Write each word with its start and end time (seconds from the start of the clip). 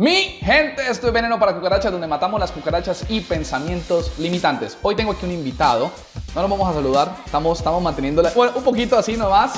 Mi 0.00 0.38
gente, 0.40 0.80
esto 0.90 1.08
es 1.08 1.12
Veneno 1.12 1.38
para 1.38 1.54
Cucarachas, 1.54 1.92
donde 1.92 2.06
matamos 2.06 2.40
las 2.40 2.52
cucarachas 2.52 3.04
y 3.10 3.20
pensamientos 3.20 4.18
limitantes. 4.18 4.78
Hoy 4.80 4.96
tengo 4.96 5.12
aquí 5.12 5.26
un 5.26 5.32
invitado, 5.32 5.90
no 6.34 6.40
lo 6.40 6.48
vamos 6.48 6.70
a 6.70 6.72
saludar, 6.72 7.14
estamos, 7.22 7.58
estamos 7.58 7.82
manteniendo, 7.82 8.22
bueno, 8.34 8.54
un 8.56 8.64
poquito 8.64 8.96
así 8.96 9.18
nomás, 9.18 9.52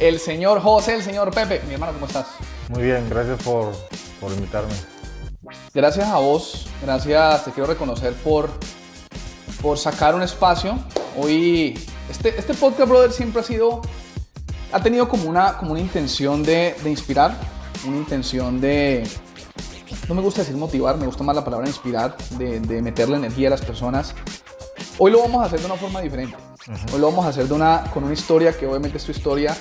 el 0.00 0.18
señor 0.18 0.60
José, 0.60 0.94
el 0.96 1.04
señor 1.04 1.32
Pepe. 1.32 1.62
Mi 1.68 1.74
hermano, 1.74 1.92
¿cómo 1.92 2.06
estás? 2.06 2.26
Muy 2.70 2.82
bien, 2.82 3.08
gracias 3.08 3.40
por, 3.44 3.70
por 4.20 4.32
invitarme. 4.32 4.74
Gracias 5.72 6.08
a 6.08 6.18
vos, 6.18 6.66
gracias, 6.82 7.44
te 7.44 7.52
quiero 7.52 7.68
reconocer 7.68 8.14
por, 8.14 8.50
por 9.62 9.78
sacar 9.78 10.16
un 10.16 10.22
espacio. 10.22 10.76
Hoy, 11.16 11.78
este, 12.10 12.36
este 12.36 12.54
podcast, 12.54 12.88
brother, 12.88 13.12
siempre 13.12 13.42
ha 13.42 13.44
sido, 13.44 13.80
ha 14.72 14.82
tenido 14.82 15.08
como 15.08 15.30
una, 15.30 15.56
como 15.56 15.70
una 15.70 15.80
intención 15.80 16.42
de, 16.42 16.74
de 16.82 16.90
inspirar, 16.90 17.36
una 17.86 17.98
intención 17.98 18.60
de, 18.60 19.04
no 20.08 20.14
me 20.14 20.22
gusta 20.22 20.42
decir 20.42 20.56
motivar, 20.56 20.96
me 20.96 21.06
gusta 21.06 21.22
más 21.22 21.34
la 21.34 21.44
palabra 21.44 21.66
inspirar, 21.66 22.16
de, 22.38 22.60
de 22.60 22.82
meterle 22.82 23.16
energía 23.16 23.48
a 23.48 23.50
las 23.50 23.62
personas. 23.62 24.14
Hoy 24.98 25.10
lo 25.10 25.20
vamos 25.20 25.42
a 25.42 25.46
hacer 25.46 25.60
de 25.60 25.66
una 25.66 25.76
forma 25.76 26.00
diferente. 26.00 26.36
Hoy 26.92 27.00
lo 27.00 27.10
vamos 27.10 27.24
a 27.26 27.28
hacer 27.28 27.46
de 27.46 27.54
una, 27.54 27.84
con 27.92 28.04
una 28.04 28.12
historia 28.12 28.56
que 28.56 28.66
obviamente 28.66 28.98
es 28.98 29.04
tu 29.04 29.12
historia 29.12 29.56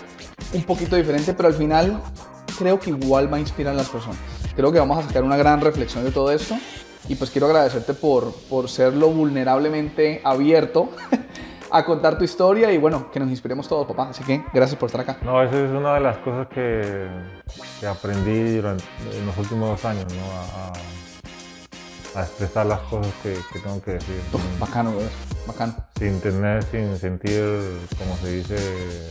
un 0.53 0.63
poquito 0.63 0.95
diferente, 0.95 1.33
pero 1.33 1.47
al 1.47 1.55
final 1.55 2.01
creo 2.57 2.79
que 2.79 2.91
igual 2.91 3.31
va 3.31 3.37
a 3.37 3.39
inspirar 3.39 3.73
a 3.73 3.77
las 3.77 3.89
personas. 3.89 4.19
Creo 4.55 4.71
que 4.71 4.79
vamos 4.79 5.03
a 5.03 5.07
sacar 5.07 5.23
una 5.23 5.37
gran 5.37 5.61
reflexión 5.61 6.03
de 6.03 6.11
todo 6.11 6.31
esto 6.31 6.55
y 7.07 7.15
pues 7.15 7.31
quiero 7.31 7.47
agradecerte 7.47 7.93
por, 7.93 8.33
por 8.49 8.69
serlo 8.69 9.09
vulnerablemente 9.09 10.21
abierto 10.23 10.89
a 11.73 11.83
contar 11.83 12.19
tu 12.19 12.23
historia 12.23 12.71
y 12.71 12.77
bueno, 12.77 13.09
que 13.11 13.19
nos 13.19 13.29
inspiremos 13.29 13.67
todos, 13.67 13.87
papá. 13.87 14.09
Así 14.09 14.23
que 14.23 14.43
gracias 14.53 14.79
por 14.79 14.87
estar 14.87 15.01
acá. 15.01 15.17
No, 15.23 15.41
esa 15.41 15.59
es 15.59 15.71
una 15.71 15.95
de 15.95 16.01
las 16.01 16.17
cosas 16.17 16.47
que, 16.47 17.07
que 17.79 17.87
aprendí 17.87 18.57
durante, 18.57 18.83
en 19.11 19.25
los 19.25 19.35
últimos 19.37 19.69
dos 19.69 19.85
años, 19.85 20.05
¿no? 20.13 20.21
A, 22.19 22.19
a 22.19 22.23
expresar 22.23 22.67
las 22.67 22.79
cosas 22.81 23.11
que, 23.23 23.35
que 23.51 23.59
tengo 23.59 23.81
que 23.81 23.93
decir. 23.93 24.21
Uf, 24.31 24.59
bacano. 24.59 24.93
Bacano. 25.47 25.75
Sin 25.97 26.21
tener, 26.21 26.61
sin 26.65 26.95
sentir, 26.95 27.41
como 27.97 28.15
se 28.17 28.31
dice, 28.33 29.09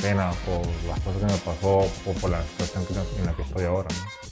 pena 0.00 0.30
por 0.46 0.66
las 0.88 0.98
cosas 1.00 1.20
que 1.20 1.32
me 1.32 1.38
pasó 1.38 1.78
o 1.80 2.12
por 2.18 2.30
la 2.30 2.42
situación 2.42 3.04
en 3.18 3.26
la 3.26 3.34
que 3.34 3.42
estoy 3.42 3.64
ahora. 3.64 3.88
¿no? 3.90 4.23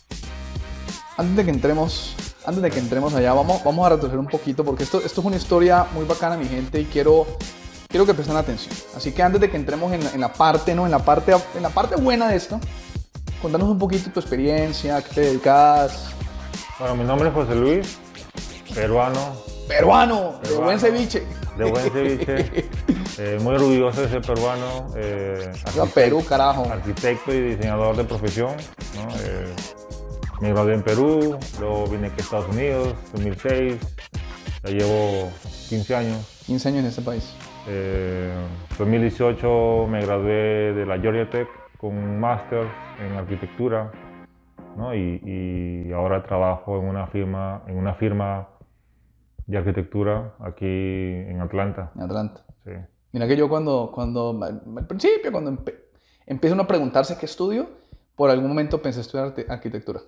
Antes 1.16 1.36
de 1.36 1.44
que 1.44 1.50
entremos, 1.50 2.14
antes 2.46 2.62
de 2.62 2.70
que 2.70 2.78
entremos 2.78 3.14
allá, 3.14 3.32
vamos, 3.34 3.62
vamos 3.64 3.86
a 3.86 3.90
retroceder 3.90 4.18
un 4.18 4.26
poquito 4.26 4.64
porque 4.64 4.84
esto, 4.84 4.98
esto 5.04 5.20
es 5.20 5.26
una 5.26 5.36
historia 5.36 5.86
muy 5.92 6.04
bacana, 6.04 6.36
mi 6.36 6.46
gente, 6.46 6.80
y 6.80 6.84
quiero, 6.86 7.26
quiero 7.88 8.06
que 8.06 8.14
presten 8.14 8.36
atención. 8.36 8.74
Así 8.96 9.12
que 9.12 9.22
antes 9.22 9.40
de 9.40 9.50
que 9.50 9.56
entremos 9.56 9.92
en 9.92 10.02
la, 10.04 10.10
en 10.12 10.20
la 10.20 10.32
parte, 10.32 10.74
¿no? 10.74 10.86
En 10.86 10.90
la 10.90 11.00
parte, 11.00 11.32
en 11.54 11.62
la 11.62 11.68
parte 11.70 11.96
buena 11.96 12.28
de 12.28 12.36
esto, 12.36 12.58
contanos 13.42 13.68
un 13.68 13.78
poquito 13.78 14.10
tu 14.10 14.20
experiencia, 14.20 14.96
a 14.96 15.02
qué 15.02 15.14
te 15.14 15.20
dedicas. 15.20 16.06
Bueno, 16.78 16.96
mi 16.96 17.04
nombre 17.04 17.28
es 17.28 17.34
José 17.34 17.54
Luis, 17.54 17.98
peruano, 18.74 19.36
Peruano, 19.68 20.40
de 20.42 20.54
buen 20.56 20.80
ceviche. 20.80 21.24
de 21.58 21.70
buen 21.70 21.90
ceviche, 21.92 22.68
eh, 23.18 23.38
muy 23.42 23.54
orgulloso 23.54 24.00
de 24.00 24.08
ser 24.08 24.22
peruano. 24.22 24.86
eh, 24.96 25.52
Viva 25.74 25.86
Perú, 25.86 26.24
carajo. 26.26 26.66
arquitecto 26.70 27.32
y 27.34 27.40
diseñador 27.54 27.96
de 27.96 28.04
profesión. 28.04 28.56
¿no? 28.96 29.08
Eh, 29.20 29.54
me 30.42 30.50
gradué 30.50 30.74
en 30.74 30.82
Perú, 30.82 31.38
luego 31.60 31.86
vine 31.86 32.08
aquí 32.08 32.16
a 32.18 32.22
Estados 32.24 32.48
Unidos, 32.48 32.94
2006, 33.12 33.80
ya 34.64 34.70
llevo 34.70 35.30
15 35.68 35.94
años. 35.94 36.42
15 36.46 36.68
años 36.68 36.80
en 36.80 36.86
este 36.86 37.02
país. 37.02 37.36
Eh, 37.68 38.32
2018 38.76 39.86
me 39.88 40.04
gradué 40.04 40.72
de 40.74 40.84
la 40.84 40.98
Georgia 40.98 41.30
Tech 41.30 41.48
con 41.78 41.96
un 41.96 42.18
máster 42.18 42.66
en 43.00 43.12
arquitectura 43.12 43.92
¿no? 44.76 44.92
y, 44.96 45.20
y 45.86 45.92
ahora 45.92 46.24
trabajo 46.24 46.76
en 46.78 46.86
una 46.88 47.06
firma, 47.06 47.62
en 47.68 47.76
una 47.76 47.94
firma 47.94 48.48
de 49.46 49.58
arquitectura 49.58 50.34
aquí 50.40 50.66
en 50.66 51.40
Atlanta. 51.40 51.92
En 51.94 52.02
Atlanta. 52.02 52.44
Sí. 52.64 52.72
Mira 53.12 53.28
que 53.28 53.36
yo 53.36 53.48
cuando, 53.48 53.92
cuando 53.94 54.40
al 54.42 54.86
principio, 54.88 55.30
cuando 55.30 55.52
empe- 55.52 55.76
empieza 56.26 56.54
uno 56.54 56.64
a 56.64 56.66
preguntarse 56.66 57.16
qué 57.16 57.26
estudio, 57.26 57.68
por 58.16 58.28
algún 58.30 58.48
momento 58.48 58.82
pensé 58.82 59.00
estudiar 59.02 59.32
arquitectura. 59.48 60.00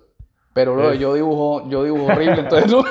Pero 0.55 0.73
bro, 0.73 0.93
Es- 0.93 0.99
yo 0.99 1.13
dibujo, 1.13 1.67
yo 1.69 1.83
dibujo 1.83 2.05
horrible, 2.13 2.39
entonces 2.39 2.71
no, 2.71 2.81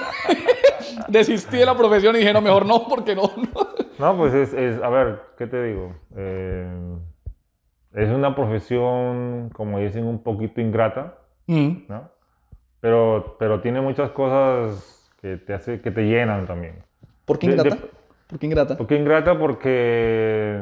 desistí 1.09 1.57
de 1.57 1.65
la 1.65 1.75
profesión 1.75 2.15
y 2.15 2.19
dije, 2.19 2.31
no, 2.33 2.43
mejor 2.43 2.67
no, 2.67 2.87
porque 2.87 3.15
no. 3.17 3.23
no. 3.37 3.69
No, 3.99 4.17
pues 4.19 4.35
es, 4.35 4.53
es- 4.53 4.83
a 4.83 4.89
ver, 4.91 5.23
¿qué 5.39 5.47
te 5.47 5.63
digo? 5.65 5.95
Eh, 6.15 6.69
es 7.95 8.11
una 8.11 8.35
profesión, 8.37 9.49
como 9.55 9.79
dicen, 9.79 10.05
un 10.05 10.23
poquito 10.23 10.61
ingrata, 10.61 11.15
Mm. 11.47 11.85
¿no? 11.89 12.09
Pero, 12.81 13.37
pero 13.39 13.61
tiene 13.61 13.81
muchas 13.81 14.11
cosas 14.11 15.11
que 15.23 15.37
te, 15.39 15.55
hace, 15.55 15.81
que 15.81 15.91
te 15.91 16.03
llenan 16.03 16.47
también. 16.47 16.83
¿Por 17.25 17.39
qué 17.39 17.49
De- 17.49 17.57
de- 17.57 17.63
ingrata? 17.63 17.83
¿Por 18.29 18.39
qué 18.39 18.47
ingrata? 18.47 18.77
¿Por 18.77 18.87
qué 18.87 18.97
ingrata? 18.97 19.39
Porque, 19.39 20.61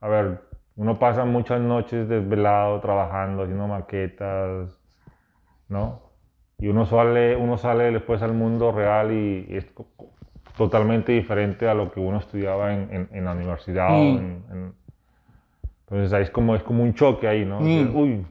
a 0.00 0.08
ver, 0.08 0.40
uno 0.76 0.98
pasa 1.00 1.24
muchas 1.24 1.60
noches 1.60 2.08
desvelado 2.08 2.80
trabajando, 2.80 3.42
haciendo 3.42 3.66
maquetas, 3.66 4.79
¿no? 5.70 6.02
Y 6.58 6.68
uno 6.68 6.84
sale, 6.84 7.36
uno 7.36 7.56
sale 7.56 7.90
después 7.90 8.20
al 8.20 8.34
mundo 8.34 8.70
real 8.70 9.12
y 9.12 9.46
es 9.48 9.64
co- 9.72 9.86
totalmente 10.58 11.12
diferente 11.12 11.66
a 11.66 11.72
lo 11.74 11.90
que 11.90 12.00
uno 12.00 12.18
estudiaba 12.18 12.74
en, 12.74 12.92
en- 12.92 13.08
en 13.12 13.24
la 13.24 13.32
universidad. 13.32 13.88
Mm. 13.88 14.18
en- 14.18 14.44
en- 14.50 14.74
entonces 15.88 16.12
ahí 16.12 16.22
es 16.24 16.30
como, 16.30 16.54
es 16.54 16.62
como 16.62 16.82
un 16.82 16.92
choque 16.94 17.26
ahí, 17.26 17.44
¿no? 17.46 17.60
Mm. 17.60 17.96
Uy, 17.96 18.26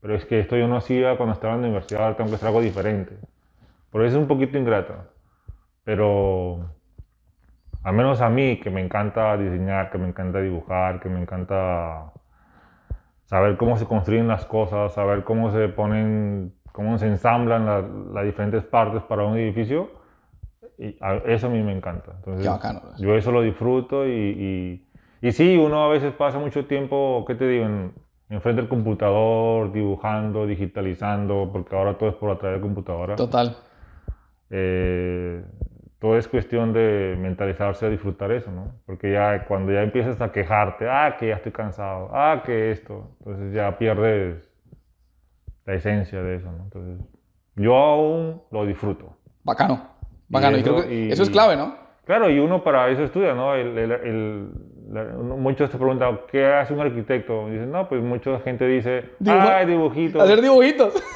pero 0.00 0.14
es 0.14 0.24
que 0.24 0.40
esto 0.40 0.56
yo 0.56 0.66
no 0.68 0.76
hacía 0.76 1.16
cuando 1.16 1.34
estaba 1.34 1.54
en 1.54 1.60
la 1.62 1.66
universidad, 1.68 2.02
ahora 2.02 2.16
tengo 2.16 2.30
que 2.30 2.36
hacer 2.36 2.48
algo 2.48 2.60
diferente. 2.60 3.16
Por 3.90 4.04
eso 4.04 4.16
es 4.16 4.22
un 4.22 4.28
poquito 4.28 4.58
ingrata. 4.58 5.04
Pero 5.84 6.68
al 7.82 7.94
menos 7.94 8.20
a 8.20 8.28
mí, 8.28 8.58
que 8.58 8.70
me 8.70 8.80
encanta 8.80 9.36
diseñar, 9.36 9.90
que 9.90 9.98
me 9.98 10.08
encanta 10.08 10.40
dibujar, 10.40 10.98
que 11.00 11.08
me 11.08 11.20
encanta 11.20 12.12
saber 13.26 13.56
cómo 13.56 13.76
se 13.76 13.84
construyen 13.86 14.26
las 14.28 14.44
cosas, 14.46 14.94
saber 14.94 15.22
cómo 15.24 15.50
se 15.52 15.68
ponen, 15.68 16.54
cómo 16.72 16.98
se 16.98 17.06
ensamblan 17.06 17.66
la- 17.66 17.84
las 18.14 18.24
diferentes 18.24 18.64
partes 18.64 19.02
para 19.02 19.24
un 19.24 19.36
edificio, 19.36 19.90
y 20.78 20.96
a- 21.00 21.16
eso 21.26 21.46
a 21.46 21.50
mí 21.50 21.62
me 21.62 21.72
encanta. 21.72 22.12
Entonces, 22.16 22.42
Qué 22.42 22.48
bacano, 22.48 22.80
¿no? 22.84 22.96
yo 22.98 23.14
eso 23.16 23.32
lo 23.32 23.42
disfruto 23.42 24.06
y, 24.06 24.10
y, 25.22 25.28
y 25.28 25.32
sí, 25.32 25.56
uno 25.56 25.84
a 25.84 25.88
veces 25.88 26.12
pasa 26.14 26.38
mucho 26.38 26.66
tiempo, 26.66 27.24
¿qué 27.26 27.34
te 27.34 27.46
digo? 27.48 27.64
En, 27.66 27.92
enfrente 28.28 28.60
del 28.62 28.68
computador, 28.68 29.72
dibujando, 29.72 30.46
digitalizando, 30.46 31.48
porque 31.52 31.76
ahora 31.76 31.96
todo 31.96 32.08
es 32.10 32.16
por 32.16 32.30
a 32.30 32.38
través 32.38 32.58
de 32.58 32.62
computadora. 32.62 33.14
Total. 33.16 33.56
Eh, 34.50 35.42
todo 36.06 36.16
es 36.18 36.28
cuestión 36.28 36.72
de 36.72 37.16
mentalizarse 37.18 37.84
a 37.86 37.88
disfrutar 37.88 38.30
eso, 38.30 38.52
¿no? 38.52 38.72
Porque 38.86 39.10
ya 39.12 39.44
cuando 39.46 39.72
ya 39.72 39.82
empiezas 39.82 40.20
a 40.20 40.30
quejarte, 40.30 40.88
ah, 40.88 41.16
que 41.18 41.28
ya 41.28 41.34
estoy 41.34 41.50
cansado, 41.50 42.10
ah, 42.12 42.42
que 42.46 42.70
esto, 42.70 43.10
entonces 43.18 43.52
ya 43.52 43.76
pierdes 43.76 44.48
la 45.64 45.74
esencia 45.74 46.22
de 46.22 46.36
eso, 46.36 46.52
¿no? 46.52 46.62
Entonces, 46.62 47.04
yo 47.56 47.74
aún 47.74 48.40
lo 48.52 48.64
disfruto. 48.66 49.16
Bacano. 49.42 49.80
Bacano. 50.28 50.56
Y, 50.56 50.60
eso- 50.60 50.74
creo 50.76 50.86
que 50.88 50.94
y- 50.94 51.10
eso 51.10 51.24
es 51.24 51.30
clave, 51.30 51.56
¿no? 51.56 51.74
Claro, 52.04 52.30
y 52.30 52.38
uno 52.38 52.62
para 52.62 52.88
eso 52.88 53.02
estudia, 53.02 53.34
¿no? 53.34 53.56
El- 53.56 53.76
el- 53.76 53.90
el- 53.90 54.50
la- 54.92 55.04
muchos 55.16 55.68
te 55.70 55.76
preguntan, 55.76 56.20
¿qué 56.30 56.46
hace 56.46 56.72
un 56.72 56.78
arquitecto? 56.82 57.48
Y 57.48 57.52
dicen, 57.54 57.72
no, 57.72 57.88
pues 57.88 58.00
mucha 58.00 58.38
gente 58.40 58.64
dice, 58.68 59.10
Dibuja- 59.18 59.56
ah, 59.58 59.64
dibujitos. 59.64 60.22
Hacer 60.22 60.40
dibujitos. 60.40 60.94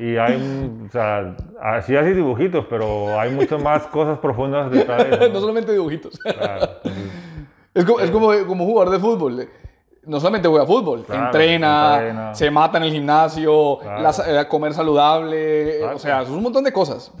Y 0.00 0.16
hay, 0.16 0.82
o 0.86 0.88
sea, 0.90 1.36
así 1.60 1.94
hace 1.94 2.14
dibujitos, 2.14 2.64
pero 2.70 3.20
hay 3.20 3.30
muchas 3.32 3.62
más 3.62 3.86
cosas 3.88 4.18
profundas 4.18 4.70
detrás 4.70 5.04
de 5.08 5.14
eso. 5.16 5.28
no 5.28 5.40
solamente 5.40 5.72
dibujitos. 5.72 6.18
Claro, 6.18 6.66
Es 7.74 7.84
como, 7.84 8.00
es 8.00 8.10
como, 8.10 8.30
como 8.46 8.64
jugador 8.64 8.92
de 8.92 8.98
fútbol. 8.98 9.48
No 10.06 10.18
solamente 10.18 10.48
juega 10.48 10.64
fútbol, 10.66 11.04
Claro, 11.04 11.26
entrena, 11.26 11.94
entrena. 11.98 12.34
se 12.34 12.50
mata 12.50 12.78
en 12.78 12.84
el 12.84 12.92
gimnasio, 12.92 13.78
Claro. 13.82 14.02
las- 14.02 14.26
eh, 14.26 14.48
comer 14.48 14.72
saludable, 14.72 15.76
Claro. 15.78 15.96
o 15.96 15.98
sea, 15.98 16.22
es 16.22 16.30
un 16.30 16.42
montón 16.42 16.64
de 16.64 16.72
cosas. 16.72 17.12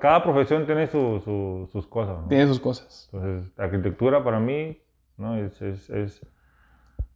cada 0.00 0.22
profesión 0.22 0.64
tiene 0.64 0.86
su- 0.86 1.20
su- 1.24 1.68
sus 1.72 1.86
cosas. 1.88 2.20
¿no? 2.22 2.28
Tiene 2.28 2.46
sus 2.46 2.60
cosas. 2.60 3.10
Entonces, 3.12 3.50
la 3.56 3.64
arquitectura 3.64 4.22
para 4.22 4.38
mí, 4.38 4.78
¿no? 5.16 5.36
Es, 5.36 5.60
es, 5.60 5.90
es- 5.90 6.20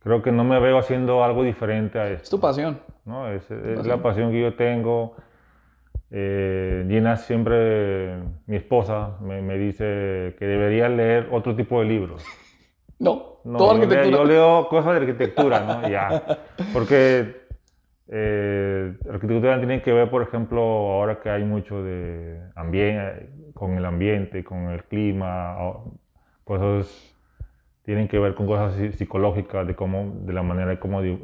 creo 0.01 0.23
que 0.23 0.33
no 0.33 0.45
me 0.45 0.59
veo 0.61 0.79
haciendo 0.79 1.23
algo 1.25 1.43
diferente 1.43 1.99
a 1.99 2.09
Es 2.09 2.23
esto. 2.23 2.37
tu 2.37 2.41
pasión. 2.41 2.79
¿no? 3.05 3.29
Es, 3.31 3.51
es 3.51 3.87
la 3.87 3.99
pasión 4.03 4.31
que 4.31 4.41
yo 4.41 4.55
tengo. 4.55 5.15
Eh, 6.11 6.87
Gina 6.89 7.17
siempre, 7.17 8.17
mi 8.47 8.57
esposa, 8.57 9.19
me, 9.21 9.43
me 9.43 9.59
dice 9.59 10.35
que 10.39 10.47
debería 10.47 10.89
leer 10.89 11.29
otro 11.31 11.55
tipo 11.57 11.81
de 11.81 11.87
libros. 11.87 12.25
No, 13.01 13.39
No, 13.45 13.59
toda 13.59 13.75
yo, 13.75 13.79
leo, 13.79 13.85
arquitectura. 13.85 14.17
yo 14.19 14.25
leo 14.25 14.69
cosas 14.69 14.93
de 14.95 14.99
arquitectura, 15.07 15.61
¿no? 15.61 15.89
Ya. 15.89 16.21
Porque 16.73 17.43
eh, 18.09 18.93
arquitectura 19.09 19.57
tiene 19.59 19.83
que 19.83 19.93
ver, 19.93 20.11
por 20.11 20.23
ejemplo, 20.23 20.61
ahora 20.61 21.21
que 21.21 21.31
hay 21.31 21.45
mucho 21.45 21.81
de 21.85 22.41
ambiente, 22.57 23.31
con 23.55 23.79
el 23.79 23.85
ambiente, 23.85 24.43
con 24.43 24.71
el 24.71 24.83
clima, 24.83 25.57
cosas 26.43 27.15
tienen 27.89 28.07
que 28.07 28.19
ver 28.19 28.35
con 28.35 28.47
cosas 28.47 28.75
psi- 28.77 28.93
psicológicas, 28.93 29.67
de 29.67 29.75
cómo, 29.75 30.13
de 30.27 30.35
la 30.35 30.43
manera 30.43 30.69
de 30.69 30.79
cómo 30.79 31.01
di- 31.01 31.19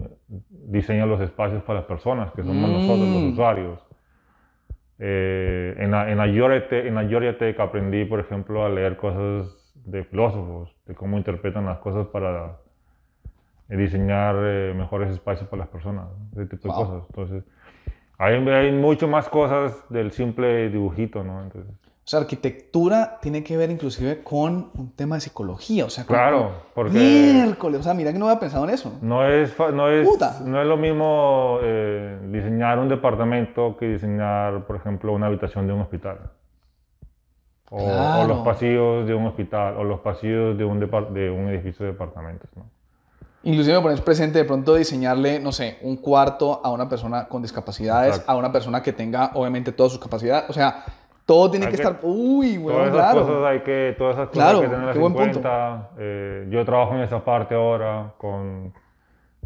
diseñan 0.48 1.10
los 1.10 1.20
espacios 1.20 1.62
para 1.62 1.80
las 1.80 1.86
personas, 1.86 2.32
que 2.32 2.42
somos 2.42 2.70
nosotros 2.70 3.06
los 3.06 3.22
Mm. 3.22 3.28
usuarios. 3.32 3.86
Eh, 4.98 5.74
en, 5.76 5.90
la, 5.90 6.10
en, 6.10 6.16
la 6.16 6.26
en 6.88 6.94
la 6.94 7.02
aprendí, 7.64 8.06
por 8.06 8.18
ejemplo, 8.18 8.64
a 8.64 8.70
leer 8.70 8.96
cosas 8.96 9.74
de 9.84 10.04
filósofos, 10.04 10.74
de 10.86 10.94
cómo 10.94 11.18
interpretan 11.18 11.66
las 11.66 11.80
cosas 11.80 12.06
para 12.06 12.56
diseñar 13.68 14.34
eh, 14.38 14.72
mejores 14.74 15.10
espacios 15.10 15.46
para 15.50 15.60
las 15.64 15.68
personas, 15.68 16.06
ese 16.32 16.46
tipo 16.46 16.68
de 16.68 16.74
Wow. 16.74 16.86
cosas. 16.86 17.04
Entonces, 17.10 17.44
hay, 18.16 18.36
hay 18.36 18.72
mucho 18.72 19.06
más 19.06 19.28
cosas 19.28 19.84
del 19.90 20.12
simple 20.12 20.70
dibujito, 20.70 21.22
¿no? 21.22 21.42
Entonces, 21.42 21.74
O 22.04 22.06
sea, 22.06 22.20
arquitectura 22.20 23.18
tiene 23.22 23.42
que 23.42 23.56
ver 23.56 23.70
inclusive 23.70 24.22
con 24.22 24.70
un 24.74 24.92
tema 24.94 25.14
de 25.14 25.22
psicología. 25.22 25.86
O 25.86 25.90
sea, 25.90 26.04
claro, 26.04 26.50
porque... 26.74 26.98
Miércoles. 26.98 27.80
O 27.80 27.82
sea, 27.82 27.94
mira 27.94 28.12
que 28.12 28.18
no 28.18 28.28
había 28.28 28.38
pensado 28.38 28.64
en 28.64 28.70
eso. 28.74 28.92
No 29.00 29.26
es, 29.26 29.54
no 29.72 29.88
es, 29.88 30.06
Puta. 30.06 30.40
no 30.44 30.60
es 30.60 30.66
lo 30.66 30.76
mismo 30.76 31.58
eh, 31.62 32.18
diseñar 32.30 32.78
un 32.78 32.90
departamento 32.90 33.76
que 33.78 33.86
diseñar, 33.88 34.66
por 34.66 34.76
ejemplo, 34.76 35.14
una 35.14 35.28
habitación 35.28 35.66
de 35.66 35.72
un 35.72 35.80
hospital. 35.80 36.30
O, 37.70 37.78
o 37.78 37.86
Claro. 37.86 38.28
los 38.28 38.38
pasillos 38.44 39.06
de 39.06 39.14
un 39.14 39.26
hospital, 39.26 39.76
o 39.78 39.84
los 39.84 40.00
pasillos 40.00 40.58
de 40.58 40.64
un, 40.66 40.78
de 40.78 41.30
un 41.30 41.48
edificio 41.48 41.86
de 41.86 41.92
departamentos. 41.92 42.50
¿no? 42.54 42.66
Inclusive 43.44 43.76
me 43.76 43.82
pones 43.82 44.00
presente 44.02 44.38
de 44.38 44.44
pronto 44.44 44.74
diseñarle, 44.74 45.40
no 45.40 45.52
sé, 45.52 45.78
un 45.82 45.96
cuarto 45.96 46.60
a 46.62 46.70
una 46.70 46.86
persona 46.88 47.28
con 47.28 47.40
discapacidades, 47.42 48.10
Exacto. 48.16 48.32
a 48.32 48.36
una 48.36 48.52
persona 48.52 48.82
que 48.82 48.92
tenga 48.92 49.30
obviamente 49.34 49.72
todas 49.72 49.92
sus 49.92 50.00
capacidades. 50.00 50.48
O 50.50 50.52
sea, 50.52 50.84
todo 51.26 51.50
tiene 51.50 51.66
que, 51.66 51.72
que- 51.76 51.82
estar... 51.82 51.98
Uy, 52.02 52.54
Todas 52.58 52.64
huevón, 52.66 52.82
esas 52.82 52.94
claro. 52.94 53.26
cosas 53.26 53.44
hay 53.46 53.60
que, 53.60 53.94
todas 53.98 54.14
esas 54.16 54.28
cosas 54.28 54.42
Claro, 54.42 54.58
hay 54.58 54.64
que 54.64 54.70
tenerlas 54.70 54.96
en 54.96 55.12
cuenta. 55.12 55.90
Eh, 55.98 56.46
yo 56.50 56.64
trabajo 56.64 56.94
en 56.94 57.00
esa 57.00 57.24
parte 57.24 57.54
ahora, 57.54 58.12
con, 58.18 58.72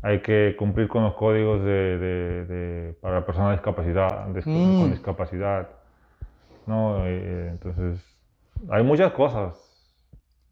hay 0.02 0.20
que 0.20 0.56
cumplir 0.58 0.88
con 0.88 1.04
los 1.04 1.14
códigos 1.14 1.60
de, 1.64 1.98
de- 1.98 2.44
de- 2.46 2.92
para 2.94 3.24
personas 3.24 3.52
discapacidad, 3.52 4.26
dis- 4.28 4.46
Mm. 4.46 4.80
con 4.80 4.90
discapacidad. 4.90 5.68
¿no? 6.66 7.06
Eh, 7.06 7.48
entonces, 7.50 8.04
hay 8.70 8.82
muchas 8.82 9.12
cosas 9.12 9.54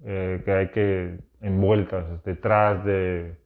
eh, 0.05 0.41
que 0.45 0.53
hay 0.53 0.69
que 0.71 1.19
envueltas 1.41 2.23
detrás 2.25 2.85
de 2.85 3.37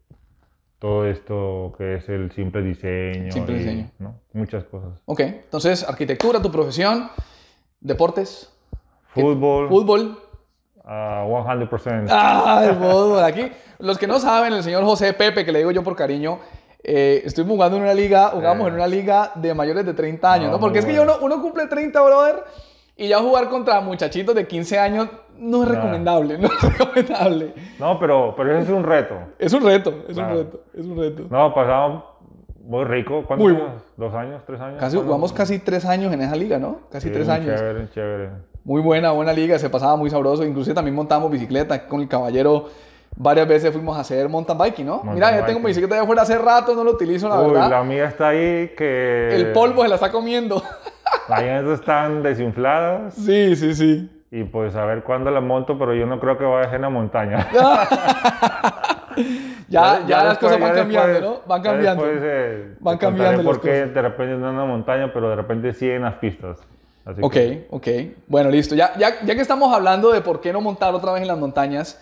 todo 0.79 1.07
esto 1.07 1.75
que 1.77 1.97
es 1.97 2.09
el 2.09 2.31
simple 2.33 2.63
diseño. 2.63 3.33
Simple 3.33 3.55
y, 3.55 3.59
diseño. 3.59 3.91
¿no? 3.99 4.15
Muchas 4.33 4.65
cosas. 4.65 5.01
Ok, 5.05 5.21
entonces 5.21 5.87
arquitectura, 5.89 6.41
tu 6.41 6.51
profesión, 6.51 7.09
deportes, 7.81 8.53
Fútbol, 9.09 9.69
fútbol. 9.69 10.19
a 10.85 11.25
100%. 11.27 12.07
Ah, 12.11 12.63
el 12.65 12.75
fútbol. 12.77 13.23
Aquí, 13.25 13.51
los 13.79 13.99
que 13.99 14.07
no 14.07 14.19
saben, 14.19 14.53
el 14.53 14.63
señor 14.63 14.85
José 14.85 15.13
Pepe, 15.15 15.45
que 15.45 15.53
le 15.53 15.59
digo 15.61 15.71
yo 15.73 15.83
por 15.83 15.97
cariño, 15.97 16.39
eh, 16.83 17.23
estoy 17.25 17.45
jugando 17.47 17.77
en 17.77 17.83
una 17.83 17.95
liga, 17.95 18.29
jugamos 18.29 18.67
Eh. 18.67 18.69
en 18.69 18.75
una 18.75 18.87
liga 18.87 19.33
de 19.35 19.53
mayores 19.55 19.85
de 19.85 19.95
30 19.95 20.33
años, 20.33 20.47
No, 20.47 20.53
¿no? 20.53 20.61
Porque 20.61 20.79
es 20.79 20.85
que 20.85 20.97
bueno. 20.97 21.15
uno, 21.19 21.35
uno 21.35 21.43
cumple 21.43 21.67
30, 21.67 22.01
brother, 22.03 22.45
y 22.97 23.09
ya 23.09 23.19
jugar 23.19 23.49
contra 23.49 23.81
muchachitos 23.81 24.35
de 24.35 24.47
15 24.47 24.79
años 24.79 25.09
no 25.37 25.63
es 25.63 25.69
Nah. 25.69 25.75
recomendable, 25.75 26.39
no 26.39 26.49
es 26.49 26.63
recomendable. 26.79 27.55
No, 27.79 27.99
pero, 27.99 28.35
pero 28.37 28.53
ese 28.59 28.71
es 28.71 28.77
un 28.77 28.85
reto. 28.85 29.15
Es 29.39 29.53
un 29.53 29.63
reto, 29.65 30.05
es 30.09 30.17
un 30.17 30.29
reto, 30.29 30.61
es 30.75 30.85
un 30.87 30.99
reto. 30.99 31.23
No, 31.31 31.53
pasamos 31.55 32.05
muy 32.71 32.85
rico. 32.85 33.25
¿Cuántos 33.27 33.51
Muy 33.51 33.61
años? 33.61 33.83
¿Dos 33.97 34.15
años? 34.15 34.43
¿Tres 34.47 34.61
años? 34.61 34.79
Casi, 34.79 34.97
jugamos 34.97 35.33
casi 35.33 35.59
tres 35.59 35.85
años 35.85 36.13
en 36.13 36.23
esa 36.23 36.37
liga, 36.37 36.57
¿no? 36.57 36.83
Casi 36.93 37.09
Sí, 37.09 37.13
tres 37.13 37.27
muy 37.27 37.35
años. 37.37 37.59
Chévere, 37.59 37.91
chévere. 37.91 38.31
Muy 38.63 38.81
buena, 38.81 39.11
buena 39.11 39.33
liga, 39.33 39.59
se 39.59 39.69
pasaba 39.69 39.97
muy 39.97 40.09
sabroso. 40.09 40.45
Inclusive 40.45 40.73
también 40.73 40.95
montamos 40.95 41.33
bicicleta 41.33 41.89
con 41.89 42.01
el 42.01 42.07
caballero. 42.07 42.67
Varias 43.17 43.49
veces 43.49 43.73
fuimos 43.73 43.97
a 43.97 44.03
hacer 44.03 44.29
mountain 44.29 44.57
biking, 44.57 44.87
¿no? 44.87 45.03
Mountain 45.03 45.15
Mira, 45.17 45.37
yo 45.37 45.45
tengo 45.47 45.59
mi 45.59 45.67
bicicleta 45.67 45.97
allá 45.97 46.05
afuera 46.05 46.23
hace 46.23 46.39
rato, 46.39 46.77
no 46.77 46.85
lo 46.85 46.93
utilizo, 46.93 47.29
la 47.29 47.41
Uy, 47.41 47.55
verdad. 47.55 47.71
la 47.71 47.83
mía 47.83 48.05
está 48.05 48.29
ahí 48.29 48.71
que... 48.79 49.35
El 49.35 49.51
polvo 49.51 49.83
se 49.83 49.89
la 49.89 49.97
está 49.97 50.13
comiendo. 50.13 50.63
Las 51.29 51.43
llantas 51.43 51.81
están 51.81 52.23
desinfladas 52.23 53.15
sí, 53.15 53.57
sí, 53.57 53.75
sí. 53.75 54.09
y 54.31 54.45
pues 54.45 54.77
a 54.77 54.85
ver 54.85 55.03
cuándo 55.03 55.33
la 55.33 55.41
monto, 55.41 55.77
pero 55.77 55.93
yo 55.93 56.07
no 56.07 56.21
creo 56.21 56.39
que 56.39 56.45
vaya 56.45 56.69
a 56.69 56.71
ser 56.71 56.77
en 56.77 56.83
la 56.83 56.89
montaña. 56.89 57.49
Ya, 59.71 60.05
ya, 60.07 60.25
las 60.25 60.29
después- 60.31 60.39
cosas 60.39 60.61
van 60.61 60.71
ya 60.71 60.77
cambiando, 60.81 61.13
después- 61.13 61.31
¿no? 61.31 61.41
Van 61.47 61.63
ya 61.63 61.71
cambiando. 61.71 62.05
después, 62.05 62.23
eh, 62.27 62.75
Van 62.81 62.99
cambiando 62.99 63.37
las 63.39 63.47
por 63.47 63.61
qué 63.61 63.71
cosas. 63.81 63.95
de 63.95 64.03
repente 64.03 64.35
no 64.37 64.51
en 64.51 64.57
la 64.59 64.65
montaña, 64.65 65.13
pero 65.13 65.31
de 65.31 65.37
repente 65.37 65.73
sí 65.73 65.89
en 65.89 66.03
las 66.03 66.15
pistas. 66.15 66.59
Así 67.05 67.21
Ok, 67.23 67.33
que- 67.33 67.67
ok. 67.71 67.89
Bueno, 68.27 68.51
listo. 68.51 68.75
Ya, 68.75 68.93
ya, 68.99 69.23
ya 69.25 69.35
que 69.35 69.41
estamos 69.41 69.73
hablando 69.75 70.11
de 70.13 70.21
por 70.21 70.41
qué 70.41 70.53
no 70.53 70.61
montar 70.61 70.95
otra 70.95 71.13
vez 71.13 71.23
en 71.23 71.29
las 71.29 71.39
montañas, 71.39 72.01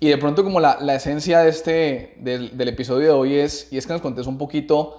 y 0.00 0.08
de 0.08 0.16
pronto 0.16 0.44
como 0.44 0.60
la, 0.60 0.78
la 0.80 0.94
esencia 0.94 1.40
de 1.40 1.48
este, 1.50 2.14
del, 2.20 2.56
del 2.56 2.68
episodio 2.68 3.06
de 3.08 3.10
hoy 3.12 3.34
es, 3.34 3.72
y 3.72 3.78
es 3.78 3.86
que 3.86 3.92
nos 3.92 4.00
contes 4.02 4.26
un 4.28 4.38
poquito 4.38 4.98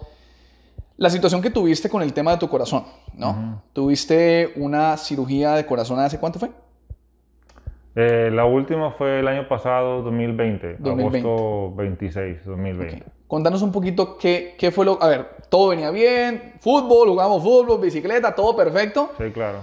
la 0.97 1.09
situación 1.09 1.41
que 1.41 1.49
tuviste 1.49 1.89
con 1.89 2.01
el 2.03 2.11
tema 2.11 2.31
de 2.31 2.37
tu 2.37 2.49
corazón, 2.49 2.83
¿no? 3.13 3.29
Ujú. 3.29 3.39
Tuviste 3.71 4.51
una 4.57 4.97
cirugía 4.97 5.53
de 5.53 5.65
corazón 5.65 5.97
hace 5.99 6.19
cuánto 6.19 6.37
fue? 6.39 6.49
Eh, 7.95 8.29
la 8.31 8.45
última 8.45 8.91
fue 8.91 9.19
el 9.19 9.27
año 9.27 9.47
pasado, 9.47 10.01
2020, 10.03 10.77
2020. 10.79 11.17
agosto 11.27 11.75
26, 11.75 12.45
2020. 12.45 12.95
Ok. 12.95 13.01
Contanos 13.27 13.61
un 13.61 13.71
poquito 13.71 14.17
qué, 14.17 14.55
qué 14.57 14.71
fue 14.71 14.85
lo... 14.85 15.01
A 15.01 15.07
ver, 15.07 15.27
todo 15.49 15.69
venía 15.69 15.91
bien, 15.91 16.53
fútbol, 16.59 17.09
jugamos 17.09 17.43
fútbol, 17.43 17.79
bicicleta, 17.79 18.33
todo 18.33 18.55
perfecto. 18.55 19.11
Sí, 19.17 19.31
claro. 19.31 19.59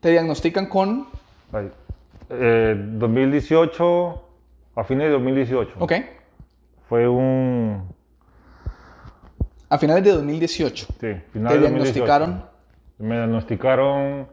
Te 0.00 0.10
diagnostican 0.10 0.66
con... 0.66 1.06
Eh, 2.30 2.74
2018, 2.76 4.22
a 4.76 4.84
fines 4.84 5.06
de 5.06 5.12
2018, 5.12 5.74
Ok. 5.78 5.92
fue 6.88 7.08
un... 7.08 7.82
A 9.68 9.78
finales 9.78 10.04
de 10.04 10.12
2018. 10.12 10.86
Sí, 10.86 11.06
final 11.32 11.52
Te 11.52 11.58
de 11.58 11.60
2018. 11.60 11.60
diagnosticaron... 11.60 12.44
Me 12.98 13.16
diagnosticaron 13.16 14.28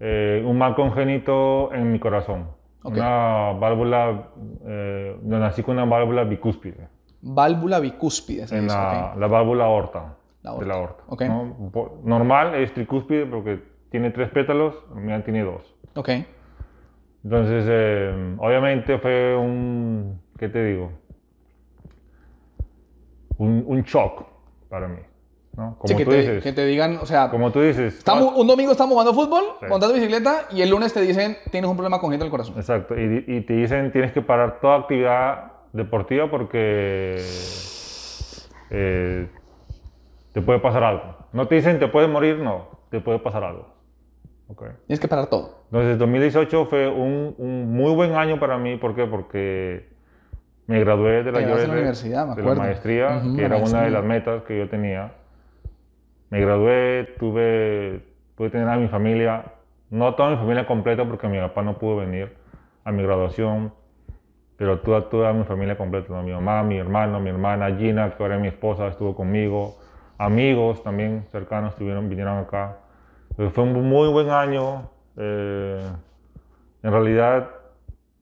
eh, 0.00 0.42
un 0.44 0.58
mal 0.58 0.74
congénito 0.74 1.72
en 1.72 1.90
mi 1.92 1.98
corazón. 1.98 2.48
Una 2.84 3.52
válvula, 3.58 4.28
eh, 4.66 5.16
yo 5.24 5.38
nací 5.38 5.62
con 5.62 5.74
una 5.78 5.86
válvula 5.86 6.24
bicúspide, 6.24 6.88
Válvula 7.22 7.80
bicúspide. 7.80 8.44
en 8.50 8.66
la, 8.66 9.14
la 9.16 9.26
válvula 9.26 9.64
aorta, 9.64 10.16
La 10.42 10.54
de 10.54 10.66
la 10.66 10.74
aorta. 10.74 11.02
ok. 11.08 11.22
¿no? 11.22 11.70
Po- 11.72 12.00
Normal 12.04 12.54
es 12.56 12.74
tricúspide 12.74 13.24
porque 13.24 13.62
tiene 13.90 14.10
tres 14.10 14.28
pétalos, 14.30 14.74
mía 14.94 15.24
tiene 15.24 15.42
dos. 15.44 15.74
Ok. 15.94 16.10
Entonces, 17.24 17.64
eh, 17.66 18.34
obviamente 18.38 18.98
fue 18.98 19.34
un, 19.34 20.20
¿qué 20.38 20.50
te 20.50 20.62
digo? 20.62 20.92
Un, 23.38 23.64
un 23.66 23.82
shock 23.82 24.26
para 24.68 24.88
mí, 24.88 24.98
¿no? 25.56 25.76
Como 25.78 25.88
Sí, 25.88 25.96
que 25.96 26.04
tú 26.04 26.10
te, 26.10 26.16
dices, 26.18 26.42
que 26.42 26.52
te 26.52 26.64
digan, 26.66 26.98
o 27.00 27.06
sea, 27.06 27.30
como 27.30 27.50
tú 27.52 27.60
dices, 27.60 27.98
estamos, 27.98 28.32
un 28.36 28.46
domingo 28.46 28.72
estamos 28.72 28.92
jugando 28.92 29.14
fútbol, 29.14 29.44
Sí. 29.60 29.66
montando 29.68 29.94
bicicleta, 29.94 30.46
y 30.50 30.62
el 30.62 30.70
lunes 30.70 30.92
te 30.92 31.00
dicen, 31.00 31.36
tienes 31.50 31.70
un 31.70 31.76
problema 31.76 32.00
congénito 32.00 32.24
del 32.24 32.30
corazón. 32.30 32.54
Exacto, 32.56 32.94
y, 32.98 33.24
y 33.26 33.40
te 33.42 33.52
dicen 33.54 33.92
tienes 33.92 34.12
que 34.12 34.22
parar 34.22 34.60
toda 34.60 34.76
actividad 34.78 35.52
deportiva 35.72 36.30
porque 36.30 37.18
eh, 38.70 39.28
te 40.32 40.40
puede 40.42 40.58
pasar 40.60 40.82
algo. 40.84 41.16
No 41.32 41.46
te 41.48 41.56
dicen 41.56 41.78
te 41.78 41.88
puedes 41.88 42.08
morir, 42.10 42.38
no, 42.38 42.68
te 42.90 43.00
puede 43.00 43.18
pasar 43.18 43.44
algo. 43.44 43.72
Okay. 44.48 44.68
Tienes 44.86 45.00
que 45.00 45.08
parar 45.08 45.26
todo. 45.28 45.64
Entonces 45.66 45.98
2018 45.98 46.66
fue 46.66 46.88
un, 46.88 47.34
un 47.38 47.72
muy 47.72 47.94
buen 47.94 48.14
año 48.14 48.38
para 48.38 48.58
mí, 48.58 48.76
¿por 48.76 48.94
qué? 48.94 49.06
Porque 49.06 49.88
me 50.66 50.80
gradué 50.80 51.22
de 51.22 51.32
la, 51.32 51.40
la 51.40 51.54
universidad, 51.72 52.26
me 52.26 52.34
de 52.42 52.48
la 52.48 52.54
maestría, 52.54 53.20
Ujú, 53.24 53.36
que 53.36 53.42
la 53.42 53.46
era 53.46 53.56
una 53.56 53.64
de 53.66 53.72
maestría. 53.72 53.90
las 53.90 54.04
metas 54.04 54.42
que 54.44 54.58
yo 54.58 54.68
tenía. 54.68 55.12
Me 56.34 56.40
gradué, 56.40 57.14
tuve, 57.16 58.04
pude 58.34 58.50
tener 58.50 58.68
a 58.68 58.76
mi 58.76 58.88
familia, 58.88 59.52
no 59.88 60.16
toda 60.16 60.30
mi 60.30 60.36
familia 60.36 60.66
completa 60.66 61.04
porque 61.04 61.28
mi 61.28 61.38
papá 61.38 61.62
no 61.62 61.78
pudo 61.78 61.98
venir 61.98 62.34
a 62.82 62.90
mi 62.90 63.04
graduación, 63.04 63.72
pero 64.56 64.80
toda, 64.80 65.08
toda 65.08 65.32
mi 65.32 65.44
familia 65.44 65.78
completa, 65.78 66.12
¿no? 66.12 66.24
mi 66.24 66.32
mamá, 66.32 66.64
mi 66.64 66.76
hermano, 66.76 67.20
mi 67.20 67.30
hermana 67.30 67.76
Gina, 67.76 68.16
que 68.16 68.20
ahora 68.20 68.34
es 68.34 68.40
mi 68.40 68.48
esposa, 68.48 68.88
estuvo 68.88 69.14
conmigo, 69.14 69.76
amigos 70.18 70.82
también 70.82 71.24
cercanos 71.30 71.74
estuvieron, 71.74 72.08
vinieron 72.08 72.38
acá. 72.38 72.78
Fue 73.36 73.62
un 73.62 73.88
muy 73.88 74.08
buen 74.08 74.30
año. 74.30 74.90
eh, 75.16 75.88
en 76.82 76.90
realidad, 76.90 77.48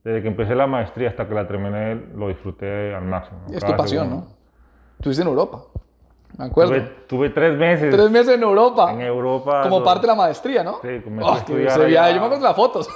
desde 0.04 0.21
que 0.21 0.28
empecé 0.28 0.54
la 0.54 0.66
maestría 0.66 1.09
hasta 1.09 1.26
que 1.26 1.33
la 1.33 1.49
terminé, 1.49 1.95
lo 2.14 2.28
disfruté 2.28 2.95
al 2.95 3.07
máximo. 3.07 3.40
Es 3.50 3.64
tu 3.64 3.75
pasión, 3.75 4.04
segundo. 4.04 4.26
¿no? 4.26 4.37
Estuviste 4.99 5.23
en 5.23 5.28
Europa. 5.28 5.72
Me 6.39 6.47
acuerdo. 6.47 6.73
Tuve, 6.73 6.81
tuve 7.09 7.31
tres 7.31 7.59
meses 7.59 7.91
Tres 7.95 8.11
meses 8.11 8.35
en 8.37 8.43
Europa. 8.43 8.93
en 8.93 9.01
Europa. 9.03 9.62
como 9.62 9.83
parte 9.85 10.03
de 10.03 10.07
la 10.09 10.15
maestría, 10.15 10.65
¿no? 10.65 10.79
Sí, 10.81 10.89
me 10.89 11.01
fui 11.01 11.12
Oh, 11.23 11.33
a 11.33 11.45
tío, 11.45 11.57
estudiar 11.59 11.79
viaje, 11.87 11.99
allá. 11.99 12.11
yo 12.15 12.21
me 12.21 12.27
acuerdo 12.27 12.45
las 12.45 12.57
fotos. 12.57 12.89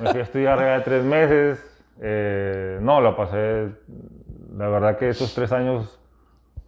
Me 0.00 0.10
fui 0.10 0.20
a 0.20 0.22
estudiar 0.22 0.58
allá 0.58 0.84
tres 0.84 1.04
meses. 1.04 1.82
eh, 2.00 2.78
no, 2.80 3.00
la 3.00 3.16
pasé. 3.16 3.68
La 4.56 4.68
verdad 4.68 4.96
que 4.98 5.08
esos 5.10 5.34
tres 5.34 5.52
años, 5.52 5.98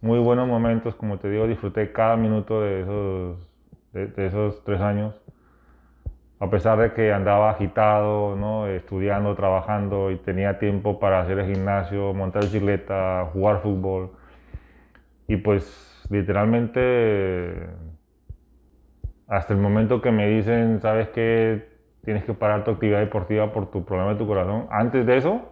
muy 0.01 0.19
buenos 0.19 0.49
momentos. 0.49 0.95
Como 0.95 1.19
te 1.19 1.31
digo, 1.31 1.47
disfruté 1.47 1.93
cada 1.93 2.17
minuto 2.17 2.61
de 2.63 2.83
esos, 2.83 3.37
de, 3.93 4.07
de 4.09 4.27
esos 4.27 4.63
tres 4.65 4.81
años. 4.81 5.15
a 6.41 6.51
pesar 6.51 6.79
de 6.79 6.93
que 6.93 7.13
andaba 7.13 7.51
agitado, 7.51 8.37
¿no? 8.37 8.67
estudiando, 8.69 9.35
trabajando 9.35 10.11
y 10.13 10.17
tenía 10.19 10.59
tiempo 10.59 10.99
para 11.01 11.21
hacer 11.21 11.39
el 11.39 11.53
gimnasio, 11.55 12.13
montar 12.15 12.43
bicicleta, 12.45 13.29
jugar 13.33 13.61
fútbol. 13.63 14.11
Y 15.27 15.37
pues 15.39 15.85
literalmente 16.11 17.69
hasta 19.27 19.53
el 19.53 19.61
momento 19.61 20.01
que 20.01 20.11
me 20.11 20.27
dicen, 20.29 20.81
sabes 20.81 21.09
que 21.11 21.69
tienes 22.05 22.25
que 22.25 22.33
parar 22.33 22.65
tu 22.65 22.71
actividad 22.71 23.01
deportiva 23.01 23.53
por 23.53 23.71
tu 23.71 23.85
problema 23.85 24.13
de 24.13 24.19
tu 24.19 24.27
corazón, 24.27 24.67
antes 24.71 25.05
de 25.05 25.19
eso, 25.19 25.43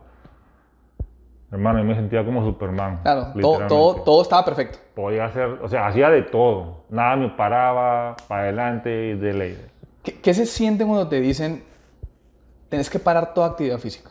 hermano, 1.53 1.81
yo 1.81 1.85
me 1.85 1.95
sentía 1.95 2.25
como 2.25 2.43
Superman. 2.45 3.01
Claro, 3.03 3.33
todo, 3.41 3.67
todo, 3.67 3.95
todo, 4.03 4.23
estaba 4.23 4.45
perfecto. 4.45 4.79
Podía 4.95 5.27
hacer, 5.27 5.47
o 5.63 5.69
sea, 5.69 5.87
hacía 5.87 6.09
de 6.09 6.23
todo. 6.23 6.85
Nada 6.89 7.17
me 7.17 7.29
paraba 7.31 8.17
para 8.27 8.45
adelante 8.45 9.09
y 9.09 9.15
de 9.19 9.33
ley. 9.35 9.67
¿Qué, 10.03 10.21
¿Qué, 10.21 10.33
se 10.33 10.47
siente 10.47 10.87
cuando 10.87 11.09
te 11.09 11.21
dicen, 11.21 11.63
tienes 12.71 12.89
que 12.89 12.99
parar 12.99 13.35
toda 13.35 13.49
actividad 13.49 13.79
física? 13.79 14.11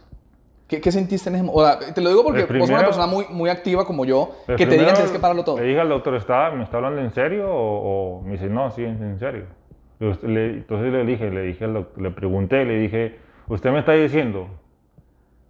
¿Qué, 0.67 0.81
qué 0.81 0.91
sentiste 0.91 1.29
en 1.29 1.35
ese 1.35 1.43
momento? 1.43 1.93
Te 1.93 2.01
lo 2.01 2.09
digo 2.09 2.23
porque 2.23 2.43
primero, 2.45 2.61
vos 2.61 2.69
sos 2.69 2.77
una 2.77 2.85
persona 2.85 3.07
muy, 3.07 3.25
muy 3.29 3.49
activa 3.49 3.85
como 3.85 4.03
yo, 4.05 4.31
que 4.47 4.65
te 4.65 4.77
digan 4.77 4.93
tienes 4.93 5.11
que 5.11 5.19
pararlo 5.19 5.43
todo. 5.43 5.59
Le 5.59 5.67
dije 5.67 5.79
al 5.79 5.89
doctor, 5.89 6.15
¿está, 6.15 6.49
¿me 6.51 6.63
está 6.63 6.77
hablando 6.77 7.01
en 7.01 7.11
serio? 7.11 7.49
O, 7.49 8.17
o 8.17 8.21
me 8.21 8.31
dice, 8.31 8.49
no, 8.49 8.71
sí, 8.71 8.83
en 8.83 9.19
serio. 9.19 9.45
Le, 9.99 10.47
entonces 10.47 10.91
le 10.91 11.05
dije, 11.05 11.29
le, 11.29 11.41
dije 11.41 11.67
le 11.67 12.11
pregunté, 12.11 12.65
le 12.65 12.79
dije, 12.79 13.19
usted 13.47 13.71
me 13.71 13.79
está 13.79 13.93
diciendo 13.93 14.49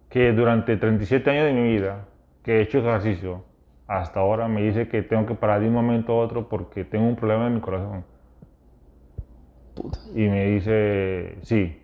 que 0.08 0.32
durante 0.32 0.76
37 0.76 1.30
años 1.30 1.44
de 1.46 1.52
mi 1.52 1.72
vida 1.72 2.06
que 2.42 2.58
he 2.58 2.62
hecho 2.62 2.78
ejercicio, 2.78 3.44
hasta 3.88 4.20
ahora 4.20 4.48
me 4.48 4.62
dice 4.62 4.88
que 4.88 5.02
tengo 5.02 5.26
que 5.26 5.34
parar 5.34 5.60
de 5.60 5.68
un 5.68 5.74
momento 5.74 6.12
a 6.12 6.16
otro 6.24 6.48
porque 6.48 6.84
tengo 6.84 7.06
un 7.06 7.16
problema 7.16 7.46
en 7.48 7.54
mi 7.54 7.60
corazón. 7.60 8.04
Puta. 9.74 9.98
Y 10.14 10.28
me 10.28 10.46
dice, 10.46 11.38
sí. 11.42 11.82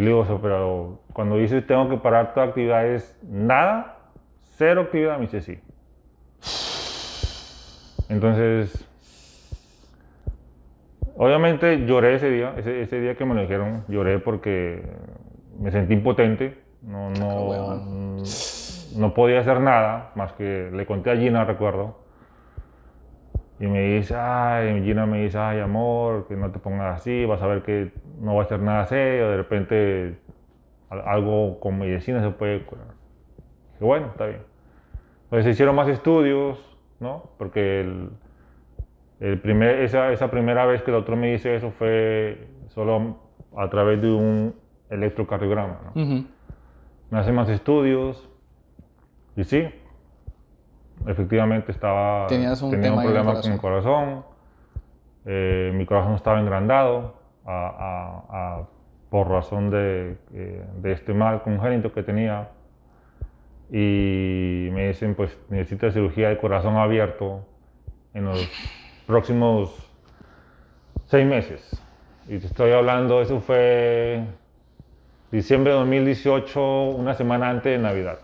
Y 0.00 0.02
le 0.02 0.12
digo, 0.12 0.40
pero 0.40 1.00
cuando 1.12 1.36
dice 1.36 1.60
tengo 1.60 1.90
que 1.90 1.98
parar 1.98 2.32
toda 2.32 2.46
actividad 2.46 2.86
es 2.86 3.14
nada, 3.22 3.98
cero 4.56 4.80
actividad, 4.80 5.18
me 5.18 5.26
dice 5.26 5.42
sí. 5.42 5.58
Entonces, 8.08 8.88
obviamente 11.18 11.84
lloré 11.84 12.14
ese 12.14 12.30
día, 12.30 12.54
ese, 12.56 12.80
ese, 12.80 12.98
día 12.98 13.14
que 13.14 13.26
me 13.26 13.34
lo 13.34 13.42
dijeron, 13.42 13.84
lloré 13.88 14.18
porque 14.20 14.82
me 15.58 15.70
sentí 15.70 15.92
impotente, 15.92 16.56
no, 16.80 17.10
no, 17.10 18.22
no 18.96 19.12
podía 19.12 19.40
hacer 19.40 19.60
nada, 19.60 20.12
más 20.14 20.32
que 20.32 20.70
le 20.72 20.86
conté 20.86 21.10
a 21.10 21.16
Gina, 21.16 21.44
recuerdo. 21.44 21.99
Y 23.60 23.66
me 23.66 23.82
dice, 23.82 24.16
ay, 24.16 24.82
Gina 24.82 25.04
me 25.04 25.22
dice, 25.22 25.36
ay, 25.36 25.60
amor, 25.60 26.26
que 26.26 26.34
no 26.34 26.50
te 26.50 26.58
pongas 26.58 26.96
así, 26.96 27.26
vas 27.26 27.42
a 27.42 27.46
ver 27.46 27.62
que 27.62 27.92
no 28.18 28.34
va 28.34 28.42
a 28.42 28.46
ser 28.46 28.60
nada 28.60 28.86
serio, 28.86 29.28
de 29.28 29.36
repente 29.36 30.18
algo 30.88 31.60
con 31.60 31.78
medicina 31.78 32.22
se 32.22 32.30
puede 32.30 32.62
curar. 32.62 32.86
Y 33.78 33.84
bueno, 33.84 34.06
está 34.06 34.26
bien. 34.26 34.40
Entonces 35.24 35.44
se 35.44 35.50
hicieron 35.50 35.76
más 35.76 35.88
estudios, 35.88 36.58
¿no? 37.00 37.30
Porque 37.38 37.82
el, 37.82 38.10
el 39.20 39.38
primer, 39.40 39.80
esa, 39.80 40.10
esa 40.10 40.30
primera 40.30 40.64
vez 40.64 40.82
que 40.82 40.90
el 40.90 40.96
doctor 40.96 41.16
me 41.16 41.30
dice 41.30 41.54
eso 41.54 41.70
fue 41.70 42.48
solo 42.68 43.18
a 43.56 43.68
través 43.68 44.00
de 44.00 44.10
un 44.10 44.54
electrocardiograma, 44.88 45.80
¿no? 45.84 46.24
Me 47.10 47.18
hace 47.18 47.30
más 47.30 47.48
estudios 47.50 48.26
y 49.36 49.44
sí, 49.44 49.68
efectivamente 51.06 51.72
estaba, 51.72 52.26
tenía 52.26 52.52
un 52.52 53.02
problema 53.02 53.40
con 53.40 53.50
mi 53.50 53.58
corazón, 53.58 54.24
eh, 55.26 55.72
mi 55.74 55.86
corazón 55.86 56.14
estaba 56.14 56.40
engrandado 56.40 57.14
a, 57.46 58.62
por 59.08 59.28
razón 59.28 59.70
de, 59.70 60.16
eh, 60.34 60.64
de, 60.80 60.92
este 60.92 61.12
mal 61.12 61.42
congénito 61.42 61.92
que 61.92 62.02
tenía. 62.02 62.48
Y 63.72 64.68
me 64.72 64.88
dicen 64.88 65.14
pues 65.14 65.36
necesita 65.48 65.92
cirugía 65.92 66.28
de 66.28 66.38
corazón 66.38 66.76
abierto 66.76 67.46
en 68.14 68.24
los 68.24 68.48
próximos 69.06 69.90
seis 71.06 71.26
meses 71.26 71.80
y 72.30 72.38
te 72.38 72.46
estoy 72.46 72.70
hablando, 72.70 73.20
eso 73.20 73.40
fue 73.40 74.22
diciembre 75.32 75.72
de 75.72 75.78
2018, 75.80 76.90
una 76.90 77.14
semana 77.14 77.50
antes 77.50 77.72
de 77.72 77.78
Navidad. 77.78 78.20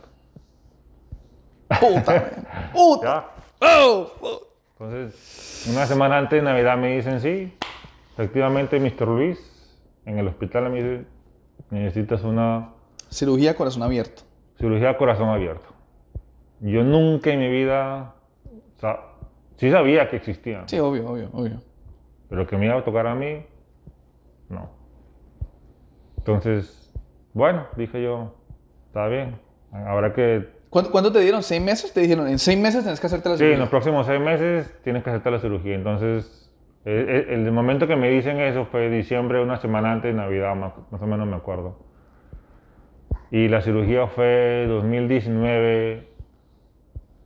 Puta, 1.81 2.31
puta. 2.73 3.31
Oh, 3.61 4.11
Entonces, 4.79 5.69
una 5.73 5.87
semana 5.87 6.19
antes 6.19 6.39
de 6.39 6.43
Navidad 6.43 6.77
me 6.77 6.97
dicen, 6.97 7.21
sí, 7.21 7.57
efectivamente, 8.13 8.79
Mr. 8.79 9.09
Luis, 9.09 9.39
en 10.05 10.19
el 10.19 10.29
hospital 10.29 10.71
me 10.71 10.83
dice, 10.83 11.05
necesitas 11.71 12.23
una... 12.23 12.71
Cirugía 13.11 13.55
corazón 13.55 13.83
abierto. 13.83 14.23
Cirugía 14.59 14.97
corazón 14.97 15.29
abierto. 15.29 15.67
Yo 16.61 16.83
nunca 16.83 17.31
en 17.31 17.41
mi 17.41 17.51
vida, 17.51 18.15
o 18.77 18.81
sea, 18.81 19.01
sí 19.57 19.71
sabía 19.71 20.09
que 20.09 20.17
existían. 20.17 20.69
Sí, 20.69 20.79
obvio, 20.79 21.09
obvio, 21.09 21.31
obvio. 21.33 21.61
Pero 22.29 22.47
que 22.47 22.57
me 22.57 22.67
iba 22.67 22.77
a 22.77 22.85
tocar 22.85 23.07
a 23.07 23.15
mí, 23.15 23.45
no. 24.49 24.71
Entonces, 26.19 26.93
bueno, 27.35 27.67
dije 27.77 28.03
yo, 28.03 28.35
está 28.87 29.07
bien, 29.09 29.39
habrá 29.71 30.13
que 30.13 30.56
¿Cuánto, 30.85 31.11
te 31.11 31.21
dieron? 31.21 31.43
¿Seis 31.43 31.63
meses? 31.63 31.93
Te 31.93 32.01
dijeron, 32.01 32.29
en 32.29 32.39
seis 32.39 32.59
meses 32.59 32.83
tienes 32.83 33.01
que 33.01 33.07
hacerte 33.07 33.31
la 33.31 33.37
cirugía. 33.37 33.55
Sí, 33.55 33.55
en 33.55 33.61
los 33.61 33.69
próximos 33.71 34.07
seis 34.07 34.21
meses 34.21 34.75
tienes 34.85 35.03
que 35.03 35.11
hacerte 35.11 35.31
la 35.31 35.39
cirugía. 35.39 35.75
Entonces, 35.75 36.53
el, 36.85 37.09
el, 37.09 37.53
momento 37.53 37.87
que 37.87 37.97
me 37.97 38.11
dicen 38.11 38.39
eso 38.41 38.67
fue 38.67 38.91
diciembre, 38.91 39.41
una 39.43 39.57
semana 39.57 39.93
antes 39.93 40.13
de 40.13 40.21
Navidad, 40.21 40.55
más, 40.55 40.73
o 40.91 41.07
menos 41.07 41.27
me 41.27 41.37
acuerdo. 41.37 41.79
Y 43.31 43.49
la 43.49 43.63
cirugía 43.63 44.07
fue 44.09 44.67
2019, 44.69 46.09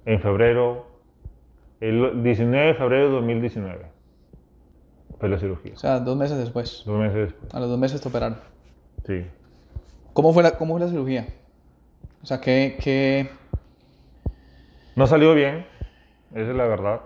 en 0.07 0.21
febrero, 0.21 0.87
el 1.81 2.23
19 2.23 2.67
de 2.69 2.75
febrero 2.75 3.07
de 3.07 3.13
2019 3.15 3.87
fue 5.19 5.29
la 5.29 5.39
cirugía. 5.39 5.73
O 5.75 5.79
sea, 5.79 5.99
dos 5.99 6.17
meses 6.17 6.39
después. 6.39 6.83
Dos 6.87 6.99
meses 6.99 7.33
después. 7.33 7.55
A 7.55 7.61
los 7.61 7.69
dos 7.69 7.79
meses 7.79 8.01
te 8.01 8.09
operaron. 8.09 8.39
Sí. 9.07 9.27
¿Cómo 10.13 10.33
fue 10.33 10.43
la, 10.43 10.53
cómo 10.57 10.75
fue 10.75 10.81
la 10.81 10.89
cirugía? 10.89 11.27
O 12.23 12.27
sea, 12.27 12.41
¿qué, 12.41 12.79
qué, 12.83 13.31
no 14.97 15.07
salió 15.07 15.35
bien, 15.35 15.67
esa 16.33 16.51
es 16.51 16.57
la 16.57 16.67
verdad, 16.67 17.01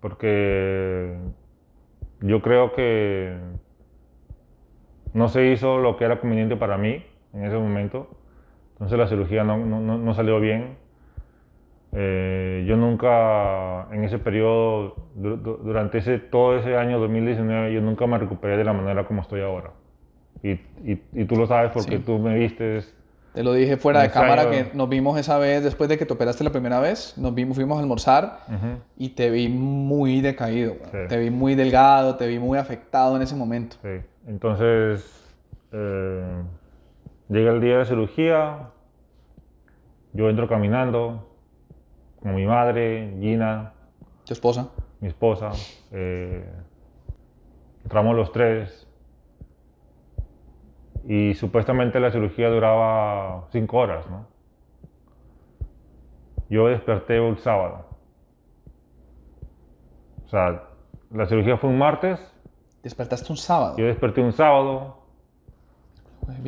porque 0.00 1.16
yo 2.20 2.42
creo 2.42 2.72
que 2.72 3.36
no 5.12 5.28
se 5.28 5.46
hizo 5.52 5.78
lo 5.78 5.96
que 5.96 6.04
era 6.04 6.20
conveniente 6.20 6.56
para 6.56 6.76
mí 6.76 7.04
en 7.32 7.44
ese 7.44 7.56
momento. 7.56 8.08
Entonces 8.72 8.98
la 8.98 9.06
cirugía 9.06 9.44
no, 9.44 9.58
no, 9.58 9.80
no 9.80 10.14
salió 10.14 10.40
bien. 10.40 10.76
Eh, 11.92 12.64
yo 12.66 12.76
nunca, 12.76 13.86
en 13.92 14.02
ese 14.02 14.18
periodo, 14.18 14.96
durante 15.14 15.98
ese, 15.98 16.18
todo 16.18 16.58
ese 16.58 16.76
año 16.76 16.98
2019, 16.98 17.72
yo 17.72 17.80
nunca 17.80 18.06
me 18.08 18.18
recuperé 18.18 18.56
de 18.56 18.64
la 18.64 18.72
manera 18.72 19.06
como 19.06 19.22
estoy 19.22 19.42
ahora. 19.42 19.70
Y, 20.42 20.50
y, 20.50 21.02
y 21.12 21.24
tú 21.24 21.36
lo 21.36 21.46
sabes 21.46 21.70
porque 21.70 22.00
tú 22.00 22.18
me 22.18 22.34
vistes 22.36 22.92
te 23.34 23.42
lo 23.42 23.52
dije 23.52 23.76
fuera 23.76 24.00
de 24.00 24.10
cámara 24.10 24.48
que 24.48 24.70
nos 24.74 24.88
vimos 24.88 25.18
esa 25.18 25.38
vez, 25.38 25.64
después 25.64 25.88
de 25.90 25.98
que 25.98 26.06
te 26.06 26.12
operaste 26.12 26.44
la 26.44 26.50
primera 26.50 26.78
vez, 26.78 27.18
nos 27.18 27.34
vimos, 27.34 27.56
fuimos 27.56 27.78
a 27.78 27.80
almorzar 27.80 28.38
y 28.96 29.08
te 29.10 29.28
vi 29.28 29.48
muy 29.48 30.20
decaído. 30.20 30.76
Te 31.08 31.18
vi 31.18 31.30
muy 31.30 31.56
delgado, 31.56 32.14
te 32.14 32.28
vi 32.28 32.38
muy 32.38 32.58
afectado 32.58 33.16
en 33.16 33.22
ese 33.22 33.34
momento. 33.34 33.76
Sí. 33.82 34.00
Entonces, 34.28 35.34
eh, 35.72 36.42
llega 37.28 37.50
el 37.50 37.60
día 37.60 37.78
de 37.78 37.86
cirugía, 37.86 38.70
yo 40.12 40.30
entro 40.30 40.48
caminando 40.48 41.28
con 42.22 42.36
mi 42.36 42.46
madre, 42.46 43.16
Gina. 43.18 43.72
¿Tu 44.24 44.32
esposa? 44.32 44.68
Mi 45.00 45.08
esposa. 45.08 45.50
Eh, 45.90 46.44
entramos 47.82 48.14
los 48.14 48.30
tres 48.30 48.86
y 51.06 51.34
supuestamente 51.34 52.00
la 52.00 52.10
cirugía 52.10 52.48
duraba 52.48 53.46
cinco 53.52 53.78
horas, 53.78 54.08
¿no? 54.08 54.26
Yo 56.48 56.68
desperté 56.68 57.16
el 57.16 57.38
sábado. 57.38 57.86
O 60.24 60.28
sea, 60.28 60.64
la 61.10 61.26
cirugía 61.26 61.56
fue 61.58 61.70
un 61.70 61.78
martes. 61.78 62.20
¿Despertaste 62.82 63.30
un 63.30 63.36
sábado? 63.36 63.76
Yo 63.76 63.86
desperté 63.86 64.20
un 64.20 64.32
sábado. 64.32 64.98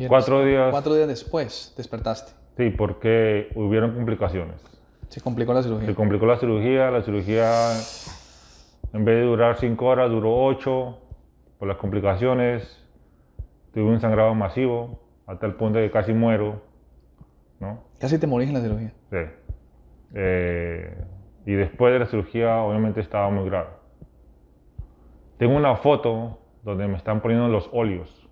cuatro 0.07 0.43
días. 0.43 0.71
Cuatro 0.71 0.95
días 0.95 1.07
después 1.07 1.73
despertaste. 1.77 2.33
Sí, 2.57 2.71
porque 2.71 3.51
hubieron 3.55 3.93
complicaciones. 3.93 4.61
Se 5.09 5.21
complicó 5.21 5.53
la 5.53 5.63
cirugía. 5.63 5.87
Se 5.87 5.95
complicó 5.95 6.25
la 6.25 6.37
cirugía. 6.37 6.91
La 6.91 7.01
cirugía, 7.01 7.71
en 8.93 9.05
vez 9.05 9.15
de 9.17 9.21
durar 9.23 9.57
cinco 9.57 9.85
horas, 9.85 10.09
duró 10.09 10.45
ocho 10.45 10.97
por 11.59 11.67
las 11.67 11.77
complicaciones 11.77 12.86
tuve 13.77 13.91
un 13.91 13.99
sangrado 14.01 14.33
masivo 14.33 14.99
hasta 15.27 15.45
el 15.45 15.53
punto 15.53 15.77
de 15.77 15.85
que 15.85 15.91
casi 15.91 16.11
muero. 16.11 16.61
¿no? 17.59 17.83
¿Casi 17.99 18.17
te 18.17 18.25
morís 18.25 18.47
en 18.47 18.55
la 18.55 18.61
cirugía? 18.61 18.91
Sí. 19.11 19.17
Eh, 20.15 20.97
y 21.45 21.53
después 21.53 21.93
de 21.93 21.99
la 21.99 22.07
cirugía, 22.07 22.57
obviamente 22.63 23.01
estaba 23.01 23.29
muy 23.29 23.45
grave. 23.47 23.69
Tengo 25.37 25.55
una 25.55 25.75
foto 25.75 26.39
donde 26.63 26.87
me 26.87 26.97
están 26.97 27.21
poniendo 27.21 27.47
los 27.49 27.69
óleos. 27.71 28.27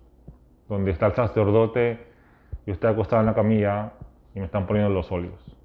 donde 0.68 0.90
está 0.90 1.06
el 1.06 1.14
sacerdote, 1.14 2.08
yo 2.66 2.72
estoy 2.72 2.90
acostado 2.90 3.20
en 3.20 3.26
la 3.26 3.34
camilla 3.34 3.92
y 4.34 4.40
me 4.40 4.46
están 4.46 4.66
poniendo 4.66 4.92
los 4.92 5.12
óleos. 5.12 5.56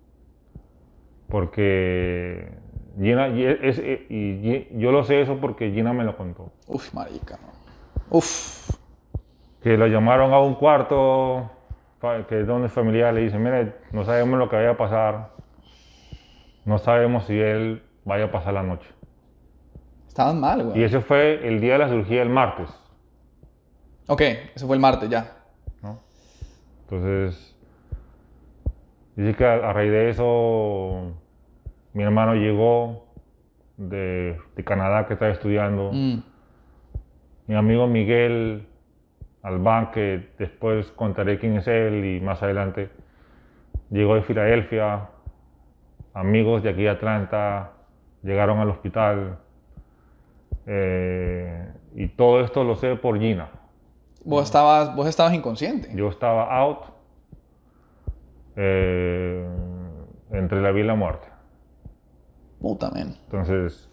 Porque 1.27 2.51
Gina, 2.99 3.29
y, 3.29 3.43
es- 3.45 3.79
y- 3.79 4.05
y 4.11 4.67
yo 4.79 4.91
lo 4.91 5.03
sé 5.03 5.21
eso 5.21 5.37
porque 5.41 5.71
Gina 5.71 5.91
me 5.91 6.03
lo 6.03 6.15
contó. 6.15 6.51
Uf, 6.67 6.93
marica. 6.93 7.39
Uf. 8.11 8.69
Que 9.61 9.77
lo 9.77 9.87
llamaron 9.87 10.33
a 10.33 10.39
un 10.39 10.55
cuarto, 10.55 11.49
que 12.27 12.41
es 12.41 12.47
donde 12.47 12.67
es 12.67 12.73
familiar, 12.73 13.13
le 13.13 13.21
dicen, 13.21 13.43
mire, 13.43 13.75
no 13.91 14.03
sabemos 14.03 14.39
lo 14.39 14.49
que 14.49 14.55
vaya 14.55 14.71
a 14.71 14.77
pasar, 14.77 15.29
no 16.65 16.77
sabemos 16.79 17.25
si 17.25 17.39
él 17.39 17.83
vaya 18.05 18.25
a 18.25 18.31
pasar 18.31 18.53
la 18.55 18.63
noche. 18.63 18.87
Estaban 20.07 20.39
mal, 20.39 20.59
Y 20.61 20.63
güey. 20.63 20.83
ese 20.83 20.99
fue 21.01 21.47
el 21.47 21.61
día 21.61 21.73
de 21.73 21.79
la 21.79 21.89
cirugía, 21.89 22.21
el 22.21 22.29
martes, 22.29 22.69
Ok, 24.07 24.21
ese 24.55 24.65
fue 24.65 24.75
el 24.75 24.81
martes 24.81 25.09
ya. 25.09 25.37
¿no? 25.81 25.99
Entonces, 26.83 27.55
dice 29.15 29.35
que 29.35 29.45
a, 29.45 29.53
a 29.69 29.73
raíz 29.73 29.91
de 29.91 30.09
eso, 30.09 31.13
mi 31.93 32.03
hermano 32.03 32.33
llegó 32.35 33.05
de, 33.77 34.37
de 34.55 34.63
Canadá, 34.65 35.07
que 35.07 35.13
estaba 35.13 35.31
estudiando, 35.31 35.91
Mm. 35.93 36.23
mi 37.47 37.55
amigo 37.55 37.87
Miguel 37.87 38.67
Albán, 39.43 39.91
que 39.91 40.29
después 40.37 40.91
contaré 40.91 41.39
quién 41.39 41.57
es 41.57 41.67
él 41.67 42.05
y 42.05 42.19
más 42.21 42.41
adelante, 42.43 42.89
llegó 43.89 44.15
de 44.15 44.21
Filadelfia, 44.21 45.09
amigos 46.13 46.61
de 46.63 46.69
aquí 46.69 46.83
de 46.83 46.89
Atlanta 46.89 47.71
llegaron 48.23 48.59
al 48.59 48.69
hospital 48.69 49.39
eh, 50.67 51.73
y 51.95 52.07
todo 52.09 52.41
esto 52.41 52.63
lo 52.63 52.75
sé 52.75 52.95
por 52.95 53.17
Gina. 53.19 53.49
Vos 54.23 54.43
estabas, 54.43 54.95
vos 54.95 55.07
estabas 55.07 55.33
inconsciente. 55.33 55.89
Yo 55.95 56.09
estaba 56.09 56.55
out 56.55 56.83
eh, 58.55 59.47
entre 60.31 60.61
la 60.61 60.71
vida 60.71 60.83
y 60.83 60.87
la 60.87 60.95
muerte. 60.95 61.27
Puta, 62.59 62.91
men. 62.91 63.15
Entonces, 63.25 63.87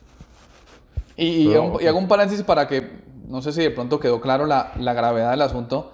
Y, 1.17 1.27
y 1.27 1.49
Pero- 1.49 1.63
hago, 1.65 1.81
y 1.81 1.87
hago 1.87 1.99
un 1.99 2.07
paréntesis 2.09 2.45
para 2.45 2.69
que, 2.69 2.91
no 3.29 3.41
sé 3.43 3.53
si 3.53 3.63
de 3.63 3.71
pronto 3.71 4.01
quedó 4.01 4.21
claro 4.21 4.47
la, 4.47 4.73
la 4.79 4.93
gravedad 4.95 5.31
del 5.31 5.43
asunto. 5.43 5.93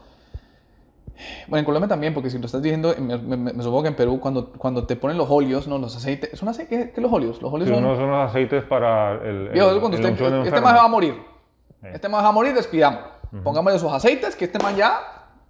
Bueno, 1.46 1.60
en 1.60 1.64
Colombia 1.64 1.88
también, 1.88 2.12
porque 2.12 2.28
si 2.28 2.38
lo 2.38 2.46
estás 2.46 2.60
diciendo, 2.60 2.92
me, 2.98 3.16
me- 3.18 3.36
me 3.52 3.62
supongo 3.62 3.82
que 3.82 3.88
en 3.88 3.94
Perú, 3.94 4.18
cuando, 4.20 4.50
cuando 4.52 4.84
te 4.84 4.96
ponen 4.96 5.16
los 5.16 5.30
óleos, 5.30 5.68
¿no? 5.68 5.78
Los 5.78 5.94
aceites. 5.96 6.32
¿Es 6.32 6.42
un 6.42 6.48
aceite? 6.48 6.76
¿Qué, 6.86 6.90
qué 6.92 7.00
los 7.00 7.12
óleos? 7.12 7.40
Los 7.40 7.52
óleos 7.52 7.68
sí, 7.68 7.74
son... 7.74 7.84
son 7.96 8.10
los 8.10 8.30
aceites 8.30 8.64
para 8.64 9.12
el, 9.22 9.48
el- 9.48 9.80
cuando 9.80 9.96
el 9.96 10.02
usted, 10.02 10.02
de 10.02 10.08
este 10.10 10.24
enfermo. 10.48 10.68
se 10.68 10.74
va 10.74 10.84
a 10.84 10.88
morir. 10.88 11.14
Sí. 11.80 11.86
Este 11.92 12.08
se 12.08 12.12
va 12.12 12.26
a 12.28 12.32
morir, 12.32 12.54
despidámoslo. 12.54 13.06
Pongámosle 13.44 13.78
sus 13.78 13.92
aceites, 13.92 14.34
que 14.36 14.44
este 14.46 14.58
man 14.60 14.74
ya 14.76 14.98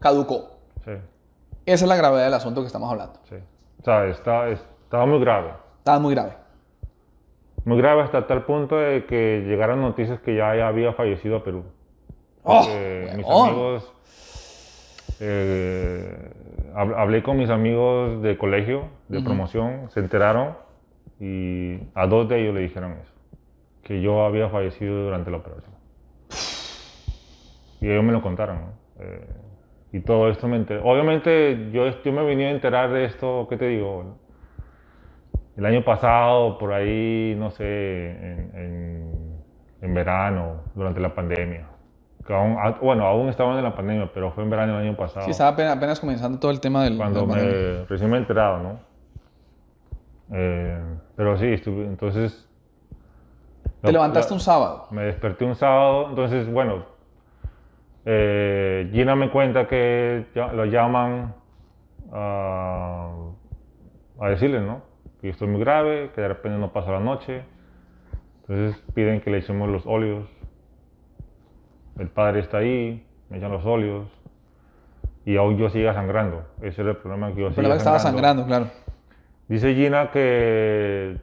caducó. 0.01 0.59
Sí, 0.85 0.91
Esa 1.67 1.85
es 1.85 1.89
la 1.89 1.97
gravedad 1.97 2.25
del 2.25 2.35
asunto 2.35 2.61
que 2.61 2.67
estamos 2.67 2.91
hablando. 2.91 3.21
sí. 3.29 3.37
O 3.81 3.85
sea, 3.85 4.07
está, 4.07 4.49
estaba 4.49 5.05
muy 5.05 5.21
grave. 5.21 5.53
Estaba 5.79 5.99
muy 5.99 6.15
grave. 6.15 6.37
Muy 7.65 7.79
grave 7.79 8.03
hasta 8.03 8.27
tal 8.27 8.45
punto 8.45 8.77
de 8.77 9.05
que 9.07 9.43
llegaron 9.47 9.81
noticias 9.81 10.21
que 10.21 10.35
ya, 10.35 10.55
ya 10.55 10.69
había 10.69 10.93
fallecido 10.93 11.37
a 11.37 11.45
Perú. 11.45 11.65
¡Oh! 12.43 12.61
Mis 13.17 13.27
amigos, 13.49 13.93
eh, 15.21 16.31
hab- 16.75 16.95
hablé 16.97 17.23
con 17.23 17.39
mis 17.39 17.49
amigos 17.51 18.21
de 18.23 18.37
colegio, 18.37 18.85
de 19.09 19.19
promoción, 19.25 19.91
se 19.91 20.01
enteraron 20.01 20.57
y 21.21 21.79
a 21.95 22.07
dos 22.07 22.29
de 22.29 22.41
ellos 22.43 22.55
le 22.55 22.61
dijeron 22.61 22.93
eso, 23.03 23.13
que 23.83 24.01
yo 24.03 24.25
había 24.27 24.49
fallecido 24.49 25.05
durante 25.05 25.31
la 25.31 25.39
operación. 25.39 25.73
Y 27.81 27.89
ellos 27.89 28.05
me 28.05 28.13
lo 28.13 28.23
contaron. 28.23 28.57
¿no? 28.57 28.69
Eh, 29.01 29.27
y 29.93 30.01
todo 30.01 30.29
esto 30.29 30.49
me 30.49 30.57
enteré. 30.57 30.81
Obviamente 30.83 31.71
yo, 31.73 31.87
yo 32.03 32.13
me 32.13 32.25
venía 32.25 32.49
a 32.49 32.51
enterar 32.51 32.91
de 32.93 33.05
esto, 33.05 33.47
¿qué 33.49 33.57
te 33.57 33.69
digo? 33.69 34.19
El 35.57 35.67
año 35.67 35.85
pasado, 35.85 36.59
por 36.59 36.73
ahí, 36.73 37.35
no 37.39 37.51
sé, 37.51 37.65
en, 38.11 38.51
en- 38.55 39.35
en 39.83 39.95
verano, 39.95 40.63
durante 40.75 41.01
la 41.01 41.15
pandemia. 41.15 41.67
Que 42.27 42.33
aún- 42.35 42.57
bueno, 42.81 43.07
aún 43.07 43.29
estaban 43.29 43.59
en 43.59 43.65
la 43.65 43.77
pandemia, 43.77 44.11
pero 44.13 44.33
fue 44.33 44.43
en 44.45 44.51
verano 44.51 44.79
del 44.79 44.89
año 44.89 44.97
pasado. 44.97 45.25
Sí, 45.27 45.31
estaba 45.31 45.51
apenas, 45.51 45.77
apenas 45.77 46.01
comenzando 46.01 46.39
todo 46.41 46.51
el 46.51 46.61
tema 46.61 46.83
del... 46.85 46.97
cuando 46.97 47.27
del 47.27 47.81
me, 47.81 47.85
recién 47.87 48.11
me 48.11 48.17
he 48.17 48.21
enterado, 48.21 48.59
¿no? 48.63 48.79
Eh, 50.33 50.81
pero 51.17 51.37
sí, 51.37 51.47
estuve, 51.53 51.85
entonces... 51.85 52.49
Te 53.83 53.93
levantaste 53.93 54.33
un 54.33 54.41
sábado. 54.41 54.87
Me 54.91 55.03
desperté 55.03 55.45
un 55.45 55.55
sábado, 55.55 56.07
entonces, 56.09 56.51
bueno, 56.51 56.87
eh, 58.07 58.89
Gina 58.93 59.15
me 59.15 59.31
cuenta 59.31 59.67
que 59.69 60.27
ya- 60.35 60.53
lo 60.53 60.65
llaman 60.65 61.35
a, 62.11 63.11
a 64.21 64.29
decirle, 64.31 64.61
¿no? 64.63 64.81
Que 65.25 65.29
yo 65.29 65.33
estoy 65.33 65.49
muy 65.49 65.61
grave, 65.61 66.11
que 66.15 66.21
de 66.21 66.29
repente 66.29 66.59
no 66.59 66.71
pasa 66.71 66.93
la 66.93 67.01
noche. 67.01 67.45
Entonces 68.43 68.79
piden 68.93 69.23
que 69.23 69.31
le 69.31 69.39
echemos 69.39 69.71
los 69.71 69.87
óleos. 69.87 70.29
El 71.99 72.09
padre 72.09 72.41
está 72.41 72.59
ahí, 72.59 73.07
me 73.31 73.39
echan 73.39 73.51
los 73.51 73.65
óleos. 73.65 74.07
Y 75.25 75.39
aún 75.39 75.57
yo 75.57 75.71
siga 75.71 75.95
sangrando. 75.95 76.45
Ese 76.61 76.83
era 76.83 76.91
el 76.91 76.99
problema 76.99 77.33
que 77.33 77.41
yo 77.41 77.47
El 77.47 77.55
problema 77.55 77.77
que 77.77 77.79
estaba 77.79 78.01
sangrando, 78.01 78.45
claro. 78.45 78.67
Dice 79.49 79.75
Gina 79.75 80.11
que 80.11 81.17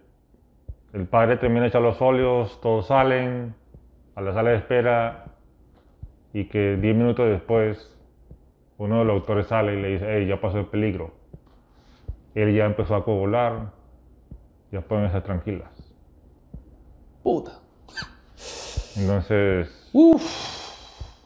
el 0.93 1.05
padre 1.05 1.37
termina 1.37 1.61
de 1.61 1.67
echar 1.67 1.83
los 1.83 2.01
óleos, 2.01 2.59
todos 2.59 2.87
salen 2.87 3.53
a 4.15 4.21
la 4.21 4.33
sala 4.33 4.49
de 4.49 4.55
espera 4.55 5.25
y 6.33 6.45
que 6.45 6.75
10 6.77 6.95
minutos 6.95 7.29
después 7.29 7.95
uno 8.79 8.97
de 8.97 9.05
los 9.05 9.17
doctores 9.17 9.45
sale 9.45 9.75
y 9.75 9.79
le 9.79 9.87
dice, 9.89 10.07
hey, 10.09 10.25
ya 10.25 10.41
pasó 10.41 10.57
el 10.57 10.65
peligro. 10.65 11.11
Él 12.33 12.55
ya 12.55 12.65
empezó 12.65 12.95
a 12.95 13.05
coagular, 13.05 13.79
ya 14.71 14.81
pueden 14.81 15.05
estar 15.05 15.23
tranquilas. 15.23 15.69
Puta. 17.23 17.59
Entonces, 18.95 19.89
Uf. 19.93 20.23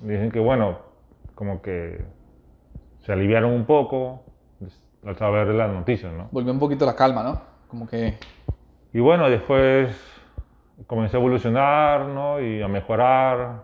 dicen 0.01 0.31
que 0.31 0.39
bueno, 0.39 0.79
como 1.33 1.61
que 1.61 2.03
se 3.01 3.11
aliviaron 3.11 3.51
un 3.51 3.65
poco 3.65 4.23
al 5.05 5.17
saber 5.17 5.47
las 5.47 5.71
noticias, 5.71 6.11
¿no? 6.11 6.29
Volvió 6.31 6.51
un 6.51 6.59
poquito 6.59 6.85
la 6.85 6.95
calma, 6.95 7.23
¿no? 7.23 7.41
Como 7.67 7.87
que... 7.87 8.17
Y 8.93 8.99
bueno, 8.99 9.29
después 9.29 9.95
comencé 10.87 11.17
a 11.17 11.19
evolucionar 11.19 12.05
¿no? 12.05 12.41
y 12.41 12.61
a 12.61 12.67
mejorar. 12.67 13.63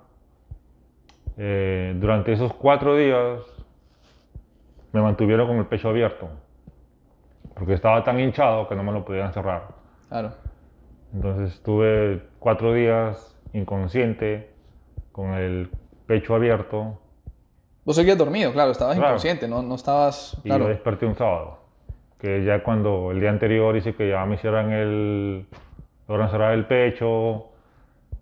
Eh, 1.38 1.96
durante 2.00 2.34
esos 2.34 2.54
cuatro 2.54 2.96
días 2.96 3.40
me 4.92 5.02
mantuvieron 5.02 5.48
con 5.48 5.58
el 5.58 5.66
pecho 5.66 5.90
abierto, 5.90 6.30
porque 7.62 7.76
estaba 7.76 8.04
tan 8.04 8.20
hinchado 8.20 8.68
que 8.68 8.74
no 8.74 8.82
me 8.82 8.92
lo 8.92 9.06
podían 9.06 9.32
cerrar. 9.34 9.68
Claro. 10.10 10.32
Entonces 11.14 11.54
estuve 11.54 12.24
cuatro 12.40 12.74
días 12.74 13.38
inconsciente, 13.54 14.50
con 15.12 15.36
el 15.36 15.70
pecho 16.08 16.34
abierto, 16.34 16.98
Vos 17.86 17.96
seguías 17.96 18.18
dormido, 18.18 18.52
claro. 18.52 18.72
Estabas 18.72 18.96
Claro. 18.96 19.10
inconsciente, 19.12 19.48
no, 19.48 19.62
no 19.62 19.76
estabas... 19.76 20.36
y 20.44 20.48
Claro. 20.50 20.64
yo 20.64 20.70
desperté 20.70 21.06
un 21.06 21.14
sábado. 21.16 21.60
Que 22.18 22.44
ya 22.44 22.64
cuando 22.64 23.12
el 23.12 23.20
día 23.20 23.30
anterior 23.30 23.76
dice 23.76 23.94
que 23.94 24.10
ya 24.10 24.26
me 24.26 24.36
hicieran 24.36 24.72
el. 24.72 25.46
logran 26.08 26.30
cerrar 26.32 26.54
el 26.54 26.66
pecho. 26.66 27.50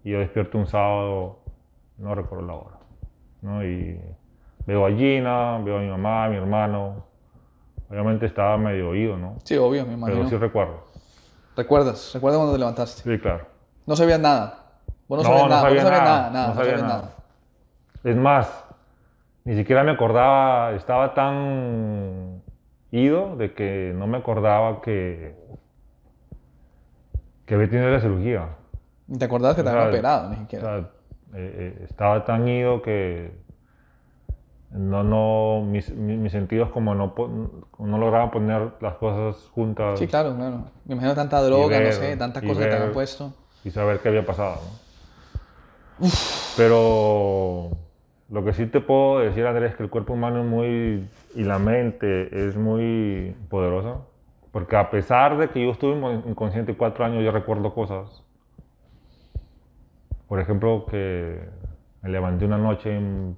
Y 0.03 0.11
yo 0.11 0.19
despierto 0.19 0.57
un 0.57 0.67
sábado, 0.67 1.39
no 1.97 2.13
recuerdo 2.13 2.45
la 2.45 2.53
hora. 2.55 2.75
¿no? 3.41 3.63
Y 3.65 3.99
veo 4.65 4.85
a 4.85 4.91
Gina, 4.91 5.59
veo 5.63 5.77
a 5.77 5.81
mi 5.81 5.87
mamá, 5.89 6.25
a 6.25 6.29
mi 6.29 6.35
hermano. 6.35 7.05
Obviamente 7.89 8.25
estaba 8.27 8.57
medio 8.57 8.89
oído, 8.89 9.17
¿no? 9.17 9.37
Sí, 9.43 9.57
obvio, 9.57 9.85
me 9.85 9.93
imagino. 9.93 10.19
Pero 10.19 10.29
sí 10.29 10.37
recuerdo. 10.37 10.83
¿Recuerdas? 11.55 12.11
¿Recuerdas 12.13 12.37
cuando 12.37 12.53
te 12.53 12.59
levantaste? 12.59 13.01
Sí, 13.01 13.19
claro. 13.21 13.45
No 13.85 13.95
sabías 13.95 14.19
nada. 14.19 14.65
Vos 15.07 15.17
no, 15.17 15.23
No, 15.23 15.29
sabías 15.29 15.43
no 15.43 15.49
nada. 15.49 15.61
vos 15.61 15.69
sabía 15.69 15.83
no 15.83 15.87
sabías 15.89 16.03
nada, 16.03 16.29
nada. 16.29 16.47
no 16.49 16.53
sabía 16.55 16.75
nada. 16.77 16.87
nada. 16.87 17.11
Es 18.03 18.15
más, 18.15 18.63
ni 19.43 19.55
siquiera 19.55 19.83
me 19.83 19.91
acordaba, 19.91 20.73
estaba 20.73 21.13
tan 21.13 22.41
ido 22.91 23.35
de 23.35 23.53
que 23.53 23.93
no 23.95 24.05
me 24.07 24.17
acordaba 24.17 24.81
que, 24.81 25.35
que 27.45 27.55
había 27.55 27.69
tenido 27.69 27.89
la 27.89 27.99
cirugía. 27.99 28.49
Ni 29.07 29.17
te 29.17 29.25
acordabas 29.25 29.55
que 29.55 29.63
te 29.63 29.69
O 29.69 29.71
habían 29.71 29.85
sea, 29.85 29.89
operado, 29.93 30.29
ni 30.29 30.35
O 30.35 30.39
siquiera. 30.39 30.65
sea, 30.65 30.77
eh, 30.77 30.85
eh, 31.33 31.81
estaba 31.85 32.23
tan 32.25 32.47
ido 32.47 32.81
que 32.83 33.38
no, 34.71 35.03
no, 35.03 35.65
mis, 35.65 35.91
mis- 35.91 36.31
sentidos 36.31 36.69
como 36.69 36.93
no, 36.95 37.13
no 37.79 37.97
lograban 37.97 38.31
poner 38.31 38.73
las 38.81 38.95
cosas 38.95 39.49
juntas 39.51 39.99
Sí, 39.99 40.07
claro, 40.07 40.35
claro. 40.35 40.71
Me 40.85 40.93
imagino 40.93 41.13
tanta 41.15 41.41
droga, 41.41 41.79
no 41.81 41.91
sé, 41.91 42.15
tantas 42.17 42.43
cosas 42.43 42.63
que 42.63 42.69
te 42.69 42.75
habían 42.75 42.91
puesto. 42.93 43.33
y 43.63 43.71
saber 43.71 44.01
qué 44.01 44.09
había 44.09 44.25
pasado. 44.25 44.61
¿no? 44.63 44.89
Pero 46.55 47.71
lo 48.29 48.43
que 48.43 48.53
sí 48.53 48.65
te 48.67 48.81
puedo 48.81 49.19
decir, 49.19 49.45
Andrés, 49.45 49.71
es 49.71 49.77
que 49.77 49.83
el 49.83 49.89
cuerpo 49.89 50.13
humano 50.13 50.41
es 50.41 50.45
muy, 50.45 51.09
y 51.35 51.43
la 51.43 51.59
mente 51.59 52.47
es 52.47 52.55
muy 52.57 53.35
poderosa. 53.49 54.01
Porque 54.51 54.75
a 54.75 54.89
pesar 54.89 55.37
de 55.37 55.49
que 55.49 55.63
yo 55.63 55.71
estuve 55.71 55.95
inconsciente 56.27 56.75
cuatro 56.75 57.05
años, 57.05 57.23
yo 57.23 57.31
recuerdo 57.31 57.73
cosas. 57.73 58.23
Por 60.27 60.39
ejemplo, 60.39 60.85
que 60.89 61.39
me 62.01 62.09
levanté 62.09 62.45
una 62.45 62.57
noche 62.57 62.95
en 62.95 63.37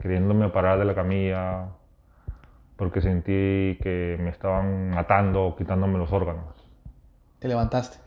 queriéndome 0.00 0.48
parar 0.48 0.78
de 0.78 0.84
la 0.84 0.94
camilla, 0.94 1.68
porque 2.76 3.00
sentí 3.00 3.78
que 3.82 4.16
me 4.20 4.30
estaban 4.30 4.90
matando, 4.90 5.54
quitándome 5.56 5.98
los 5.98 6.12
órganos. 6.12 6.44
Te 7.38 7.48
levantaste. 7.48 7.98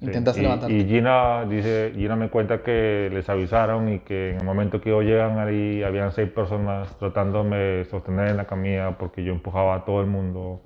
Sí, 0.00 0.06
Intentaste 0.06 0.40
y, 0.40 0.42
levantarte. 0.44 0.74
Y 0.74 0.86
Gina, 0.86 1.44
dice, 1.44 1.92
Gina 1.94 2.14
me 2.14 2.30
cuenta 2.30 2.62
que 2.62 3.10
les 3.12 3.28
avisaron 3.28 3.92
y 3.92 3.98
que 4.00 4.30
en 4.30 4.36
el 4.38 4.44
momento 4.44 4.80
que 4.80 4.90
ellos 4.90 5.04
llegan 5.04 5.38
ahí 5.38 5.82
habían 5.82 6.12
seis 6.12 6.30
personas 6.30 6.96
tratándome 6.98 7.56
de 7.56 7.84
sostener 7.86 8.28
en 8.28 8.36
la 8.36 8.46
camilla 8.46 8.96
porque 8.96 9.24
yo 9.24 9.32
empujaba 9.32 9.74
a 9.74 9.84
todo 9.84 10.00
el 10.00 10.06
mundo. 10.06 10.62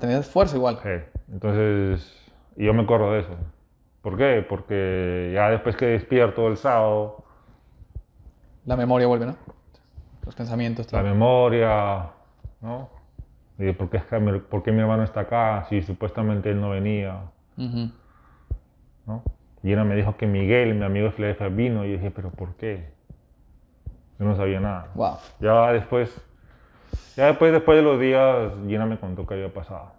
Tenías 0.00 0.26
fuerza 0.28 0.56
igual. 0.56 0.78
Sí, 0.82 0.88
Entonces, 1.32 2.32
y 2.56 2.64
yo 2.64 2.72
me 2.72 2.82
acuerdo 2.82 3.12
de 3.12 3.20
eso. 3.20 3.36
¿Por 4.00 4.16
qué? 4.16 4.46
Porque 4.48 5.32
ya 5.34 5.50
después 5.50 5.76
que 5.76 5.86
despierto 5.86 6.46
el 6.46 6.56
sábado, 6.56 7.24
La 8.64 8.76
memoria 8.76 9.08
vuelve, 9.08 9.26
¿no? 9.26 9.36
Los 10.26 10.34
pensamientos. 10.34 10.92
la 10.92 11.02
memoria, 11.02 12.10
¿no? 12.60 12.88
Y 13.58 13.64
de 13.64 13.72
por 13.74 13.88
qué, 13.88 13.96
es 13.98 14.04
que 14.04 14.18
mi- 14.18 14.40
por 14.40 14.62
qué 14.62 14.72
mi 14.72 14.80
hermano 14.80 15.02
está 15.04 15.20
acá 15.20 15.64
si 15.68 15.80
supuestamente 15.82 16.50
él 16.50 16.60
no 16.60 16.70
venía, 16.70 17.20
Ujú. 17.56 17.90
¿no? 19.06 19.22
Gina 19.62 19.84
me 19.84 19.94
dijo 19.96 20.16
que 20.16 20.26
Miguel, 20.26 20.74
mi 20.74 20.84
amigo 20.84 21.06
de 21.06 21.12
Filadelfia, 21.12 21.48
vino 21.48 21.84
y 21.84 21.92
yo 21.92 21.96
dije, 21.96 22.10
¿pero 22.10 22.30
por 22.30 22.54
qué? 22.56 22.90
Yo 24.18 24.24
no 24.26 24.36
sabía 24.36 24.60
nada. 24.60 24.88
Wow. 24.94 25.16
Ya 25.40 25.72
después, 25.72 26.14
ya 27.16 27.26
después, 27.26 27.52
después 27.52 27.76
de 27.78 27.82
los 27.82 27.98
días, 28.00 28.52
Gina 28.66 28.84
me 28.84 28.98
contó 28.98 29.26
qué 29.26 29.34
había 29.34 29.52
pasado. 29.52 29.92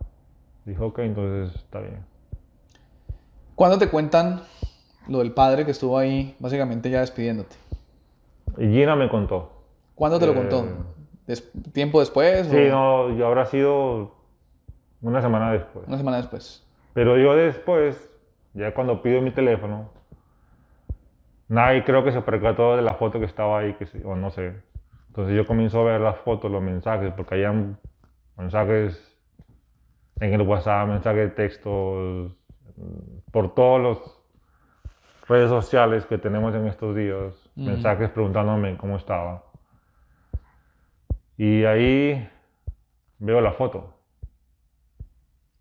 Dijo, 0.66 0.88
ok, 0.88 1.00
entonces 1.00 1.56
está 1.56 1.80
bien. 1.80 2.06
¿Cuándo 3.56 3.78
te 3.80 3.90
cuentan 3.90 4.42
lo 5.08 5.20
del 5.20 5.32
padre 5.32 5.66
que 5.66 5.72
estuvo 5.72 5.98
ahí 5.98 6.36
básicamente 6.40 6.90
ya 6.90 7.00
despidiéndote? 7.00 7.56
Y 8.58 8.68
Gina 8.68 8.96
me 8.96 9.10
contó. 9.10 9.54
¿Cuándo 9.98 10.20
te 10.20 10.28
lo 10.28 10.34
Eh, 10.34 10.36
contó? 10.36 10.66
¿Des- 11.26 11.52
¿Tiempo 11.74 12.00
después? 12.00 12.48
Sí, 12.48 12.56
o 12.56 12.70
no, 12.70 13.18
yo 13.18 13.26
habrá 13.26 13.46
sido 13.48 14.12
una 15.02 15.22
semana 15.22 15.52
después. 15.52 15.88
Una 15.88 15.98
semana 15.98 16.18
después. 16.18 16.64
Pero 16.94 17.18
yo 17.18 17.36
después, 17.36 18.10
ya 18.54 18.74
cuando 18.76 19.02
pido 19.02 19.22
mi 19.22 19.32
teléfono, 19.32 19.90
nadie 21.48 21.84
creo 21.84 22.04
que 22.04 22.12
se 22.12 22.22
percató 22.22 22.76
de 22.76 22.84
la 22.84 22.94
foto 22.94 23.20
que 23.20 23.26
estaba 23.26 23.60
ahí, 23.60 23.74
que 23.74 23.88
o 24.06 24.16
no 24.16 24.30
sé. 24.30 24.54
Entonces 25.10 25.36
yo 25.36 25.48
comienzo 25.48 25.82
a 25.82 25.86
ver 25.86 26.02
las 26.02 26.18
fotos, 26.20 26.52
los 26.52 26.62
mensajes, 26.62 27.12
porque 27.14 27.34
habían 27.36 27.80
mensajes 28.38 29.18
en 30.20 30.34
el 30.34 30.42
WhatsApp, 30.44 30.88
mensajes 30.90 31.30
de 31.30 31.36
texto, 31.36 32.32
mm, 32.76 33.32
por 33.32 33.56
todas 33.56 33.82
las 33.84 33.98
redes 35.28 35.50
sociales 35.50 36.06
que 36.06 36.18
tenemos 36.20 36.54
en 36.54 36.68
estos 36.68 36.96
días, 36.96 37.34
Ujú. 37.56 37.70
mensajes 37.70 38.10
preguntándome 38.12 38.78
cómo 38.78 38.96
estaba. 38.96 39.44
Y 41.38 41.64
ahí 41.66 42.28
veo 43.20 43.42
la 43.42 43.54
foto. 43.54 43.94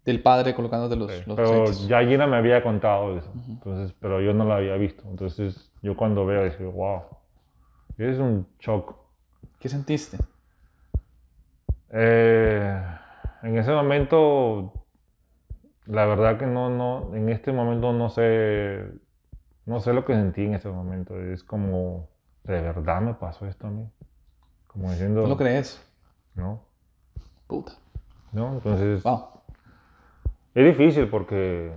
Del 0.05 0.23
padre 0.23 0.55
colocándote 0.55 0.95
los, 0.97 1.11
Sí, 1.11 1.23
los 1.27 1.37
pero 1.37 1.65
aceites. 1.65 1.89
ya 1.89 2.05
Gina 2.05 2.27
me 2.29 2.37
había 2.37 2.63
contado 2.63 3.19
eso, 3.19 3.31
entonces, 3.49 3.93
pero 4.01 4.21
yo 4.21 4.33
no 4.33 4.45
la 4.45 4.57
había 4.57 4.77
visto. 4.77 5.03
Entonces, 5.11 5.73
yo 5.83 5.97
cuando 5.97 6.25
veo, 6.25 6.45
dije, 6.45 6.65
wow, 6.65 7.03
es 7.99 8.19
un 8.19 8.47
shock. 8.61 8.95
¿Qué 9.59 9.69
sentiste? 9.69 10.19
Eh, 11.91 12.83
en 13.43 13.59
ese 13.59 13.73
momento, 13.73 14.73
la 15.87 16.05
verdad 16.07 16.39
que 16.39 16.47
no, 16.47 16.71
no, 16.71 17.15
en 17.15 17.29
este 17.29 17.53
momento 17.53 17.93
no 17.93 18.09
sé, 18.09 18.85
no 19.67 19.81
sé 19.81 19.93
lo 19.93 20.05
que 20.05 20.15
sentí 20.15 20.45
en 20.45 20.55
ese 20.55 20.69
momento. 20.69 21.21
Es 21.21 21.45
como, 21.45 22.09
¿de 22.45 22.61
verdad 22.61 23.01
me 23.01 23.15
pasó 23.15 23.47
esto 23.47 23.67
a 23.69 23.71
mí? 23.71 23.89
Como 24.77 24.91
diciendo, 24.91 25.23
¿No 25.23 25.29
lo 25.29 25.37
crees? 25.39 25.83
¿no? 26.35 26.61
Puta. 27.47 27.73
¿No? 28.33 28.53
Entonces, 28.53 29.03
Wow. 29.03 29.29
Es 30.55 30.65
difícil 30.67 31.09
porque 31.09 31.73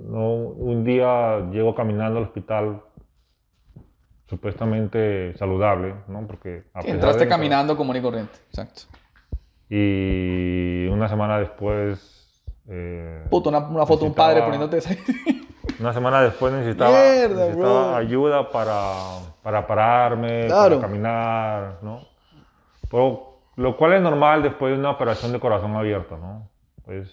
no, 0.00 0.34
un 0.34 0.82
día 0.84 1.48
llego 1.52 1.74
caminando 1.76 2.18
al 2.18 2.24
hospital 2.24 2.82
supuestamente 4.28 5.34
saludable, 5.36 5.94
¿no? 6.08 6.26
Porque 6.26 6.64
a 6.74 6.80
Sí, 6.80 6.86
pesar 6.86 6.94
entraste 6.94 7.24
de- 7.24 7.28
caminando 7.28 7.76
común 7.76 7.96
y 7.96 8.02
corriente. 8.02 8.32
Exacto. 8.48 8.82
Y 9.68 10.86
una 10.88 11.08
semana 11.08 11.38
después... 11.38 12.21
eh, 12.68 13.24
Puta, 13.30 13.48
una, 13.50 13.58
una 13.58 13.86
foto 13.86 14.00
de 14.04 14.10
un 14.10 14.14
padre 14.14 14.42
poniéndote 14.42 14.78
aceite. 14.78 15.12
Una 15.80 15.92
semana 15.92 16.20
después 16.22 16.52
necesitaba, 16.52 16.90
Mierda, 16.92 17.34
necesitaba 17.46 17.96
ayuda 17.96 18.50
para, 18.50 18.92
para 19.42 19.66
pararme, 19.66 20.46
Claro. 20.46 20.76
para 20.76 20.88
caminar, 20.88 21.78
¿no? 21.82 22.00
Pero, 22.90 23.38
lo 23.56 23.76
cual 23.76 23.94
es 23.94 24.02
normal 24.02 24.42
después 24.42 24.72
de 24.72 24.78
una 24.78 24.90
operación 24.90 25.32
de 25.32 25.40
corazón 25.40 25.74
abierto, 25.74 26.16
¿no? 26.18 26.48
Es, 26.92 27.08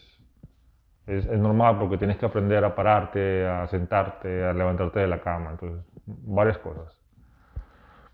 es, 1.08 1.26
es 1.26 1.40
normal 1.40 1.78
porque 1.80 1.98
tienes 1.98 2.18
que 2.18 2.26
aprender 2.28 2.64
a 2.64 2.76
pararte, 2.76 3.48
a 3.48 3.66
sentarte, 3.68 4.44
a 4.46 4.54
levantarte 4.54 5.00
de 5.00 5.08
la 5.08 5.20
cama, 5.22 5.52
entonces, 5.52 5.84
varias 6.06 6.58
cosas. 6.60 6.96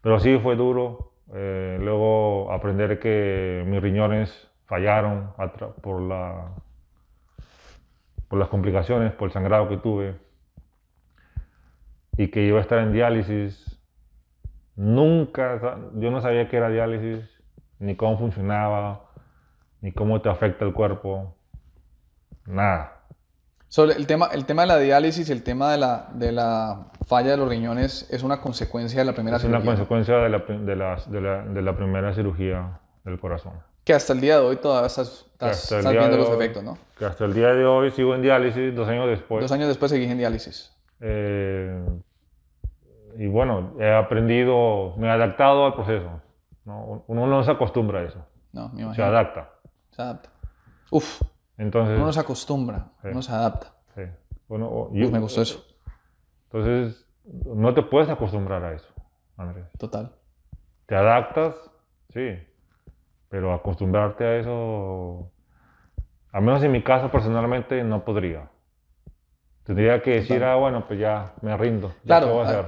Pero 0.02 0.19
sí 0.19 0.38
fue 0.41 0.56
duro. 0.56 1.12
eh, 1.34 1.78
luego 1.82 2.52
aprender 2.52 3.00
que 3.00 3.63
mis 3.65 3.82
riñones 3.82 4.48
fallaron 4.67 5.32
por 5.82 6.02
la 6.02 6.50
por 8.27 8.39
las 8.39 8.49
complicaciones, 8.49 9.13
por 9.13 9.27
el 9.27 9.33
sangrado 9.33 9.67
que 9.69 9.77
tuve 9.77 10.15
y 12.17 12.29
que 12.29 12.41
iba 12.43 12.59
a 12.59 12.61
estar 12.61 12.79
en 12.79 12.93
diálisis. 12.93 13.79
Nunca, 14.75 15.77
yo 15.95 16.11
no 16.11 16.21
sabía 16.21 16.49
qué 16.49 16.57
era 16.57 16.69
diálisis, 16.69 17.23
ni 17.79 17.95
cómo 17.95 18.17
funcionaba, 18.17 19.09
ni 19.81 19.91
cómo 19.93 20.21
te 20.21 20.29
afecta 20.29 20.65
el 20.65 20.73
cuerpo, 20.73 21.35
nada. 22.45 22.91
Sobre 23.67 23.93
el 23.95 24.05
tema, 24.07 24.27
el 24.33 24.45
tema 24.45 24.61
de 24.63 24.67
la 24.67 24.77
diálisis 24.77 25.29
el 25.29 25.43
tema 25.43 25.71
de 25.71 25.77
la, 25.77 26.09
de 26.13 26.31
la 26.31 26.88
falla 27.07 27.31
de 27.31 27.38
los 27.38 27.49
riñones 27.49 28.07
es 28.11 28.23
una 28.23 28.39
consecuencia 28.41 28.99
de 28.99 29.05
la 29.05 29.13
primera 29.13 29.38
Es 29.38 29.43
una 29.43 29.57
cirugía. 29.57 29.71
consecuencia 29.71 30.17
de 30.17 30.29
la, 30.29 30.45
prim- 30.45 30.65
de, 30.65 30.75
las- 30.75 31.11
de 31.11 31.21
la- 31.21 31.43
de 31.43 31.61
la 31.61 31.75
primera 31.75 32.13
cirugía 32.13 32.79
del 33.03 33.19
corazón. 33.19 33.53
Que 33.83 33.93
hasta 33.93 34.13
el 34.13 34.21
día 34.21 34.35
de 34.39 34.45
hoy 34.45 34.57
todavía 34.57 34.88
estás, 34.88 35.24
estás, 35.36 35.63
hasta 35.63 35.76
el 35.76 35.80
estás 35.80 35.91
día 35.91 36.00
viendo 36.02 36.17
de 36.17 36.24
los 36.24 36.30
hoy- 36.32 36.36
efectos, 36.43 36.63
¿no? 36.63 36.78
Que 36.98 37.06
hasta 37.06 37.26
el 37.26 37.34
día 37.34 37.54
de 37.54 37.65
hoy 37.65 37.91
sigo 37.91 38.15
en 38.15 38.21
diálisis, 38.21 38.74
dos 38.76 38.88
años 38.88 39.08
después. 39.08 39.41
Dos 39.41 39.52
años 39.52 39.67
después 39.67 39.91
seguís 39.91 40.10
en 40.10 40.17
diálisis. 40.17 40.76
Eh, 41.02 41.84
y 43.17 43.28
bueno, 43.28 43.74
he 43.80 43.91
aprendido, 43.93 44.95
me 44.98 45.08
he 45.08 45.12
adaptado 45.12 45.65
al 45.65 45.74
proceso. 45.74 46.21
¿no? 46.65 47.04
Uno 47.08 47.28
no 47.28 47.43
se 47.43 47.52
acostumbra 47.52 48.00
a 48.00 48.04
eso, 48.04 48.26
No, 48.52 48.69
me 48.69 48.78
se 48.78 48.82
imagino. 48.84 49.06
adapta. 49.08 49.50
Se 49.91 50.02
adapta. 50.02 50.30
Uf, 50.89 51.21
Entonces, 51.58 51.95
uno 51.95 52.08
no 52.08 52.13
se 52.13 52.19
acostumbra, 52.19 52.88
Sí. 53.02 53.10
uno 53.12 53.21
se 53.21 53.32
adapta. 53.32 53.74
sí. 53.95 54.02
Bueno, 54.48 54.67
o- 54.67 54.88
Uf, 54.89 54.93
yo- 54.95 55.12
me 55.12 55.19
gustó 55.19 55.41
eso. 55.41 55.63
Entonces, 56.45 57.06
no 57.45 57.74
te 57.74 57.82
puedes 57.84 58.10
acostumbrar 58.10 58.63
a 58.63 58.74
eso, 58.74 58.88
Andrés. 59.38 59.65
Total. 59.78 60.12
Te 60.86 60.95
adaptas, 60.95 61.56
sí, 62.13 62.38
pero 63.29 63.53
acostumbrarte 63.53 64.23
a 64.23 64.38
eso, 64.38 65.31
al 66.31 66.41
menos 66.41 66.63
en 66.63 66.71
mi 66.71 66.83
caso 66.83 67.11
personalmente, 67.11 67.83
no 67.83 68.03
podría. 68.03 68.49
Tendría 69.63 70.01
que 70.01 70.11
decir, 70.11 70.43
ah, 70.43 70.55
bueno, 70.55 70.85
pues 70.88 70.99
ya 70.99 71.33
me 71.41 71.57
rindo. 71.57 71.89
ya 72.03 72.19
Claro, 72.19 72.27
¿qué 72.27 72.33
voy 72.33 72.41
a 72.41 72.49
hacer? 72.49 72.65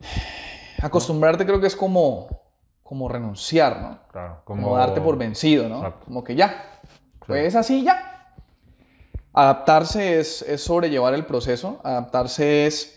Acostumbrarte 0.82 1.46
creo 1.46 1.58
que 1.58 1.68
es 1.68 1.76
como, 1.76 2.28
como 2.82 3.08
renunciar, 3.08 3.80
¿no? 3.80 3.98
Claro, 4.12 4.42
Como, 4.44 4.76
darte 4.76 5.00
por 5.00 5.16
vencido, 5.16 5.68
¿no? 5.68 5.76
Exacto. 5.76 6.04
Como 6.04 6.22
que 6.22 6.34
ya. 6.34 6.80
Pues 7.26 7.56
así 7.56 7.82
ya. 7.82 8.34
Adaptarse 9.32 10.20
es, 10.20 10.42
es 10.42 10.62
sobrellevar 10.62 11.14
el 11.14 11.24
proceso. 11.24 11.80
Adaptarse 11.82 12.66
es, 12.66 12.94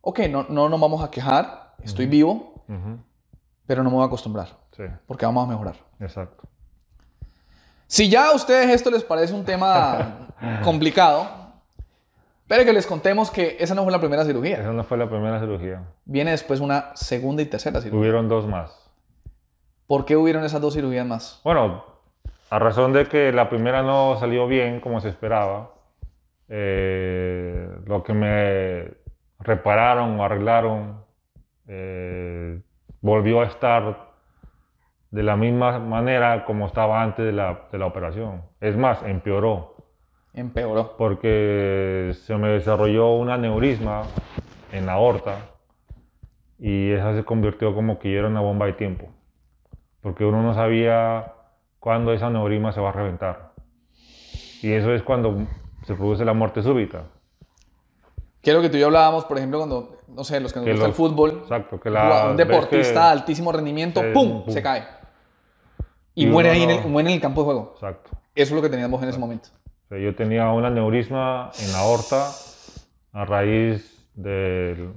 ok, 0.00 0.20
no, 0.30 0.46
no 0.48 0.68
nos 0.68 0.80
vamos 0.80 1.02
a 1.02 1.10
quejar, 1.10 1.74
estoy 1.82 2.06
vivo, 2.06 2.64
pero 3.66 3.82
no 3.82 3.90
me 3.90 3.96
voy 3.96 4.04
a 4.04 4.06
acostumbrar, 4.06 4.48
Sí, 4.78 4.84
porque 5.08 5.26
vamos 5.26 5.44
a 5.44 5.50
mejorar. 5.50 5.74
exacto. 5.98 6.44
Si 7.88 8.08
ya 8.08 8.28
a 8.28 8.34
ustedes 8.34 8.70
esto 8.70 8.92
les 8.92 9.02
parece 9.02 9.34
un 9.34 9.44
tema 9.44 10.28
complicado, 10.62 11.28
pero 12.46 12.64
que 12.64 12.72
les 12.72 12.86
contemos 12.86 13.28
que 13.28 13.56
esa 13.58 13.74
no 13.74 13.82
fue 13.82 13.90
la 13.90 13.98
primera 13.98 14.24
cirugía. 14.24 14.58
Esa 14.60 14.72
no 14.72 14.84
fue 14.84 14.96
la 14.96 15.08
primera 15.08 15.40
cirugía. 15.40 15.82
Viene 16.04 16.30
después 16.30 16.60
una 16.60 16.94
segunda 16.94 17.42
y 17.42 17.46
tercera 17.46 17.80
cirugía. 17.80 17.98
Hubieron 17.98 18.28
dos 18.28 18.46
más. 18.46 18.88
¿Por 19.88 20.04
qué 20.04 20.16
hubieron 20.16 20.44
esas 20.44 20.60
dos 20.60 20.74
cirugías 20.74 21.04
más? 21.04 21.40
Bueno, 21.42 21.84
a 22.50 22.58
razón 22.60 22.92
de 22.92 23.06
que 23.06 23.32
la 23.32 23.48
primera 23.48 23.82
no 23.82 24.16
salió 24.20 24.46
bien 24.46 24.80
como 24.80 25.00
se 25.00 25.08
esperaba, 25.08 25.72
eh, 26.48 27.68
lo 27.84 28.04
que 28.04 28.14
me 28.14 28.92
repararon 29.40 30.20
o 30.20 30.24
arreglaron 30.24 31.04
eh, 31.66 32.60
volvió 33.00 33.40
a 33.40 33.46
estar 33.46 34.07
de 35.10 35.22
la 35.22 35.36
misma 35.36 35.78
manera 35.78 36.44
como 36.44 36.66
estaba 36.66 37.02
antes 37.02 37.24
de 37.24 37.32
la, 37.32 37.62
de 37.72 37.78
la 37.78 37.86
operación. 37.86 38.42
Es 38.60 38.76
más, 38.76 39.02
empeoró 39.02 39.74
Empeoró. 40.34 40.96
porque 40.98 42.12
se 42.24 42.36
me 42.36 42.48
desarrolló 42.48 43.12
un 43.14 43.30
aneurisma 43.30 44.02
en 44.72 44.84
la 44.86 44.92
aorta 44.92 45.36
Y 46.58 46.90
esa 46.90 47.14
se 47.14 47.24
convirtió 47.24 47.74
como 47.74 47.98
que 47.98 48.14
era 48.16 48.26
una 48.28 48.40
bomba 48.40 48.66
de 48.66 48.72
tiempo. 48.74 49.06
Porque 50.02 50.24
uno 50.24 50.42
no 50.42 50.54
sabía 50.54 51.32
cuándo 51.80 52.12
esa 52.12 52.28
neurima 52.30 52.72
se 52.72 52.80
va 52.80 52.90
a 52.90 52.92
reventar. 52.92 53.52
Y 54.62 54.72
eso 54.72 54.92
es 54.92 55.02
cuando 55.02 55.46
se 55.84 55.94
produce 55.94 56.24
la 56.24 56.34
muerte 56.34 56.62
súbita. 56.62 57.04
Lo 58.44 58.62
que 58.62 58.70
tú 58.70 58.76
y 58.78 58.80
yo 58.80 58.86
hablábamos, 58.86 59.24
por 59.26 59.36
ejemplo, 59.36 59.58
cuando, 59.58 59.98
no 60.08 60.24
sé, 60.24 60.40
los 60.40 60.52
que 60.54 60.58
nos 60.60 60.64
Que 60.64 60.70
gusta 60.72 60.86
el 60.86 60.90
los- 60.90 60.96
fútbol, 60.96 61.30
Exacto, 61.42 61.78
que 61.78 61.88
un 61.90 61.94
la, 61.94 62.28
un 62.30 62.36
deportista 62.36 63.06
de 63.06 63.12
altísimo 63.12 63.52
rendimiento, 63.52 64.00
¡pum! 64.14 64.44
pum. 64.44 64.52
se 64.52 64.62
cae. 64.62 64.84
Y, 66.18 66.24
Y 66.24 66.26
muere 66.26 66.50
ahí 66.50 66.62
en 66.64 66.70
el, 66.70 66.86
muere 66.88 67.10
en 67.10 67.14
el 67.14 67.20
campo 67.20 67.42
de 67.42 67.44
juego. 67.46 67.70
Exacto. 67.74 68.10
Eso 68.34 68.50
es 68.54 68.56
lo 68.56 68.62
que 68.62 68.68
teníamos 68.68 69.00
en 69.02 69.08
ese 69.08 69.18
momento. 69.18 69.50
O 69.84 69.88
sea, 69.88 69.98
yo 69.98 70.14
tenía 70.16 70.50
un 70.50 70.64
aneurisma 70.64 71.50
en 71.60 71.72
la 71.72 71.78
aorta 71.78 72.30
a 73.12 73.24
raíz 73.24 74.04
del- 74.14 74.94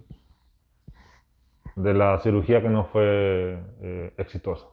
de 1.76 1.94
la 1.94 2.20
cirugía 2.20 2.62
que 2.62 2.70
no 2.70 2.86
fue 2.86 3.60
eh, 3.82 4.14
exitosa. 4.18 4.66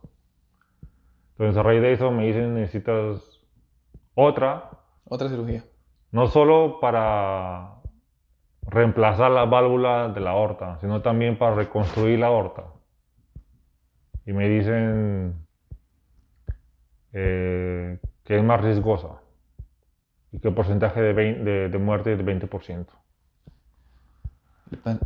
Entonces, 1.33 1.57
a 1.57 1.63
raíz 1.63 1.83
de 1.83 1.93
eso 1.93 2.11
me 2.11 2.27
dicen 2.27 2.55
necesitas 2.55 3.41
otra, 4.15 4.71
Otra 5.05 5.29
cirugía. 5.29 5.65
no 6.11 6.27
solo 6.29 6.81
para 6.81 7.75
reemplazar 8.63 9.31
la 9.31 9.45
válvula 9.45 10.09
de 10.09 10.21
la 10.21 10.31
aorta, 10.31 10.79
sino 10.81 11.01
también 11.03 11.39
para 11.39 11.55
reconstruir 11.55 12.19
la 12.19 12.27
aorta. 12.29 12.65
Y 14.27 14.33
me 14.33 14.49
dicen 14.49 15.47
eh, 17.21 17.99
que 18.25 18.37
es 18.39 18.45
más 18.45 18.61
riesgosa 18.61 19.21
y 20.31 20.39
que 20.39 20.49
el 20.49 20.55
porcentaje 20.55 21.01
de, 21.01 21.13
vein- 21.15 21.43
de- 21.45 21.69
de 21.69 21.79
muerte 21.79 22.13
es 22.13 22.19
del 22.19 22.27
20%, 22.27 22.87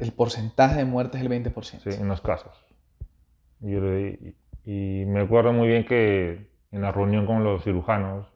El, 0.01 0.13
porcentaje 0.13 0.77
de 0.79 0.85
muerte 0.85 1.19
es 1.19 1.25
el 1.25 1.31
20%. 1.31 1.63
¿sí? 1.63 1.91
en 2.01 2.09
los 2.09 2.21
casos. 2.21 2.53
Y, 3.61 3.77
y 4.65 5.05
me 5.07 5.21
acuerdo 5.21 5.53
muy 5.53 5.69
bien 5.69 5.87
que 5.87 6.51
en 6.73 6.83
la 6.83 6.91
reunión 6.91 7.27
con 7.27 7.45
los 7.45 7.63
cirujanos, 7.63 8.27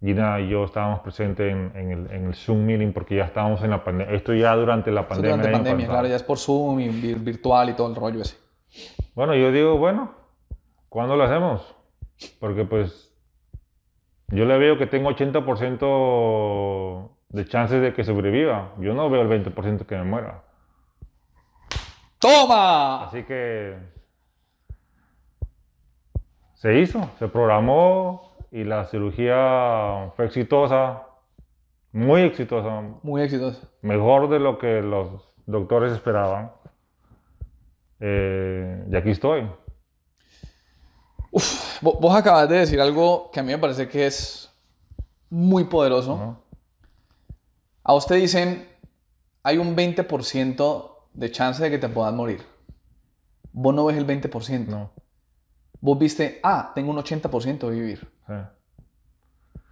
Gina 0.00 0.40
y 0.40 0.48
yo 0.48 0.64
estábamos 0.64 1.00
presentes 1.00 1.52
en, 1.52 1.72
en 1.76 1.90
el, 1.92 2.10
en 2.10 2.26
el 2.26 2.34
Zoom 2.34 2.64
meeting 2.64 2.92
porque 2.92 3.16
ya 3.16 3.24
estábamos 3.24 3.62
en 3.62 3.70
la 3.70 3.84
pandemia. 3.84 4.14
Esto 4.14 4.34
ya 4.34 4.54
durante 4.56 4.90
la 4.90 5.06
pandemia. 5.06 5.30
durante 5.30 5.46
del 5.48 5.54
año 5.54 5.62
pandemia, 5.64 5.86
pasado. 5.86 5.98
claro, 6.00 6.08
ya 6.08 6.16
es 6.16 6.22
por 6.24 6.38
Zoom 6.38 6.80
y 6.80 6.88
vir- 6.88 7.22
virtual 7.22 7.70
y 7.70 7.74
todo 7.74 7.88
el 7.88 7.94
rollo 7.96 8.22
ese. 8.22 8.36
Bueno, 9.14 9.34
yo 9.36 9.52
digo, 9.52 9.76
bueno, 9.78 10.12
¿cuándo 10.88 11.14
lo 11.16 11.24
hacemos? 11.24 11.76
Porque 12.40 12.64
pues 12.64 13.12
yo 14.28 14.44
le 14.44 14.58
veo 14.58 14.78
que 14.78 14.86
tengo 14.86 15.10
80% 15.10 17.10
de 17.30 17.44
chances 17.46 17.82
de 17.82 17.92
que 17.92 18.04
sobreviva. 18.04 18.72
Yo 18.78 18.94
no 18.94 19.10
veo 19.10 19.22
el 19.22 19.44
20% 19.44 19.86
que 19.86 19.96
me 19.96 20.04
muera. 20.04 20.42
¡Toma! 22.18 23.04
Así 23.04 23.24
que 23.24 23.76
se 26.54 26.78
hizo, 26.78 27.10
se 27.18 27.26
programó 27.28 28.36
y 28.52 28.62
la 28.64 28.84
cirugía 28.84 30.12
fue 30.14 30.26
exitosa, 30.26 31.02
muy 31.90 32.22
exitosa, 32.22 32.82
Muy 33.02 33.22
exitoso. 33.22 33.68
mejor 33.82 34.28
de 34.28 34.38
lo 34.38 34.58
que 34.58 34.82
los 34.82 35.34
doctores 35.46 35.92
esperaban. 35.92 36.52
Eh, 37.98 38.84
y 38.90 38.96
aquí 38.96 39.10
estoy. 39.10 39.48
Vo- 41.32 41.98
Vos 42.00 42.14
acabas 42.14 42.48
de 42.48 42.58
decir 42.58 42.80
algo 42.80 43.30
que 43.32 43.40
a 43.40 43.42
mí 43.42 43.50
me 43.52 43.58
parece 43.58 43.88
que 43.88 44.06
es 44.06 44.50
muy 45.30 45.64
poderoso. 45.64 46.36
A 47.84 47.92
vos 47.92 48.06
te 48.06 48.14
dicen, 48.14 48.68
hay 49.42 49.58
un 49.58 49.74
20% 49.74 50.88
de 51.14 51.30
chance 51.30 51.62
de 51.62 51.70
que 51.70 51.78
te 51.78 51.88
puedas 51.88 52.12
morir. 52.14 52.42
Vos 53.52 53.74
no 53.74 53.84
ves 53.86 53.96
el 53.96 54.06
20%. 54.06 54.66
No, 54.68 54.90
Vos 55.80 55.98
viste, 55.98 56.38
ah, 56.44 56.70
tengo 56.74 56.90
un 56.92 56.98
80% 56.98 57.68
de 57.68 57.74
vivir. 57.74 58.12
sí. 58.26 58.34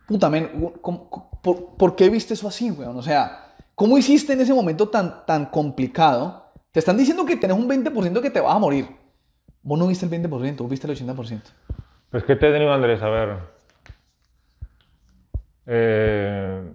Puta, 0.06 0.28
men, 0.28 0.72
¿cómo- 0.82 1.08
cómo- 1.08 1.30
por, 1.40 1.76
por 1.76 1.94
qué 1.94 2.10
viste 2.10 2.34
eso 2.34 2.48
así, 2.48 2.70
weón? 2.72 2.96
O 2.96 3.02
sea, 3.02 3.54
¿cómo 3.76 3.96
hiciste 3.96 4.32
en 4.32 4.40
ese 4.40 4.52
momento 4.52 4.88
tan, 4.88 5.24
tan 5.24 5.46
complicado? 5.46 6.46
Te 6.72 6.80
están 6.80 6.96
diciendo 6.96 7.24
que 7.24 7.36
tenés 7.36 7.56
un 7.56 7.68
20% 7.68 8.20
que 8.20 8.30
te 8.30 8.40
vas 8.40 8.56
a 8.56 8.58
morir. 8.58 8.88
Vos 9.62 9.78
no 9.78 9.86
viste 9.86 10.06
el 10.06 10.10
20%, 10.10 10.56
vos 10.58 10.70
viste 10.70 10.86
el 10.86 10.96
80%. 10.96 11.42
Pues, 12.10 12.24
¿qué 12.24 12.34
te 12.36 12.50
tenido, 12.52 12.72
Andrés? 12.72 13.02
A 13.02 13.08
ver. 13.08 13.36
Eh, 15.66 16.72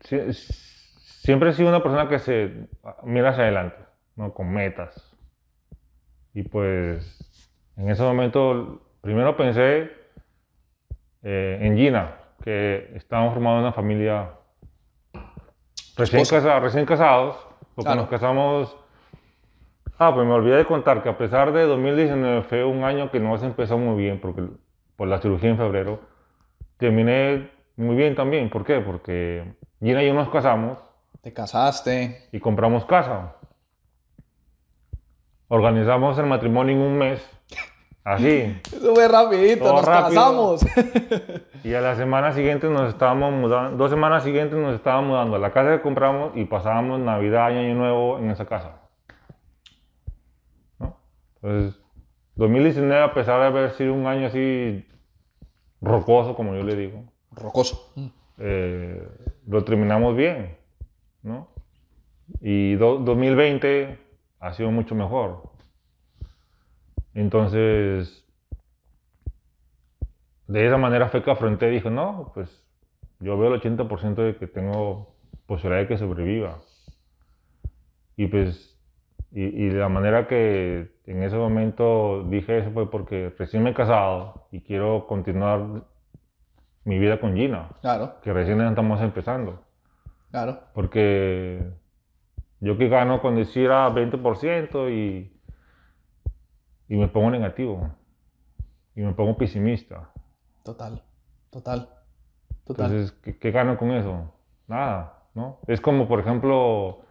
sie- 0.00 0.32
siempre 0.32 1.50
he 1.50 1.52
sido 1.54 1.68
una 1.68 1.82
persona 1.82 2.08
que 2.08 2.18
se 2.18 2.68
mira 3.04 3.30
hacia 3.30 3.44
adelante, 3.44 3.76
¿no? 4.16 4.32
Con 4.34 4.52
metas. 4.52 5.14
Y 6.34 6.42
pues, 6.42 7.50
en 7.76 7.88
ese 7.88 8.02
momento, 8.02 8.82
primero 9.00 9.36
pensé 9.36 9.90
eh, 11.22 11.58
en 11.62 11.76
Gina, 11.76 12.16
que 12.42 12.92
estábamos 12.94 13.32
formando 13.34 13.60
una 13.60 13.72
familia 13.72 14.30
recién, 15.96 16.24
casa- 16.24 16.60
recién 16.60 16.84
casados, 16.84 17.36
porque 17.74 17.86
Claro. 17.86 18.02
nos 18.02 18.10
casamos 18.10 18.76
Ah, 19.98 20.14
pues 20.14 20.26
me 20.26 20.32
olvidé 20.34 20.56
de 20.56 20.64
contar 20.66 21.02
que 21.02 21.08
a 21.08 21.16
pesar 21.16 21.52
de 21.52 21.62
2019 21.64 22.42
fue 22.42 22.64
un 22.64 22.84
año 22.84 23.10
que 23.10 23.18
no 23.20 23.36
se 23.38 23.46
empezó 23.46 23.78
muy 23.78 23.96
bien 24.02 24.20
porque 24.20 24.42
por 24.96 25.08
la 25.08 25.18
cirugía 25.20 25.50
en 25.50 25.56
febrero, 25.56 26.00
terminé 26.76 27.50
muy 27.76 27.96
bien 27.96 28.14
también. 28.14 28.50
¿Por 28.50 28.64
qué? 28.64 28.80
Porque 28.80 29.54
Gina 29.80 30.02
y 30.02 30.06
yo 30.08 30.14
nos 30.14 30.28
casamos 30.28 30.78
Te 31.22 31.32
casaste. 31.32 32.28
y 32.32 32.40
compramos 32.40 32.84
casa. 32.84 33.36
Organizamos 35.48 36.18
el 36.18 36.26
matrimonio 36.26 36.74
en 36.74 36.82
un 36.82 36.98
mes, 36.98 37.24
así. 38.04 38.60
Eso 38.76 38.94
fue 38.94 39.06
rapidito, 39.08 39.64
Todo 39.64 39.74
nos 39.74 39.84
rápido. 39.84 40.08
casamos. 40.20 40.66
Y 41.64 41.74
a 41.74 41.80
la 41.80 41.96
semana 41.96 42.30
siguiente 42.32 42.68
nos 42.68 42.90
estábamos 42.90 43.32
mudando, 43.32 43.76
dos 43.76 43.90
semanas 43.90 44.22
siguientes 44.22 44.56
nos 44.56 44.74
estábamos 44.76 45.08
mudando 45.10 45.34
a 45.34 45.40
la 45.40 45.50
casa 45.52 45.70
que 45.72 45.82
compramos 45.82 46.30
y 46.36 46.44
pasábamos 46.44 47.00
Navidad 47.00 47.50
y 47.50 47.54
Año 47.58 47.74
Nuevo 47.74 48.18
en 48.18 48.30
esa 48.30 48.44
casa. 48.46 48.82
Entonces, 51.46 51.80
2019, 52.34 53.02
a 53.04 53.14
pesar 53.14 53.40
de 53.40 53.46
haber 53.46 53.70
sido 53.70 53.94
un 53.94 54.06
año 54.06 54.26
así 54.26 54.84
rocoso, 55.80 56.34
como 56.34 56.54
yo 56.56 56.64
le 56.64 56.74
digo, 56.74 57.04
Rocoso. 57.30 57.92
Eh, 58.38 59.08
lo 59.46 59.62
terminamos 59.64 60.16
bien, 60.16 60.56
¿no? 61.22 61.48
Y 62.40 62.74
do- 62.74 62.98
2020 62.98 63.96
ha 64.40 64.52
sido 64.54 64.72
mucho 64.72 64.94
mejor. 64.96 65.50
Entonces, 67.14 68.24
de 70.48 70.66
esa 70.66 70.78
manera 70.78 71.08
fue 71.08 71.22
que 71.22 71.30
afronté 71.30 71.68
y 71.68 71.74
dije, 71.74 71.90
no, 71.90 72.32
pues 72.34 72.66
yo 73.20 73.38
veo 73.38 73.54
el 73.54 73.60
80% 73.60 74.22
de 74.22 74.36
que 74.36 74.46
tengo 74.48 75.14
posibilidad 75.46 75.82
de 75.82 75.88
que 75.88 75.98
sobreviva. 75.98 76.58
Y 78.16 78.26
pues, 78.26 78.75
y, 79.36 79.44
y 79.66 79.70
la 79.70 79.88
manera 79.90 80.26
que 80.26 80.96
en 81.04 81.22
ese 81.22 81.36
momento 81.36 82.24
dije 82.24 82.58
eso 82.58 82.70
fue 82.70 82.90
porque 82.90 83.34
recién 83.38 83.62
me 83.62 83.70
he 83.70 83.74
casado 83.74 84.48
y 84.50 84.62
quiero 84.62 85.06
continuar 85.06 85.84
mi 86.84 86.98
vida 86.98 87.20
con 87.20 87.34
Gina 87.34 87.68
Claro, 87.82 88.14
que 88.22 88.32
recién 88.32 88.60
estamos 88.62 89.00
empezando. 89.02 89.60
claro. 90.30 90.60
Porque 90.72 91.60
yo 92.60 92.78
que 92.78 92.88
gano 92.88 93.20
con 93.20 93.36
decir 93.36 93.70
a 93.70 93.90
20% 93.90 94.90
y, 94.90 95.32
y 96.88 96.96
me 96.96 97.08
pongo 97.08 97.30
negativo. 97.30 97.90
Y 98.94 99.02
me 99.02 99.12
pongo 99.12 99.36
pesimista. 99.36 100.10
Total, 100.64 101.02
total, 101.50 101.90
total. 102.64 102.86
Entonces, 102.86 103.12
¿qué, 103.22 103.38
qué 103.38 103.50
gano 103.50 103.76
con 103.76 103.90
eso? 103.90 104.32
Nada, 104.66 105.24
¿no? 105.34 105.58
Es 105.66 105.80
como, 105.80 106.08
por 106.08 106.20
ejemplo, 106.20 107.02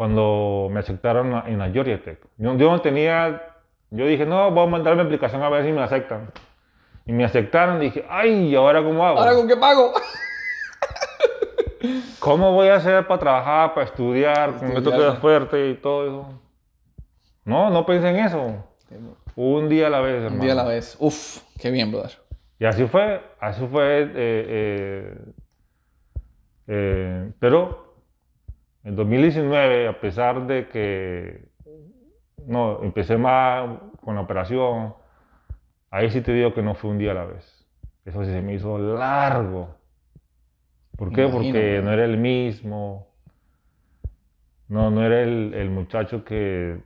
cuando 0.00 0.68
me 0.70 0.80
aceptaron 0.80 1.42
en 1.46 1.58
la 1.58 1.68
Georgia 1.68 2.02
Tech. 2.02 2.18
Yo, 2.38 2.56
yo 2.56 2.70
no 2.70 2.80
tenía, 2.80 3.42
yo 3.90 4.06
dije, 4.06 4.24
no, 4.24 4.50
voy 4.50 4.66
a 4.66 4.70
mandar 4.70 4.96
mi 4.96 5.02
aplicación 5.02 5.42
a 5.42 5.50
ver 5.50 5.62
si 5.62 5.72
me 5.72 5.82
aceptan. 5.82 6.30
Y 7.04 7.12
me 7.12 7.22
aceptaron, 7.22 7.78
dije, 7.78 8.06
ay, 8.08 8.48
¿y 8.48 8.54
ahora 8.54 8.82
cómo 8.82 9.06
hago? 9.06 9.18
¿Ahora 9.18 9.34
con 9.34 9.46
qué 9.46 9.58
pago? 9.58 9.92
¿Cómo 12.18 12.54
voy 12.54 12.68
a 12.68 12.76
hacer 12.76 13.06
para 13.06 13.20
trabajar, 13.20 13.74
para 13.74 13.84
estudiar, 13.88 14.56
con 14.56 14.72
esto 14.72 14.90
que 14.90 15.06
es 15.06 15.18
fuerte 15.18 15.68
y 15.68 15.74
todo 15.74 16.06
eso? 16.06 16.40
No, 17.44 17.68
no 17.68 17.84
pensé 17.84 18.08
en 18.08 18.24
eso. 18.24 18.54
Un 19.36 19.68
día 19.68 19.88
a 19.88 19.90
la 19.90 20.00
vez, 20.00 20.16
Un 20.20 20.24
hermano. 20.24 20.42
día 20.42 20.52
a 20.52 20.56
la 20.56 20.64
vez. 20.64 20.96
Uf, 20.98 21.42
qué 21.58 21.70
bien, 21.70 21.92
brother. 21.92 22.12
Y 22.58 22.64
así 22.64 22.86
fue, 22.86 23.20
así 23.38 23.66
fue. 23.66 24.00
eh, 24.04 24.08
eh, 24.14 25.18
eh, 26.68 27.32
pero 27.38 27.89
en 28.84 28.96
2019, 28.96 29.88
a 29.88 30.00
pesar 30.00 30.46
de 30.46 30.68
que 30.68 31.48
no, 32.46 32.82
empecé 32.82 33.16
más 33.16 33.78
con 34.02 34.14
la 34.14 34.22
operación, 34.22 34.94
ahí 35.90 36.10
sí 36.10 36.20
te 36.20 36.32
digo 36.32 36.54
que 36.54 36.62
no 36.62 36.74
fue 36.74 36.90
un 36.90 36.98
día 36.98 37.12
a 37.12 37.14
la 37.14 37.24
vez. 37.24 37.66
Eso 38.04 38.24
sí 38.24 38.30
se 38.30 38.40
me 38.40 38.54
hizo 38.54 38.78
largo. 38.78 39.74
¿Por 40.96 41.12
qué? 41.12 41.28
Porque 41.28 41.80
¿no? 41.82 41.92
era 41.92 42.04
el 42.04 42.16
mismo. 42.16 43.08
No, 44.68 44.90
no 44.90 45.04
era 45.04 45.22
el, 45.22 45.52
el 45.54 45.70
muchacho 45.70 46.24
que 46.24 46.78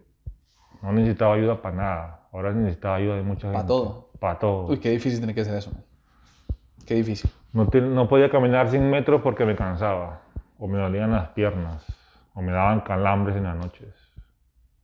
no 0.83 0.93
necesitaba 0.93 1.35
ayuda 1.35 1.61
para 1.63 1.77
nada. 1.77 2.29
Ahora 2.33 2.53
necesitaba 2.53 2.97
ayuda 2.97 3.17
de 3.17 3.23
mucha 3.23 3.43
gente. 3.49 3.55
Para 3.55 3.67
todo. 3.67 4.09
Para 4.19 4.39
todo. 4.39 4.67
Uy, 4.67 4.79
qué 4.79 4.91
difícil 4.91 5.19
tiene 5.19 5.35
que 5.35 5.45
ser 5.45 5.55
eso. 5.57 5.73
Qué 6.87 6.95
difícil. 6.95 7.31
No, 7.53 7.69
te- 7.69 7.81
no 7.81 8.09
podía 8.09 8.31
caminar 8.31 8.69
100 8.69 8.91
metros 8.91 9.21
porque 9.23 9.45
me 9.45 9.55
cansaba. 9.55 10.23
O 10.65 10.67
me 10.67 10.79
dolían 10.79 11.11
las 11.13 11.29
piernas. 11.29 11.85
O 12.33 12.41
me 12.41 12.51
daban 12.51 12.81
calambres 12.81 13.37
en 13.37 13.43
las 13.45 13.55
noches. 13.55 13.95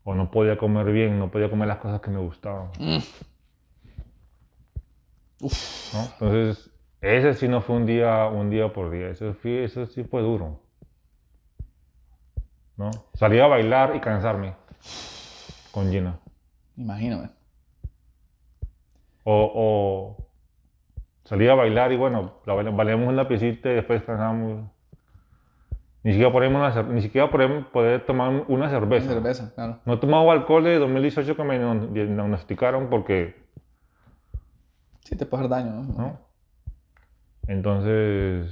O 0.05 0.15
no 0.15 0.31
podía 0.31 0.59
comer 0.59 0.85
bien, 0.93 1.19
no 1.19 1.31
podía 1.31 1.49
comer 1.49 1.69
las 1.69 1.79
cosas 1.79 2.03
que 2.03 2.11
me 2.11 2.19
gustaban. 2.19 2.69
Mm. 2.79 2.99
¿no? 5.41 6.03
Entonces, 6.13 6.71
ese 7.01 7.33
sí 7.33 7.49
no 7.49 7.63
fue 7.63 7.77
un 7.77 7.87
día, 7.87 8.27
un 8.27 8.51
día 8.51 8.71
por 8.71 8.91
día. 8.91 9.09
Eso, 9.09 9.33
fue, 9.33 9.65
eso 9.65 9.87
sí 9.87 10.05
fue 10.05 10.21
duro. 10.21 10.61
¿no? 12.77 12.91
Salía 13.15 13.45
a 13.45 13.49
bailar 13.49 13.97
y 13.97 14.01
cansarme 14.01 14.53
con 15.73 15.91
Gina. 15.91 16.19
Imagíname. 16.77 17.31
O, 19.25 19.51
o 19.55 20.27
salía 21.25 21.53
a 21.53 21.55
bailar 21.55 21.91
y 21.93 21.97
bueno, 21.97 22.35
la 22.45 22.53
baila- 22.53 22.71
bailamos 22.71 23.09
una 23.09 23.27
piecita 23.27 23.71
y 23.71 23.77
después 23.77 24.01
descansamos. 24.01 24.71
Ni 26.03 26.13
siquiera 26.13 26.33
podemos, 26.33 26.75
una 26.75 26.83
ni 26.95 27.03
siquiera 27.03 27.31
podemos 27.31 27.67
poder 27.67 28.07
tomar 28.07 28.45
una 28.49 28.71
cerveza. 28.71 29.09
Cerveza, 29.09 29.53
claro. 29.55 29.81
No 29.85 29.95
he 29.95 29.97
tomado 29.99 30.31
alcohol 30.31 30.65
de 30.65 30.79
2018 30.79 31.37
que 31.37 31.45
me 31.45 31.59
diagno- 31.59 31.89
diagnosticaron 31.93 32.89
porque, 32.89 33.39
Sí, 35.05 35.17
te 35.17 35.27
puede 35.27 35.45
hacer 35.45 35.51
daño, 35.51 35.73
¿no? 35.73 35.83
¿no? 35.99 36.19
Entonces, 37.49 38.51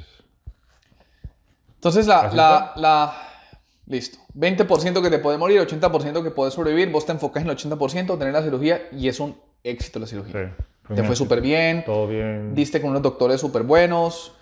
Entonces, 1.76 2.06
la, 2.06 2.20
Así 2.22 2.36
la, 2.36 2.72
la- 2.76 3.14
Listo. 3.86 4.18
20% 4.34 5.00
que 5.00 5.08
te 5.08 5.18
puede 5.18 5.38
morir, 5.38 5.60
80% 5.60 6.22
que 6.22 6.30
puedes 6.30 6.52
sobrevivir. 6.52 6.90
Vos 6.92 7.06
te 7.06 7.12
enfocas 7.12 7.42
en 7.42 7.48
el 7.48 7.56
80%, 7.56 8.18
tener 8.18 8.34
la 8.34 8.42
cirugía 8.42 8.82
y 8.92 9.08
es 9.08 9.18
un 9.20 9.34
éxito 9.64 9.98
la 9.98 10.06
cirugía. 10.06 10.54
sí, 10.88 10.94
Te 10.94 11.02
fue 11.04 11.16
súper 11.16 11.40
bien. 11.40 11.84
Todo 11.86 12.06
bien. 12.06 12.54
Diste 12.54 12.80
con 12.82 12.90
unos 12.90 13.00
doctores 13.00 13.40
súper 13.40 13.62
buenos. 13.62 14.34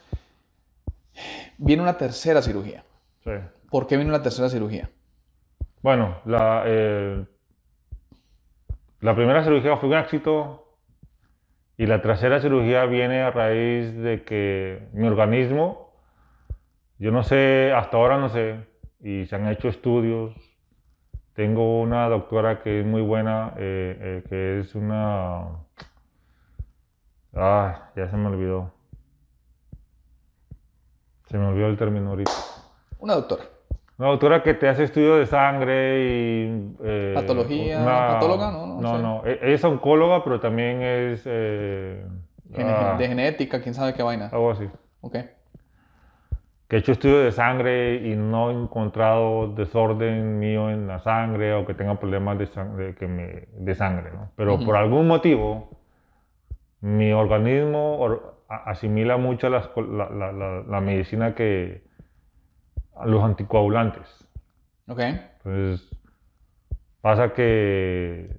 Viene 1.59 1.83
una 1.83 1.97
tercera 1.97 2.43
cirugía. 2.43 2.83
Sí. 3.27 3.33
¿Por 3.71 3.89
qué 3.89 3.97
viene 3.97 4.11
una 4.11 4.23
tercera 4.23 4.49
cirugía? 4.49 4.89
Bueno, 5.83 6.21
la, 6.25 6.63
eh, 6.65 7.27
la 9.01 9.17
primera 9.17 9.43
cirugía 9.43 9.77
fue 9.79 9.89
un 9.89 9.97
éxito 9.97 10.79
y 11.77 11.87
la 11.87 12.01
tercera 12.01 12.41
cirugía 12.41 12.87
viene 12.87 13.23
a 13.23 13.33
raíz 13.33 13.93
de 13.97 14.23
que 14.23 14.89
mi 14.93 15.09
organismo, 15.09 15.93
yo 16.99 17.11
no 17.11 17.25
sé, 17.25 17.73
hasta 17.75 17.97
ahora 17.97 18.17
no 18.17 18.29
sé, 18.29 18.65
y 19.01 19.27
se 19.27 19.35
han 19.35 19.49
hecho 19.49 19.69
estudios. 19.69 20.35
Tengo 21.35 21.83
una 21.83 22.09
doctora 22.09 22.63
que 22.63 22.81
es 22.81 22.87
muy 22.87 23.03
buena, 23.03 23.55
eh, 23.59 23.99
eh, 24.01 24.25
que 24.29 24.61
es 24.61 24.75
una... 24.77 25.49
Ah, 27.35 27.91
ya 27.95 28.09
se 28.09 28.17
me 28.17 28.29
olvidó. 28.29 28.73
Se 31.27 31.37
me 31.37 31.47
olvidó 31.47 31.67
el 31.67 31.77
término 31.77 32.11
ahorita. 32.11 32.56
Una 32.99 33.15
doctora. 33.15 33.45
Una 33.99 34.09
doctora 34.09 34.43
que 34.43 34.53
te 34.55 34.69
hace 34.69 34.85
estudios 34.85 35.19
de 35.19 35.27
sangre 35.27 36.01
y... 36.05 36.75
eh, 36.85 37.13
¿Patología? 37.15 37.85
¿Patóloga? 37.85 38.51
No, 38.51 38.67
no 38.67 38.81
no, 38.81 38.97
sé. 38.97 39.03
no. 39.03 39.23
E- 39.27 39.39
Ella 39.43 39.55
es 39.55 39.65
oncóloga, 39.65 40.23
pero 40.23 40.39
también 40.41 40.83
es... 40.83 41.23
eh, 41.25 42.05
Gene- 42.55 42.71
ah, 42.71 42.97
De 42.99 43.09
genética, 43.09 43.61
quién 43.63 43.75
sabe 43.75 43.95
qué 43.95 44.03
vaina. 44.03 44.29
algo 44.33 44.51
así. 44.51 44.69
Ok. 45.01 45.17
Que 46.69 46.77
he 46.77 46.79
hecho 46.81 46.93
estudios 46.93 47.25
de 47.25 47.33
sangre 47.33 47.95
y 48.07 48.17
no 48.17 48.51
he 48.51 48.55
encontrado 48.55 49.49
desorden 49.55 50.39
mío 50.41 50.69
en 50.69 50.87
la 50.89 50.99
sangre 50.99 51.55
o 51.55 51.65
que 51.65 51.75
tenga 51.75 51.99
problemas 51.99 52.39
de, 52.39 52.47
sang- 52.49 52.75
de, 52.75 52.95
que 52.97 53.07
me- 53.07 53.47
de 53.57 53.75
sangre, 53.75 54.11
¿no? 54.13 54.31
Pero 54.37 54.55
Ujú. 54.57 54.67
por 54.67 54.77
algún 54.77 55.07
motivo, 55.07 55.71
mi 56.81 57.13
organismo 57.13 58.09
asimila 58.49 59.17
mucho 59.17 59.49
las 59.49 59.71
la, 59.77 60.11
la- 60.11 60.33
la- 60.33 60.63
la 60.69 60.81
medicina 60.81 61.35
que... 61.35 61.86
los 63.05 63.23
anticoagulantes. 63.23 64.27
Ok. 64.89 65.01
Entonces, 65.01 65.89
pasa 67.01 67.33
que 67.33 68.37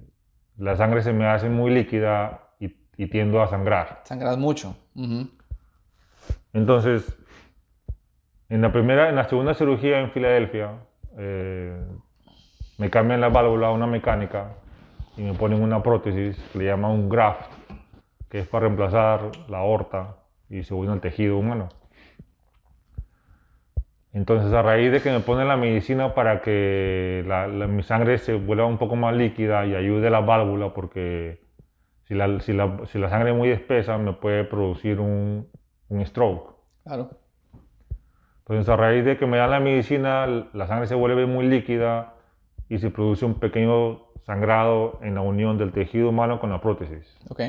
la 0.56 0.76
sangre 0.76 1.02
se 1.02 1.12
me 1.12 1.26
hace 1.26 1.48
muy 1.48 1.70
líquida 1.70 2.50
y, 2.58 2.76
y 2.96 3.06
tiendo 3.08 3.40
a 3.42 3.48
sangrar. 3.48 4.02
Sangras 4.04 4.36
mucho. 4.36 4.76
Entonces, 6.52 7.16
en 8.48 8.62
la 8.62 8.72
primera, 8.72 9.08
en 9.08 9.16
la 9.16 9.24
segunda 9.24 9.54
cirugía 9.54 10.00
en 10.00 10.10
Filadelfia, 10.10 10.72
eh, 11.18 11.76
me 12.78 12.90
cambian 12.90 13.20
la 13.20 13.28
válvula 13.28 13.68
a 13.68 13.72
una 13.72 13.86
mecánica 13.86 14.52
y 15.16 15.22
me 15.22 15.34
ponen 15.34 15.62
una 15.62 15.82
prótesis 15.82 16.38
que 16.52 16.58
le 16.58 16.64
llaman 16.66 16.92
un 16.92 17.08
graft, 17.08 17.50
que 18.28 18.40
es 18.40 18.48
para 18.48 18.66
reemplazar 18.66 19.30
la 19.48 19.58
aorta 19.58 20.16
y 20.48 20.62
se 20.62 20.74
une 20.74 20.92
al 20.92 21.00
tejido 21.00 21.36
humano. 21.38 21.68
Entonces, 24.12 24.52
a 24.52 24.62
raíz 24.62 24.90
de 24.90 25.00
que 25.02 25.10
me 25.10 25.20
ponen 25.20 25.48
la 25.48 25.56
medicina 25.56 26.14
para 26.14 26.40
que 26.40 27.24
la- 27.26 27.46
la- 27.46 27.66
mi 27.66 27.82
sangre 27.82 28.18
se 28.18 28.34
vuelva 28.34 28.64
un 28.66 28.78
poco 28.78 28.96
más 28.96 29.14
líquida 29.14 29.66
y 29.66 29.74
ayude 29.74 30.08
la 30.10 30.20
válvula, 30.20 30.72
porque 30.72 31.40
si 32.04 32.14
la, 32.14 32.40
si 32.40 32.52
la- 32.54 32.80
si 32.86 33.00
sangre 33.00 33.30
es 33.30 33.36
muy 33.36 33.50
espesa, 33.50 33.98
me 33.98 34.14
puede 34.14 34.44
producir 34.44 34.98
un, 34.98 35.46
un 35.88 36.06
stroke. 36.06 36.54
Claro. 36.84 37.10
Entonces, 38.40 38.68
a 38.70 38.76
raíz 38.76 39.04
de 39.04 39.18
que 39.18 39.26
me 39.26 39.36
dan 39.36 39.50
la 39.50 39.60
medicina, 39.60 40.26
la 40.54 40.66
sangre 40.66 40.86
se 40.86 40.94
vuelve 40.94 41.26
muy 41.26 41.46
líquida 41.46 42.14
y 42.70 42.78
se 42.78 42.90
produce 42.90 43.26
un 43.26 43.34
pequeño 43.34 44.00
sangrado 44.24 44.98
en 45.02 45.14
la 45.14 45.20
unión 45.20 45.58
del 45.58 45.70
tejido 45.72 46.08
humano 46.08 46.40
con 46.40 46.48
la 46.50 46.60
prótesis. 46.62 47.14
Ok. 47.28 47.40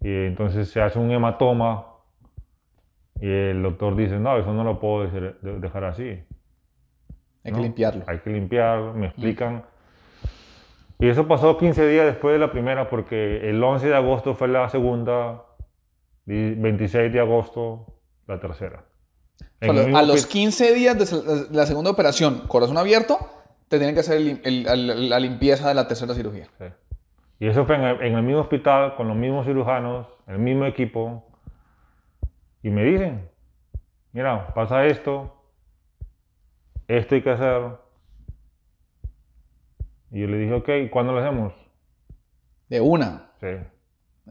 Y 0.00 0.08
entonces 0.24 0.70
se 0.70 0.80
hace 0.80 0.98
un 0.98 1.10
hematoma 1.10 1.88
y 3.20 3.28
el 3.30 3.62
doctor 3.62 3.96
dice, 3.96 4.18
no, 4.18 4.36
eso 4.38 4.52
no 4.52 4.64
lo 4.64 4.80
puedo 4.80 5.04
dejar- 5.04 5.38
de- 5.40 5.58
dejar 5.60 5.84
así. 5.84 6.22
Hay 7.44 7.52
¿no? 7.52 7.56
que 7.58 7.62
limpiarlo. 7.62 8.04
Hay 8.06 8.18
que 8.18 8.30
limpiarlo, 8.30 8.94
me 8.94 9.06
explican. 9.06 9.64
Y 10.98 11.08
eso 11.08 11.26
pasó 11.26 11.56
15 11.56 11.86
días 11.88 12.06
después 12.06 12.34
de 12.34 12.38
la 12.38 12.50
primera 12.52 12.88
porque 12.90 13.48
el 13.48 13.62
11 13.62 13.88
de 13.88 13.94
agosto 13.96 14.34
fue 14.34 14.48
la 14.48 14.68
segunda 14.68 15.44
y 16.26 16.54
26 16.54 17.12
de 17.12 17.20
agosto 17.20 17.86
la 18.26 18.38
tercera. 18.38 18.84
O 19.66 19.72
sea, 19.74 19.98
a 19.98 20.02
los 20.02 20.26
hospi- 20.26 20.28
15 20.28 20.74
días 20.74 20.98
de 20.98 21.46
la 21.54 21.66
segunda 21.66 21.90
operación, 21.90 22.42
corazón 22.48 22.76
abierto, 22.76 23.18
te 23.68 23.78
tienen 23.78 23.94
que 23.94 24.00
hacer 24.00 24.18
el 24.18 24.40
el- 24.44 24.66
el- 24.66 25.08
la 25.10 25.18
limpieza 25.20 25.68
de 25.68 25.74
la 25.74 25.88
tercera 25.88 26.14
cirugía. 26.14 26.46
Sí. 26.58 26.64
Y 27.40 27.46
eso 27.48 27.64
fue 27.64 27.76
en 27.76 27.82
en 28.02 28.14
el 28.16 28.22
mismo 28.22 28.42
hospital, 28.42 28.94
con 28.96 29.08
los 29.08 29.16
mismos 29.16 29.46
cirujanos, 29.46 30.06
el 30.26 30.38
mismo 30.38 30.66
equipo. 30.66 31.24
Y 32.62 32.70
me 32.70 32.84
dicen, 32.84 33.30
mira, 34.12 34.52
pasa 34.54 34.84
esto, 34.86 35.44
esto 36.88 37.14
hay 37.14 37.22
que 37.22 37.30
hacer. 37.30 37.78
Y 40.10 40.20
yo 40.20 40.26
le 40.26 40.38
dije, 40.38 40.54
ok, 40.54 40.90
¿cuándo 40.90 41.12
lo 41.12 41.20
hacemos? 41.20 41.54
De 42.68 42.80
una. 42.80 43.30
Sí. 43.40 43.48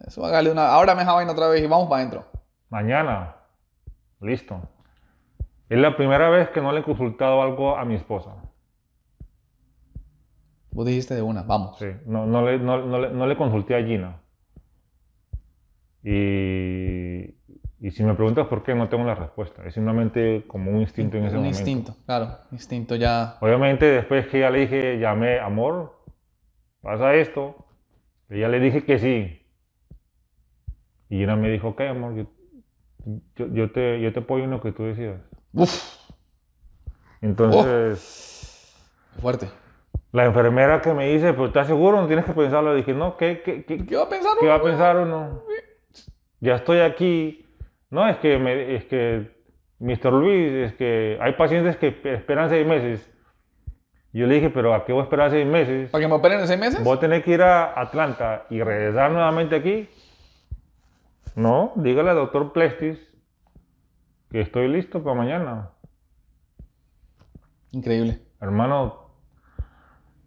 Eso 0.05 0.25
hágale 0.25 0.51
una. 0.51 0.67
Ahora 0.67 0.95
me 0.95 1.03
vaina 1.03 1.31
otra 1.31 1.47
vez 1.47 1.63
y 1.63 1.67
vamos 1.67 1.89
para 1.89 2.01
adentro. 2.01 2.25
Mañana. 2.69 3.35
Listo. 4.21 4.61
Es 5.69 5.77
la 5.77 5.95
primera 5.95 6.29
vez 6.29 6.49
que 6.49 6.61
no 6.61 6.71
le 6.71 6.81
he 6.81 6.83
consultado 6.83 7.41
algo 7.41 7.77
a 7.77 7.85
mi 7.85 7.95
esposa. 7.95 8.35
Vos 10.71 10.85
dijiste 10.85 11.15
de 11.15 11.21
una, 11.21 11.43
vamos. 11.43 11.79
Sí, 11.79 11.87
no, 12.05 12.25
no, 12.25 12.45
le, 12.45 12.59
no, 12.59 12.85
no 12.85 12.99
le, 12.99 13.09
no 13.11 13.25
le 13.25 13.37
consulté 13.37 13.75
a 13.75 13.83
Gina. 13.83 14.21
Y, 16.03 17.38
y 17.81 17.91
si 17.91 18.03
me 18.03 18.13
preguntas 18.13 18.47
por 18.47 18.61
qué, 18.63 18.75
no 18.75 18.89
tengo 18.89 19.05
la 19.05 19.15
respuesta. 19.15 19.63
Es 19.65 19.73
simplemente 19.73 20.43
como 20.47 20.71
un 20.71 20.81
instinto 20.81 21.17
en 21.17 21.25
ese 21.25 21.35
Un 21.35 21.43
momento. 21.43 21.59
instinto, 21.59 21.95
claro. 22.05 22.37
Instinto 22.51 22.95
ya. 22.95 23.37
Obviamente, 23.39 23.85
después 23.85 24.27
que 24.27 24.39
ya 24.41 24.49
le 24.49 24.59
dije, 24.59 24.99
llamé, 24.99 25.39
amor, 25.39 25.97
pasa 26.81 27.13
esto. 27.15 27.65
Y 28.29 28.39
ya 28.41 28.49
le 28.49 28.59
dije 28.59 28.83
que 28.83 28.99
sí. 28.99 29.45
Y 31.09 31.17
Gina 31.19 31.35
me 31.35 31.49
dijo, 31.49 31.69
ok, 31.69 31.81
amor, 31.81 32.15
yo, 32.15 32.25
yo, 33.35 33.47
yo 33.47 33.71
te, 33.71 33.99
yo 34.01 34.11
te 34.13 34.19
apoyo 34.19 34.43
en 34.43 34.51
lo 34.51 34.61
que 34.61 34.71
tú 34.71 34.83
decidas. 34.83 35.21
Uf, 35.53 35.71
Entonces, 37.21 38.75
fuerte. 39.21 39.49
la 40.11 40.25
enfermera 40.25 40.81
que 40.81 40.93
me 40.93 41.07
dice, 41.11 41.33
pero 41.33 41.47
¿estás 41.47 41.67
seguro? 41.67 42.01
No 42.01 42.07
tienes 42.07 42.25
que 42.25 42.33
pensarlo. 42.33 42.71
Le 42.71 42.77
dije, 42.77 42.93
no, 42.93 43.17
¿qué, 43.17 43.41
qué, 43.43 43.63
qué, 43.65 43.85
¿Qué 43.85 43.95
va 43.95 44.03
a 44.03 44.09
pensar? 44.09 44.33
¿Qué 44.39 44.47
va 44.47 44.53
a 44.55 44.57
uno? 44.57 44.65
pensar 44.65 44.97
uno? 44.97 45.41
Ya 46.39 46.55
estoy 46.55 46.79
aquí. 46.79 47.45
No, 47.89 48.07
es 48.07 48.17
que, 48.17 48.37
me, 48.37 48.75
es 48.75 48.85
que, 48.85 49.31
Mr. 49.79 50.13
Luis, 50.13 50.51
es 50.53 50.73
que 50.73 51.17
hay 51.21 51.33
pacientes 51.33 51.77
que 51.77 51.99
esperan 52.03 52.49
seis 52.49 52.65
meses. 52.65 53.09
Yo 54.11 54.25
le 54.25 54.35
dije, 54.35 54.49
pero 54.49 54.73
¿a 54.73 54.85
qué 54.85 54.93
voy 54.93 55.01
a 55.01 55.03
esperar 55.03 55.29
seis 55.31 55.45
meses? 55.45 55.89
¿Para 55.91 56.03
que 56.03 56.07
me 56.07 56.15
operen 56.15 56.39
en 56.39 56.47
seis 56.47 56.59
meses? 56.59 56.83
¿Voy 56.83 56.97
a 56.97 56.99
tener 56.99 57.23
que 57.23 57.31
ir 57.31 57.41
a 57.41 57.79
Atlanta 57.79 58.45
y 58.49 58.61
regresar 58.61 59.11
nuevamente 59.11 59.55
aquí? 59.55 59.87
No, 61.35 61.73
dígale 61.75 62.09
al 62.09 62.15
doctor 62.15 62.51
Plestis 62.51 62.99
que 64.31 64.41
estoy 64.41 64.67
listo 64.67 65.03
para 65.03 65.15
mañana. 65.15 65.69
Increíble. 67.71 68.19
hermano, 68.41 69.11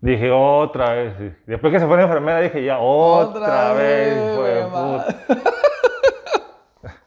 dije 0.01 0.31
otra 0.31 0.95
vez. 0.95 1.37
Después 1.47 1.73
que 1.73 1.81
se 1.81 1.87
fue 1.87 1.97
la 1.97 2.05
enfermera 2.05 2.41
dije 2.41 2.65
ya 2.65 2.79
otra, 2.79 3.73
vez. 3.75 4.15
hijo 4.17 4.43
de 4.45 4.63
güey, 4.63 4.71
ma. 4.71 5.05
puta. 5.05 5.53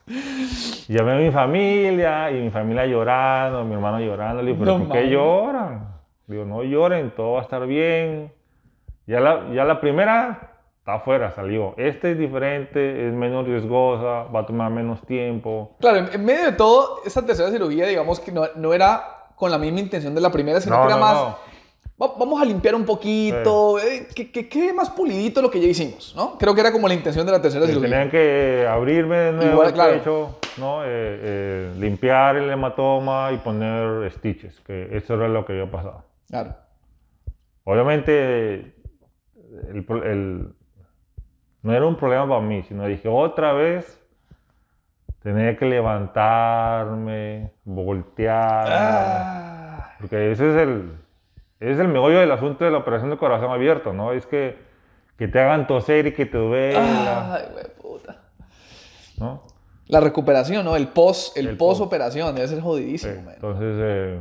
Llamé 0.87 1.11
a 1.13 1.15
mi 1.15 1.31
familia 1.31 2.31
y 2.31 2.35
mi 2.35 2.49
familia 2.51 2.85
llorando, 2.85 3.63
mi 3.63 3.73
hermano 3.73 3.99
llorando. 3.99 4.41
Le 4.41 4.51
digo, 4.51 4.63
¿pero 4.63 4.77
No 4.77 4.85
por 4.85 4.93
qué 4.97 5.09
lloran? 5.09 5.87
Le 6.27 6.35
digo, 6.35 6.45
no 6.47 6.63
lloren, 6.63 7.11
todo 7.15 7.33
va 7.33 7.39
a 7.39 7.43
estar 7.43 7.65
bien. 7.65 8.31
Ya 9.07 9.19
la, 9.19 9.49
ya 9.53 9.63
la 9.65 9.79
primera 9.79 10.51
está 10.79 10.95
afuera, 10.95 11.31
salió. 11.31 11.73
Esta 11.77 12.09
es 12.09 12.17
diferente, 12.17 13.07
es 13.07 13.13
menos 13.13 13.45
riesgosa, 13.45 14.23
va 14.31 14.41
a 14.41 14.45
tomar 14.45 14.71
menos 14.71 15.01
tiempo. 15.05 15.75
Claro, 15.79 16.05
en, 16.11 16.25
medio 16.25 16.45
de 16.45 16.51
todo, 16.53 17.01
esa 17.05 17.25
tercera 17.25 17.49
cirugía, 17.49 17.87
digamos 17.87 18.19
que 18.19 18.31
no, 18.31 18.43
no 18.55 18.73
era 18.73 19.03
con 19.35 19.51
la 19.51 19.57
misma 19.57 19.79
intención 19.79 20.13
de 20.15 20.21
la 20.21 20.31
primera, 20.31 20.61
sino 20.61 20.75
No, 20.75 20.81
que 20.83 20.87
era 20.93 20.97
más, 21.01 21.13
no. 21.15 21.23
"Va- 21.25 21.37
vamos 21.97 22.41
a 22.41 22.45
limpiar 22.45 22.75
un 22.75 22.85
poquito, 22.85 23.79
eh, 23.79 24.07
que, 24.13 24.31
que 24.31 24.49
quede 24.49 24.73
más 24.73 24.89
pulidito 24.89 25.41
lo 25.41 25.49
que 25.49 25.59
ya 25.61 25.67
hicimos, 25.67 26.13
¿no? 26.15 26.37
Creo 26.37 26.53
que 26.53 26.61
era 26.61 26.71
como 26.71 26.87
la 26.87 26.93
intención 26.93 27.25
de 27.25 27.31
la 27.31 27.41
tercera 27.41 27.65
Sí, 27.65 27.71
cirugía. 27.71 27.89
Tenían 27.89 28.09
que 28.11 28.67
abrirme 28.69 29.15
de 29.17 29.31
nuevo 29.33 29.51
Igual, 29.51 29.67
el 29.67 29.73
claro. 29.73 29.93
pecho, 29.93 30.39
¿no? 30.57 30.83
Eh, 30.83 30.87
eh, 30.89 31.73
limpiar 31.77 32.35
el 32.35 32.49
hematoma 32.49 33.31
y 33.31 33.37
poner 33.37 34.11
stitches, 34.11 34.59
que 34.61 34.89
eso 34.97 35.13
era 35.15 35.27
lo 35.29 35.45
que 35.45 35.53
había 35.53 35.71
pasado. 35.71 36.03
Claro. 36.29 36.55
Obviamente, 37.63 38.75
el, 39.73 39.85
pro- 39.85 40.03
el- 40.03 40.53
no 41.63 41.73
era 41.73 41.85
un 41.85 41.95
problema 41.95 42.27
para 42.27 42.41
mí, 42.41 42.61
sino 42.67 42.85
dije 42.85 43.07
otra 43.07 43.53
vez, 43.53 43.99
tenía 45.23 45.57
que 45.57 45.65
levantarme, 45.65 47.51
voltear, 47.63 48.67
Ah, 48.69 49.91
porque 49.99 50.31
ese 50.31 50.49
es 50.51 50.55
el, 50.61 50.91
es 51.59 51.79
el 51.79 51.87
meollo 51.87 52.19
del 52.19 52.31
asunto 52.31 52.65
de 52.65 52.71
la 52.71 52.77
operación 52.79 53.09
de 53.09 53.17
corazón 53.17 53.51
abierto, 53.51 53.93
¿no? 53.93 54.11
Es 54.11 54.25
que, 54.25 54.57
que 55.17 55.27
te 55.27 55.39
hagan 55.39 55.67
toser 55.67 56.07
y 56.07 56.13
que 56.13 56.25
te 56.25 56.37
duela, 56.37 57.33
ay, 57.35 57.43
güey, 57.51 57.65
puta. 57.81 58.21
¿no? 59.17 59.43
La 59.87 59.99
recuperación, 59.99 60.65
¿no? 60.65 60.75
El 60.75 60.87
post, 60.89 61.37
el, 61.37 61.47
El 61.47 61.57
post 61.57 61.79
post. 61.79 61.87
operación, 61.87 62.35
debe 62.35 62.47
ser 62.47 62.57
Sí, 62.57 62.63
jodidísimo, 62.63 63.21
man. 63.21 63.33
entonces, 63.35 63.75
eh, 63.79 64.19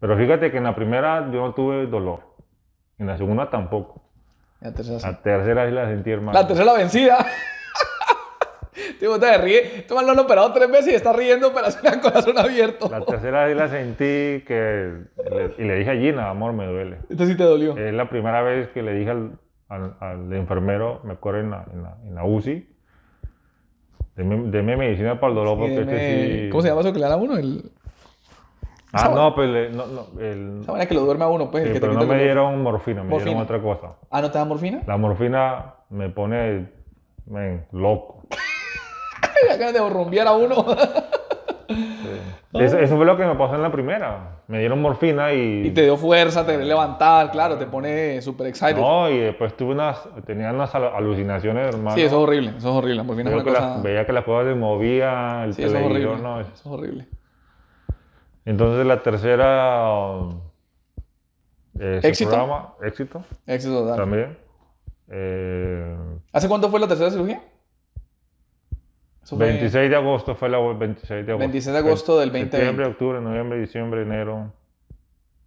pero 0.00 0.16
fíjate 0.16 0.50
que 0.50 0.58
en 0.58 0.64
la 0.64 0.74
primera 0.74 1.20
yo 1.32 1.40
no 1.40 1.52
tuve 1.54 1.86
dolor, 1.86 2.20
en 2.98 3.06
la 3.08 3.16
segunda 3.18 3.50
tampoco, 3.50 4.02
La 4.60 4.72
tercera 4.72 4.98
sí. 5.00 5.06
la 5.06 5.20
tercera 5.22 5.66
sí 5.66 5.72
la 5.72 5.86
sentí, 5.88 6.10
hermano. 6.10 6.38
La 6.38 6.46
tercera 6.46 6.72
vencida. 6.72 7.26
Tío, 9.00 9.18
te 9.18 9.38
ríe. 9.38 9.84
Tú 9.88 9.96
me 9.96 10.02
lo 10.02 10.12
han 10.12 10.18
operado 10.18 10.52
tres 10.52 10.70
veces 10.70 10.92
y 10.92 10.96
está 10.96 11.12
riendo 11.12 11.48
operación 11.48 12.00
corazón 12.00 12.38
abierto. 12.38 12.88
La 12.90 13.04
tercera 13.04 13.48
sí 13.48 13.54
la 13.54 13.68
sentí 13.68 14.42
que, 14.46 14.92
le- 15.30 15.54
y 15.58 15.62
le 15.66 15.76
dije 15.78 15.90
a 15.90 15.94
Gina, 15.96 16.30
amor, 16.30 16.52
me 16.52 16.66
duele. 16.66 16.98
Esta 17.08 17.26
sí 17.26 17.36
te 17.36 17.44
dolió. 17.44 17.76
Es 17.76 17.92
la 17.94 18.08
primera 18.08 18.42
vez 18.42 18.68
que 18.68 18.82
le 18.82 18.94
dije 18.94 19.10
al, 19.10 19.38
al- 19.68 19.96
al 20.00 20.32
enfermero, 20.32 21.00
me 21.04 21.12
acuerdo 21.14 21.40
en 21.40 21.50
la, 21.50 21.64
en 21.72 21.82
la, 21.82 21.96
en 22.06 22.14
la 22.14 22.24
UCI, 22.24 22.68
deme, 24.16 24.50
deme 24.50 24.76
medicina 24.76 25.18
para 25.20 25.30
el 25.30 25.36
dolor 25.36 25.58
porque 25.58 25.74
Deme- 25.80 25.92
este 25.96 26.44
sí... 26.44 26.50
¿Cómo 26.50 26.62
se 26.62 26.68
llama 26.68 26.80
eso 26.82 26.92
que 26.92 26.98
le 26.98 27.04
dan 27.04 27.12
a 27.12 27.16
uno? 27.16 27.36
El... 27.36 27.70
Ah, 28.96 29.10
no, 29.12 29.34
pues 29.34 29.48
le- 29.50 29.70
no, 29.70 29.86
no, 29.86 30.20
el- 30.20 30.60
Esa 30.62 30.70
manera 30.72 30.88
que 30.88 30.94
lo 30.94 31.00
duerme 31.00 31.24
a 31.24 31.28
uno, 31.28 31.50
pues. 31.50 31.64
sí, 31.64 31.68
el 31.68 31.72
que 31.74 31.80
te 31.80 31.86
pero 31.88 31.98
no 32.00 32.06
me 32.06 32.22
dieron 32.22 32.62
morfina, 32.62 33.02
me 33.02 33.10
Morfina. 33.10 33.30
dieron 33.30 33.42
otra 33.42 33.60
cosa. 33.60 33.96
Ah, 34.10 34.20
¿no 34.22 34.30
te 34.30 34.38
dan 34.38 34.46
morfina? 34.48 34.82
La 34.86 34.96
morfina 34.96 35.74
me 35.90 36.10
pone 36.10 36.68
men, 37.26 37.66
loco. 37.72 38.22
Ganas 39.58 39.72
de 39.72 39.88
rumbear 39.88 40.26
a 40.28 40.32
uno. 40.32 40.64
Eso, 42.52 42.78
eso 42.78 42.96
fue 42.96 43.04
lo 43.04 43.16
que 43.16 43.24
me 43.26 43.34
pasó 43.34 43.56
en 43.56 43.62
la 43.62 43.72
primera. 43.72 44.42
Me 44.46 44.60
dieron 44.60 44.80
morfina 44.80 45.32
y... 45.32 45.66
y 45.66 45.70
te 45.70 45.82
dio 45.82 45.96
fuerza, 45.96 46.44
te 46.46 46.52
querés 46.52 46.66
levantar, 46.68 47.30
claro, 47.32 47.56
te 47.58 47.66
pone 47.66 48.20
súper 48.22 48.46
excited. 48.48 48.76
No, 48.76 49.08
y 49.10 49.18
después 49.18 49.56
tuve 49.56 49.72
unas, 49.72 50.06
tenía 50.24 50.52
unas 50.52 50.72
al- 50.74 50.94
alucinaciones, 50.94 51.66
hermano. 51.74 51.96
sí, 51.96 52.02
eso 52.02 52.16
es 52.16 52.22
horrible, 52.22 52.50
eso 52.50 52.58
es 52.58 52.64
horrible. 52.76 52.96
La 52.96 53.02
morfina 53.02 53.30
es 53.30 53.34
una 53.36 53.44
que 53.44 53.50
cosa... 53.50 53.60
las- 53.70 53.82
veía 53.82 54.06
que 54.06 54.12
las 54.12 54.24
cosas 54.24 54.48
se 54.52 54.54
movían, 54.54 55.42
el 55.44 55.54
Sí, 55.54 55.62
eso 55.64 55.76
es 55.76 55.84
horrible. 55.84 56.16
no. 56.22 56.40
Eso 56.40 56.50
es 56.54 56.66
horrible. 56.66 57.06
Entonces 58.44 58.86
la 58.86 59.02
tercera... 59.02 60.18
eh, 61.80 62.00
¿Éxito? 62.02 62.30
programa, 62.30 62.74
éxito 62.84 63.24
Éxito 63.46 63.80
total. 63.80 63.96
también. 63.96 64.38
Eh, 65.10 65.96
¿Hace 66.32 66.48
cuánto 66.48 66.68
fue 66.68 66.78
la 66.78 66.86
tercera 66.86 67.10
cirugía? 67.10 67.42
Eso 69.24 69.36
fue 69.36 69.46
26 69.46 69.90
de 69.90 69.96
agosto 69.96 70.34
fue 70.34 70.48
la 70.50 70.58
26 70.58 71.08
de 71.26 71.32
agosto. 71.32 71.38
26 71.38 71.72
de 71.72 71.78
agosto 71.78 72.18
del 72.20 72.28
2020. 72.28 72.56
Septiembre, 72.56 72.86
octubre, 72.86 73.20
noviembre, 73.20 73.58
diciembre, 73.58 74.02
enero. 74.02 74.52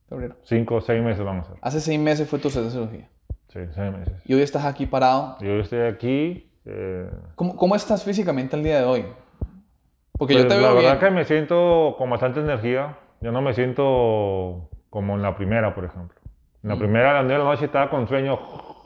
febrero. 0.09 0.35
Cinco 0.43 0.75
o 0.75 0.81
seis 0.81 1.01
meses 1.03 1.23
vamos 1.23 1.45
a 1.45 1.49
hacer. 1.51 1.59
Hace 1.61 1.81
seis 1.81 1.99
meses 1.99 2.27
fue 2.29 2.39
tu 2.39 2.49
cirugía. 2.49 3.07
Sí, 3.49 3.59
seis 3.73 3.91
meses. 3.91 4.13
Y 4.25 4.33
hoy 4.33 4.41
estás 4.41 4.65
aquí 4.65 4.85
parado. 4.85 5.37
Yo 5.41 5.59
estoy 5.59 5.81
aquí. 5.81 6.49
eh, 6.65 7.09
¿Cómo, 7.35 7.55
cómo 7.55 7.75
estás 7.75 8.03
físicamente 8.03 8.55
al 8.55 8.63
día 8.63 8.79
de 8.79 8.85
hoy? 8.85 9.05
Porque 10.17 10.33
yo 10.33 10.39
Pues, 10.41 10.47
te 10.55 10.55
la 10.61 10.67
veo 10.69 10.75
verdad 10.77 10.99
bien. 10.99 10.99
que 10.99 11.11
me 11.15 11.23
siento 11.25 11.95
con 11.97 12.09
bastante 12.09 12.39
energía. 12.39 12.97
Yo 13.21 13.31
no 13.31 13.41
me 13.41 13.53
siento 13.53 14.69
como 14.89 15.15
en 15.15 15.21
la 15.21 15.35
primera, 15.35 15.75
por 15.75 15.85
ejemplo. 15.85 16.19
En 16.63 16.69
la 16.69 16.75
Mm. 16.75 16.79
primera, 16.79 17.11
a 17.11 17.13
las 17.15 17.23
9 17.25 17.37
de 17.39 17.43
la 17.45 17.51
noche 17.51 17.65
estaba 17.65 17.89
con 17.89 18.07
sueño 18.07 18.39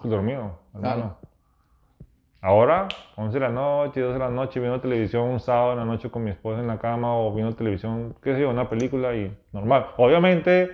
dormido. 0.04 0.60
Claro. 0.80 1.18
Ahora, 2.42 2.88
11 3.18 3.36
de 3.40 3.40
la 3.46 3.50
noche, 3.50 4.02
12 4.02 4.14
de 4.14 4.20
la 4.20 4.30
noche, 4.32 4.60
viendo 4.60 4.82
televisión 4.82 5.24
un 5.30 5.40
sábado 5.40 5.74
en 5.74 5.78
la 5.80 5.86
noche 5.86 6.10
con 6.10 6.24
mi 6.24 6.32
esposa 6.32 6.60
en 6.60 6.68
la 6.68 6.80
cama 6.80 7.16
o 7.16 7.34
viendo 7.34 7.56
televisión, 7.56 8.16
qué 8.22 8.34
sé 8.34 8.42
yo, 8.42 8.50
una 8.50 8.68
película 8.70 9.14
y 9.16 9.32
normal. 9.54 9.88
Obviamente, 9.98 10.72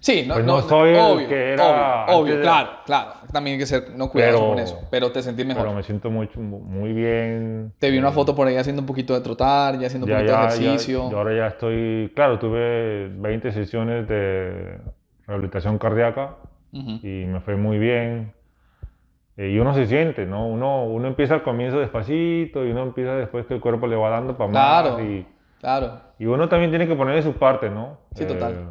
Sí, 0.00 0.24
no, 0.26 0.34
Pues 0.34 0.46
no, 0.46 0.56
no 0.60 0.68
soy 0.68 0.90
el 0.90 0.96
obvio, 1.14 1.28
que 1.28 1.52
era 1.52 2.06
obvio, 2.06 2.18
obvio, 2.18 2.34
de- 2.36 2.42
claro, 2.42 2.70
claro. 2.86 3.12
También 3.32 3.54
hay 3.54 3.58
que 3.58 3.66
ser 3.66 3.90
no 3.96 4.08
cuidadoso 4.10 4.46
con 4.48 4.58
eso, 4.60 4.78
pero 4.90 5.10
te 5.10 5.22
sentís 5.22 5.44
mejor. 5.44 5.64
pero 5.64 5.74
me 5.74 5.82
siento 5.82 6.10
mucho, 6.10 6.40
muy 6.40 6.92
bien. 6.92 7.72
Te 7.80 7.90
vi 7.90 7.98
una 7.98 8.10
Eh, 8.10 8.12
foto 8.12 8.34
por 8.34 8.46
ahí 8.46 8.56
haciendo 8.56 8.80
un 8.82 8.86
poquito 8.86 9.12
de 9.14 9.20
trotar, 9.20 9.78
ya 9.78 9.88
haciendo 9.88 10.06
un 10.06 10.10
ya, 10.12 10.18
poquito 10.18 10.32
de 10.32 10.38
ya, 10.38 10.54
ya, 10.54 10.70
ejercicio. 10.72 11.10
yo 11.10 11.18
ahora 11.18 11.36
ya 11.36 11.46
estoy, 11.48 12.12
claro, 12.14 12.38
tuve 12.38 13.08
20 13.08 13.50
sesiones 13.52 14.06
de 14.08 14.78
rehabilitación 15.26 15.78
cardíaca 15.78 16.36
Ujú. 16.72 17.00
y 17.02 17.24
me 17.26 17.40
fue 17.40 17.56
muy 17.56 17.78
bien. 17.78 18.32
Eh, 19.38 19.50
y 19.50 19.58
uno 19.60 19.72
se 19.72 19.86
siente, 19.86 20.26
¿no? 20.26 20.46
Uno, 20.48 20.84
uno 20.84 21.06
empieza 21.08 21.32
al 21.34 21.42
comienzo 21.44 21.78
despacito 21.78 22.66
y 22.66 22.72
uno 22.72 22.82
empieza 22.82 23.14
después 23.14 23.46
que 23.46 23.54
el 23.54 23.60
cuerpo 23.60 23.86
le 23.86 23.94
va 23.96 24.10
dando 24.10 24.36
para 24.36 24.50
Claro. 24.50 24.90
más. 24.98 25.02
Y, 25.02 25.26
Claro. 25.60 26.00
y 26.18 26.26
uno 26.26 26.48
también 26.48 26.70
tiene 26.70 26.86
que 26.86 26.94
poner 26.96 27.14
de 27.14 27.22
su 27.22 27.32
parte, 27.34 27.70
¿no? 27.70 27.98
Sí, 28.14 28.26
total. 28.26 28.68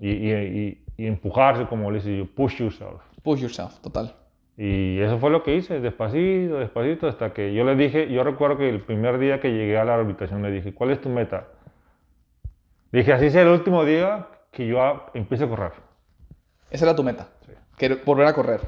y, 0.00 0.10
y, 0.10 0.32
y- 0.32 0.82
y 0.98 1.06
empujarse, 1.06 1.66
como 1.66 1.90
le 1.90 1.98
dice 1.98 2.16
yo, 2.18 2.26
push 2.26 2.56
yourself. 2.58 3.00
Push 3.22 3.40
yourself, 3.40 3.78
total. 3.80 4.12
Y 4.58 4.98
eso 5.00 5.18
fue 5.18 5.30
lo 5.30 5.42
que 5.42 5.54
hice, 5.54 5.80
despacito, 5.80 6.58
despacito, 6.58 7.06
hasta 7.06 7.32
que 7.32 7.52
yo 7.54 7.64
le 7.64 7.76
dije, 7.76 8.10
yo 8.10 8.24
recuerdo 8.24 8.56
que 8.58 8.68
el 8.68 8.80
primer 8.80 9.18
día 9.18 9.38
que 9.40 9.50
llegué 9.52 9.78
a 9.78 9.84
la 9.84 9.94
rehabilitación 9.96 10.42
le 10.42 10.50
dije, 10.50 10.74
¿cuál 10.74 10.90
es 10.90 11.00
tu 11.00 11.08
meta? 11.10 11.44
Dije, 12.92 13.12
así 13.12 13.30
sea 13.30 13.42
el 13.42 13.48
último 13.48 13.84
día 13.84 14.26
que 14.50 14.66
yo 14.66 15.04
empiece 15.14 15.44
a 15.44 15.48
correr. 15.48 15.72
Esa 16.70 16.86
era 16.86 16.96
tu 16.96 17.02
meta. 17.04 17.28
Querer- 17.78 18.02
volver 18.04 18.26
a 18.26 18.32
correr. 18.32 18.60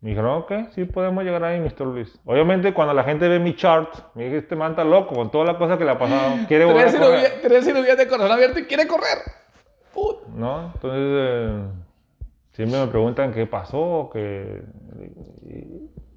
Me 0.00 0.10
dijeron, 0.10 0.30
ok, 0.42 0.52
sí 0.74 0.84
podemos 0.84 1.24
llegar 1.24 1.42
ahí, 1.42 1.58
Mr. 1.60 1.80
Luis. 1.86 2.20
Obviamente 2.24 2.72
cuando 2.72 2.94
la 2.94 3.02
gente 3.02 3.26
ve 3.28 3.40
mi 3.40 3.56
chart, 3.56 3.88
me 4.14 4.24
dije, 4.24 4.38
este 4.38 4.54
man 4.54 4.70
está 4.70 4.84
loco 4.84 5.14
con 5.14 5.28
todas 5.30 5.48
las 5.48 5.56
cosas 5.56 5.76
que 5.76 5.84
le 5.84 5.90
ha 5.90 5.98
pasado. 5.98 6.34
Quiere 6.46 6.64
volver 6.66 6.84
Tres 6.88 6.94
a 6.94 7.04
correr. 7.04 7.38
tres 7.42 7.64
cirugías 7.64 7.96
de 7.98 8.06
corazón 8.06 8.30
abierto 8.32 8.60
y 8.60 8.64
quiere 8.66 8.86
correr. 8.86 9.18
Put. 9.92 10.28
¿No? 10.28 10.70
Entonces, 10.74 11.00
eh, 11.02 11.62
siempre 12.52 12.78
me 12.78 12.86
preguntan 12.86 13.32
qué 13.32 13.46
pasó, 13.46 14.08
que... 14.12 14.62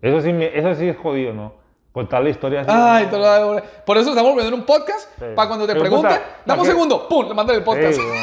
Eso 0.03 0.21
sí, 0.21 0.31
me- 0.31 0.55
eso 0.57 0.75
sí 0.75 0.87
es 0.87 0.97
jodido, 0.97 1.33
¿no? 1.33 1.53
Contar 1.91 2.21
la 2.23 2.29
historia 2.29 2.61
así. 2.61 2.69
Ay, 2.71 3.07
lo- 3.11 3.61
por 3.85 3.97
eso 3.97 4.09
estamos 4.11 4.31
volviendo 4.31 4.53
en 4.55 4.61
un 4.61 4.65
podcast. 4.65 5.09
Sí. 5.19 5.25
Para 5.35 5.47
cuando 5.47 5.65
te 5.67 5.73
pregunten, 5.75 6.19
dame 6.45 6.61
un 6.61 6.67
la 6.67 6.71
que- 6.71 6.77
segundo, 6.77 7.07
pum, 7.09 7.27
le 7.27 7.33
mandan 7.33 7.55
el 7.55 7.63
podcast. 7.63 7.93
Sí, 7.93 8.01
bueno. 8.05 8.21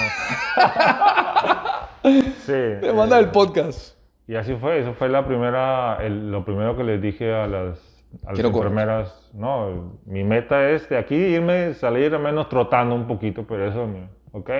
Sí, 2.46 2.52
Le 2.52 2.92
mandan 2.92 3.18
eh, 3.18 3.22
el 3.24 3.30
podcast. 3.30 3.97
Y 4.28 4.36
así 4.36 4.54
fue, 4.54 4.78
eso 4.78 4.92
fue 4.94 5.08
la 5.08 5.26
primera, 5.26 5.96
el- 6.00 6.30
lo 6.30 6.44
primero 6.44 6.76
que 6.76 6.84
les 6.84 7.00
dije 7.02 7.34
a 7.34 7.46
las, 7.46 8.04
a 8.26 8.30
las 8.30 8.36
enfermeras. 8.58 9.30
No, 9.34 9.94
mi 10.06 10.22
meta 10.22 10.68
es 10.70 10.88
de 10.88 10.98
aquí 10.98 11.14
irme, 11.16 11.74
salir 11.74 12.14
al 12.14 12.22
menos 12.22 12.48
trotando 12.48 12.94
un 12.94 13.06
poquito, 13.06 13.44
pero 13.48 13.66
eso, 13.66 13.88
ok, 14.32 14.50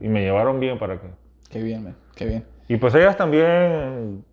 y 0.00 0.08
me 0.08 0.22
llevaron 0.22 0.60
bien 0.60 0.78
para 0.78 1.00
que. 1.00 1.08
Qué 1.50 1.62
bien, 1.62 1.84
man. 1.84 1.96
Qué 2.14 2.24
bien. 2.26 2.44
Y 2.68 2.76
pues 2.76 2.94
ellas 2.94 3.16
también, 3.16 4.24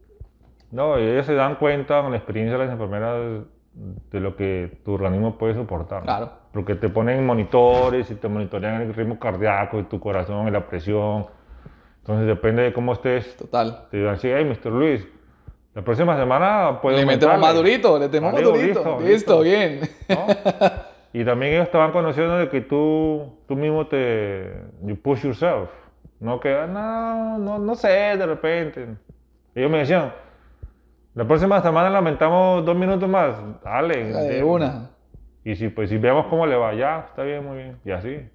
no, 0.72 0.98
ellas 0.98 1.26
se 1.26 1.34
dan 1.34 1.56
cuenta 1.56 2.02
con 2.02 2.12
la 2.12 2.18
experiencia 2.18 2.58
de 2.58 2.64
las 2.66 2.72
enfermeras 2.74 3.44
de 4.12 4.20
lo 4.20 4.36
que 4.36 4.80
tu 4.86 4.94
organismo 4.94 5.38
puede 5.40 5.56
soportar. 5.56 6.04
Claro. 6.04 6.32
Porque 6.52 6.76
te 6.76 6.90
ponen 6.90 7.26
monitores 7.26 8.10
y 8.12 8.16
te 8.16 8.28
monitorean 8.28 8.82
el 8.84 8.94
ritmo 8.94 9.18
cardíaco 9.18 9.80
y 9.80 9.84
tu 9.84 10.00
corazón 10.00 10.48
y 10.48 10.52
la 10.52 10.68
presión. 10.68 11.26
Entonces 12.04 12.28
depende 12.28 12.64
de 12.64 12.74
cómo 12.74 12.94
estés, 12.94 13.36
Total. 13.38 13.88
te 13.90 13.98
digan 13.98 14.16
así, 14.16 14.28
hey, 14.30 14.44
Mr. 14.44 14.72
Luis, 14.72 15.08
la 15.74 15.82
próxima 15.84 16.18
semana 16.18 16.80
puedes 16.82 17.00
Le 17.00 17.06
metemos 17.06 17.40
más 17.40 17.56
durito, 17.56 17.98
le 17.98 18.06
metemos 18.08 18.34
más 18.34 18.42
durito. 18.44 18.64
listo, 18.66 19.00
Listo, 19.00 19.42
listo. 19.42 19.42
bien. 19.42 19.80
¿no? 20.10 20.26
Y 21.14 21.24
también 21.24 21.54
ellos 21.54 21.70
van 21.72 21.92
conociendo 21.92 22.38
de 22.38 22.50
que 22.50 22.60
tú, 22.62 23.38
tú 23.48 23.56
mismo 23.56 23.88
te, 23.88 24.52
you 24.82 24.96
push 25.02 25.24
yourself, 25.24 25.70
No 26.20 26.40
que, 26.40 26.54
"Ah, 26.54 26.68
no, 26.68 27.38
no, 27.38 27.60
no 27.60 27.76
sé, 27.76 27.88
de 27.88 28.26
repente. 28.26 28.88
Ellos 29.56 29.70
me 29.72 29.80
decían, 29.80 30.12
la 31.16 31.26
próxima 31.26 31.62
semana 31.62 31.90
lamentamos 31.90 32.66
dos 32.66 32.76
minutos 32.76 33.08
más. 33.10 33.36
Dale. 33.64 34.06
De- 34.06 34.44
una. 34.44 34.90
Y 35.44 35.56
si, 35.56 35.70
pues, 35.70 35.90
si 35.90 35.98
vemos 35.98 36.26
cómo 36.28 36.46
le 36.48 36.56
va, 36.56 36.74
ya, 36.74 37.06
está 37.10 37.24
bien, 37.24 37.46
muy 37.46 37.58
bien. 37.58 37.78
Y 37.86 37.92
así. 37.92 38.28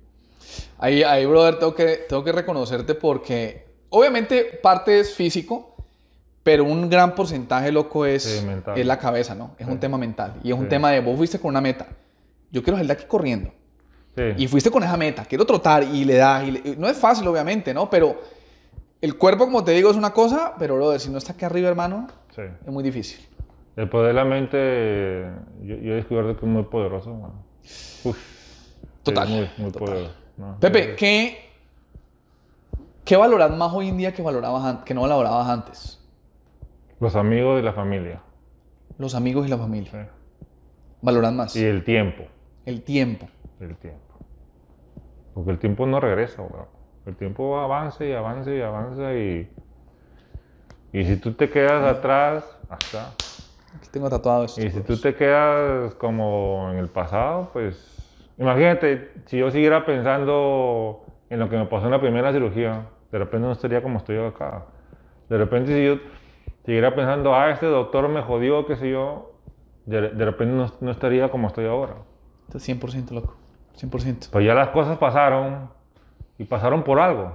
Ahí, 0.78 1.02
ahí, 1.02 1.26
brother, 1.26 1.58
tengo 1.58 1.74
que, 1.74 2.04
tengo 2.08 2.22
que 2.24 2.32
reconocerte 2.32 2.94
porque 2.94 3.66
obviamente 3.90 4.44
parte 4.62 5.00
es 5.00 5.14
físico, 5.14 5.74
pero 6.42 6.64
un 6.64 6.88
gran 6.88 7.14
porcentaje, 7.14 7.70
loco, 7.72 8.06
es, 8.06 8.22
Sí, 8.22 8.46
es 8.76 8.86
la 8.86 8.98
cabeza, 8.98 9.34
¿no? 9.34 9.54
Es 9.58 9.66
un 9.66 9.74
Sí. 9.74 9.78
tema 9.80 9.98
mental. 9.98 10.34
Y 10.42 10.48
es 10.50 10.54
un 10.56 10.64
Sí. 10.64 10.68
tema 10.70 10.90
de 10.92 11.00
vos 11.00 11.16
fuiste 11.16 11.38
con 11.38 11.50
una 11.50 11.60
meta. 11.60 11.86
Yo 12.50 12.62
quiero 12.62 12.76
salir 12.76 12.86
de 12.88 12.92
aquí 12.94 13.04
corriendo. 13.06 13.50
Y 14.36 14.48
fuiste 14.48 14.68
con 14.70 14.82
esa 14.82 14.96
meta. 14.96 15.24
Quiero 15.26 15.44
trotar 15.46 15.84
y 15.84 16.04
le 16.04 16.14
das. 16.16 16.42
Y 16.48 16.50
le- 16.50 16.76
No 16.76 16.88
es 16.88 16.96
fácil, 16.96 17.26
obviamente, 17.28 17.72
¿no? 17.72 17.88
Pero 17.88 18.20
el 19.00 19.16
cuerpo, 19.16 19.44
como 19.44 19.62
te 19.62 19.70
digo, 19.72 19.90
es 19.92 19.96
una 19.96 20.12
cosa, 20.12 20.54
pero, 20.58 20.74
brother, 20.74 20.98
si 20.98 21.08
no 21.08 21.18
está 21.18 21.34
aquí 21.34 21.44
arriba, 21.44 21.68
hermano, 21.68 22.08
es 22.36 22.72
muy 22.72 22.82
difícil. 22.82 23.24
El 23.76 23.88
poder 23.88 24.08
de 24.08 24.14
la 24.14 24.24
mente, 24.24 25.24
yo, 25.62 25.76
yo 25.76 25.92
he 25.92 25.96
descubierto 25.96 26.36
que 26.36 26.46
es 26.46 26.50
muy 26.50 26.64
poderoso. 26.64 27.14
mano. 27.14 27.44
Uf, 28.04 28.18
Total, 29.04 29.24
Es 29.24 29.30
muy, 29.30 29.50
muy 29.58 29.70
total. 29.72 29.88
poderoso. 29.88 30.14
¿No? 30.38 30.58
Pepe, 30.60 30.92
Es- 30.92 30.96
¿qué, 30.96 31.50
¿qué 33.04 33.16
valoras 33.16 33.50
más 33.56 33.72
hoy 33.72 33.88
en 33.88 33.96
día 33.98 34.12
que, 34.14 34.22
valorabas 34.22 34.84
que 34.84 34.94
no 34.94 35.02
valorabas 35.02 35.48
antes? 35.48 36.00
Los 37.00 37.14
amigos 37.16 37.60
y 37.60 37.64
la 37.64 37.72
familia. 37.72 38.22
Los 38.98 39.14
amigos 39.14 39.46
y 39.46 39.50
la 39.50 39.58
familia. 39.58 39.90
sí. 39.90 39.98
Valoran 41.00 41.36
más. 41.36 41.54
Y 41.54 41.64
el 41.64 41.84
tiempo. 41.84 42.24
El 42.66 42.82
tiempo. 42.82 43.28
El 43.60 43.76
tiempo. 43.76 44.00
Porque 45.32 45.52
el 45.52 45.58
tiempo 45.60 45.86
no 45.86 46.00
regresa, 46.00 46.42
weón. 46.42 46.66
El 47.06 47.14
tiempo 47.16 47.60
avanza 47.60 48.04
y 48.04 48.12
avanza 48.12 48.52
y 48.52 48.60
avanza 48.60 49.14
y... 49.14 49.48
Y 50.92 51.04
si 51.04 51.16
tú 51.16 51.34
te 51.34 51.48
quedas 51.50 51.84
atrás, 51.84 52.44
hasta... 52.68 53.12
Aquí 53.76 53.88
tengo 53.92 54.10
tatuado 54.10 54.44
esto. 54.44 54.60
Y 54.60 54.70
si 54.70 54.80
tú 54.80 54.96
te 54.96 55.14
quedas 55.14 55.94
como 55.94 56.68
en 56.72 56.78
el 56.78 56.88
pasado, 56.88 57.50
pues... 57.52 57.97
Imagínate, 58.38 59.10
si 59.26 59.38
yo 59.38 59.50
siguiera 59.50 59.84
pensando 59.84 61.04
en 61.28 61.38
lo 61.40 61.48
que 61.48 61.56
me 61.56 61.66
pasó 61.66 61.86
en 61.86 61.90
la 61.92 62.00
primera 62.00 62.32
cirugía, 62.32 62.86
de 63.10 63.18
repente 63.18 63.46
no 63.46 63.52
estaría 63.52 63.82
como 63.82 63.98
estoy 63.98 64.18
acá. 64.18 64.66
De 65.28 65.36
repente 65.38 65.74
si 65.74 65.84
yo 65.84 65.96
siguiera 66.64 66.94
pensando, 66.94 67.34
ah, 67.34 67.50
este 67.50 67.66
doctor 67.66 68.08
me 68.08 68.22
jodió, 68.22 68.64
qué 68.66 68.76
sé 68.76 68.90
yo, 68.90 69.32
de, 69.86 70.10
de 70.10 70.24
repente 70.24 70.54
no, 70.54 70.72
no 70.80 70.90
estaría 70.90 71.30
como 71.30 71.48
estoy 71.48 71.66
ahora. 71.66 71.94
Estás 72.46 72.66
100% 72.68 73.10
loco. 73.10 73.34
100%. 73.76 74.28
Pues 74.30 74.44
ya 74.46 74.54
las 74.54 74.68
cosas 74.68 74.98
pasaron 74.98 75.70
y 76.38 76.44
pasaron 76.44 76.82
por 76.82 77.00
algo. 77.00 77.32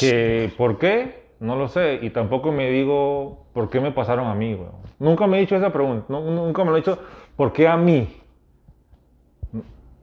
Que, 0.00 0.52
¿Por 0.56 0.78
qué? 0.78 1.26
No 1.40 1.56
lo 1.56 1.68
sé. 1.68 1.98
Y 2.02 2.10
tampoco 2.10 2.52
me 2.52 2.70
digo 2.70 3.46
por 3.52 3.68
qué 3.70 3.80
me 3.80 3.90
pasaron 3.92 4.26
a 4.26 4.34
mí. 4.34 4.54
weón. 4.54 4.72
Nunca 4.98 5.26
me 5.26 5.38
he 5.38 5.42
hecho 5.42 5.56
esa 5.56 5.72
pregunta. 5.72 6.06
no- 6.08 6.20
nunca 6.22 6.64
me 6.64 6.70
lo 6.70 6.76
he 6.76 6.80
hecho. 6.80 6.98
¿Por 7.36 7.52
qué 7.52 7.66
a 7.68 7.76
mí? 7.76 8.08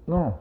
No. 0.08 0.40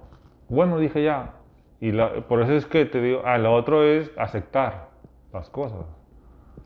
Bueno, 0.48 0.78
dije 0.78 1.02
ya. 1.02 1.32
Y 1.80 1.92
la- 1.92 2.12
por 2.28 2.42
eso 2.42 2.52
es 2.52 2.66
que 2.66 2.84
te 2.84 3.00
digo, 3.00 3.22
ah, 3.24 3.38
lo 3.38 3.54
otro 3.54 3.82
es 3.84 4.10
aceptar 4.16 4.88
las 5.32 5.48
cosas. 5.50 5.80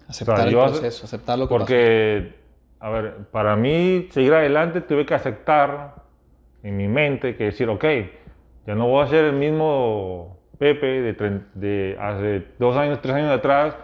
Aceptar 0.08 0.48
yo 0.48 0.58
el 0.60 0.64
hace- 0.66 0.80
proceso, 0.80 1.06
aceptar 1.06 1.38
lo 1.38 1.46
que 1.46 1.54
Porque, 1.54 2.34
a 2.80 2.90
ver, 2.90 3.16
para 3.30 3.56
mí 3.56 4.08
seguir 4.10 4.34
adelante 4.34 4.80
tuve 4.80 5.06
que 5.06 5.14
aceptar 5.14 5.94
en 6.62 6.76
mi 6.76 6.88
mente 6.88 7.36
que 7.36 7.44
decir, 7.44 7.68
ok, 7.68 7.84
ya 8.66 8.74
no 8.74 8.88
voy 8.88 9.04
a 9.04 9.06
ser 9.08 9.24
el 9.26 9.32
mismo 9.34 10.36
Pepe 10.58 10.86
de, 11.02 11.40
de 11.54 11.96
hace 12.00 12.46
dos 12.58 12.76
años, 12.76 13.00
tres 13.02 13.14
años 13.14 13.30
atrás, 13.30 13.76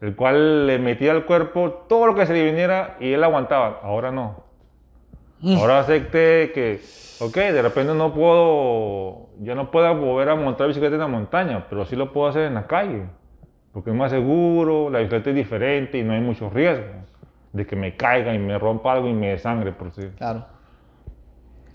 el 0.00 0.14
cual 0.14 0.66
le 0.66 0.78
metía 0.78 1.10
al 1.12 1.24
cuerpo 1.26 1.84
todo 1.88 2.06
lo 2.06 2.14
que 2.14 2.24
se 2.26 2.32
le 2.32 2.44
viniera 2.44 2.96
y 3.00 3.12
él 3.12 3.24
aguantaba. 3.24 3.80
Ahora 3.82 4.12
no. 4.12 4.43
Ahora 5.58 5.80
acepté 5.80 6.52
que, 6.52 6.80
ok, 7.20 7.34
de 7.34 7.62
repente 7.62 7.94
no 7.94 8.14
puedo, 8.14 9.28
ya 9.40 9.54
no 9.54 9.70
puedo 9.70 9.94
volver 9.94 10.30
a 10.30 10.36
montar 10.36 10.68
bicicleta 10.68 10.94
en 10.94 11.00
la 11.00 11.06
montaña, 11.06 11.66
pero 11.68 11.84
sí 11.84 11.96
lo 11.96 12.12
puedo 12.12 12.28
hacer 12.28 12.44
en 12.44 12.54
la 12.54 12.66
calle, 12.66 13.06
porque 13.72 13.90
es 13.90 13.96
más 13.96 14.10
seguro, 14.10 14.88
la 14.90 15.00
bicicleta 15.00 15.30
es 15.30 15.36
diferente 15.36 15.98
y 15.98 16.02
no 16.02 16.14
hay 16.14 16.20
mucho 16.20 16.48
riesgo 16.48 16.86
de 17.52 17.66
que 17.66 17.76
me 17.76 17.96
caiga 17.96 18.34
y 18.34 18.38
me 18.38 18.58
rompa 18.58 18.92
algo 18.92 19.08
y 19.08 19.12
me 19.12 19.28
desangre 19.28 19.72
por 19.72 19.92
sí. 19.92 20.02
Claro. 20.16 20.44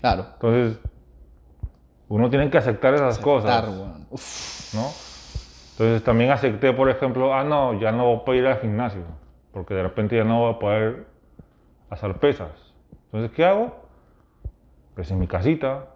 Claro. 0.00 0.26
Entonces, 0.34 0.78
uno 2.08 2.28
tiene 2.28 2.50
que 2.50 2.58
aceptar 2.58 2.94
esas 2.94 3.18
Aceptar, 3.18 3.64
cosas. 3.66 4.06
Uf. 4.10 4.74
¿no? 4.74 4.86
Entonces 5.72 6.04
también 6.04 6.30
acepté, 6.30 6.72
por 6.72 6.90
ejemplo, 6.90 7.32
ah, 7.32 7.44
no, 7.44 7.80
ya 7.80 7.92
no 7.92 8.16
voy 8.16 8.36
a 8.36 8.40
ir 8.40 8.46
al 8.46 8.58
gimnasio, 8.58 9.02
porque 9.52 9.74
de 9.74 9.82
repente 9.82 10.16
ya 10.16 10.24
no 10.24 10.40
voy 10.40 10.54
a 10.54 10.58
poder 10.58 11.06
hacer 11.88 12.14
pesas. 12.16 12.69
Entonces, 13.12 13.32
¿qué 13.36 13.44
hago? 13.44 13.74
Pues 14.94 15.10
en 15.10 15.18
mi 15.18 15.26
casita 15.26 15.86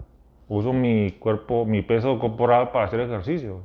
uso 0.49 0.73
mi 0.73 1.13
cuerpo, 1.13 1.65
mi 1.65 1.83
peso 1.83 2.19
corporal 2.19 2.71
para 2.71 2.87
hacer 2.87 3.01
ejercicio. 3.01 3.61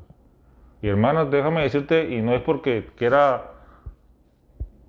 Y 0.82 0.88
hermanos, 0.88 1.30
déjame 1.30 1.62
decirte, 1.62 2.10
y 2.10 2.22
no 2.22 2.34
es 2.34 2.42
porque 2.42 2.90
quiera 2.96 3.52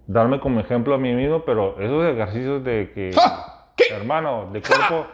darme 0.07 0.41
como 0.41 0.61
ejemplo 0.61 0.95
a 0.95 0.99
mí 0.99 1.13
mismo, 1.15 1.45
pero 1.45 1.81
esos 1.81 2.05
ejercicios 2.05 2.63
de 2.63 2.93
que. 2.95 3.11
¿Qué? 3.77 3.95
hermano, 3.95 4.49
de 4.53 4.61
cuerpo... 4.61 5.07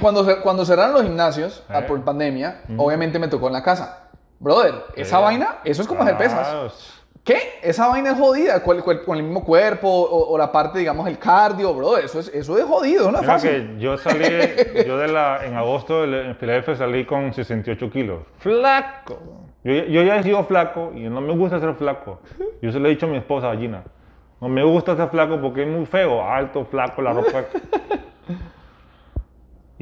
Cuando, 0.00 0.42
cuando 0.42 0.64
cerraron 0.64 0.94
los 0.94 1.02
gimnasios 1.02 1.64
ah, 1.68 1.80
Eh. 1.80 1.82
por 1.82 2.02
pandemia, 2.04 2.62
obviamente 2.76 3.18
me 3.18 3.28
tocó 3.28 3.46
en 3.46 3.54
la 3.54 3.62
casa. 3.62 4.10
Brother, 4.38 4.74
esa 4.96 5.18
vaina, 5.18 5.58
eso 5.64 5.82
es 5.82 5.88
como 5.88 6.02
hacer 6.02 6.18
pesas. 6.18 6.99
¿Qué? 7.24 7.36
Esa 7.62 7.86
vaina 7.88 8.12
es 8.12 8.18
jodida 8.18 8.62
con 8.62 8.76
el, 8.78 8.82
con 8.82 9.16
el 9.16 9.22
mismo 9.22 9.44
cuerpo 9.44 9.88
o, 9.88 10.32
o 10.32 10.38
la 10.38 10.50
parte, 10.50 10.78
digamos, 10.78 11.06
el 11.06 11.18
cardio, 11.18 11.74
brother. 11.74 12.04
Eso 12.06 12.18
es, 12.20 12.28
eso 12.28 12.56
es 12.58 12.64
jodido, 12.64 13.12
no 13.12 13.20
es 13.20 13.26
fácil. 13.26 13.50
que 13.50 13.78
yo 13.78 13.96
salí, 13.98 14.24
yo 14.86 14.96
de 14.96 15.08
la, 15.08 15.44
en 15.44 15.54
agosto 15.54 16.06
de- 16.06 16.28
en 16.28 16.36
Filadelfia 16.36 16.76
salí 16.76 17.04
con 17.04 17.32
68 17.32 17.90
kilos. 17.90 18.20
Flaco. 18.38 19.18
Yo, 19.62 19.72
yo 19.74 20.02
ya 20.02 20.16
he 20.16 20.22
sido 20.22 20.42
flaco 20.44 20.92
y 20.94 21.00
no 21.00 21.20
me 21.20 21.34
gusta 21.36 21.60
ser 21.60 21.74
flaco. 21.74 22.20
Yo 22.62 22.72
se 22.72 22.78
lo 22.80 22.86
he 22.86 22.90
dicho 22.90 23.04
a 23.06 23.10
mi 23.10 23.18
esposa, 23.18 23.54
Gina. 23.56 23.84
No 24.40 24.48
me 24.48 24.64
gusta 24.64 24.96
ser 24.96 25.08
flaco 25.10 25.38
porque 25.40 25.62
es 25.64 25.68
muy 25.68 25.84
feo, 25.84 26.22
alto, 26.24 26.64
flaco, 26.64 27.02
la 27.02 27.12
ropa. 27.12 27.44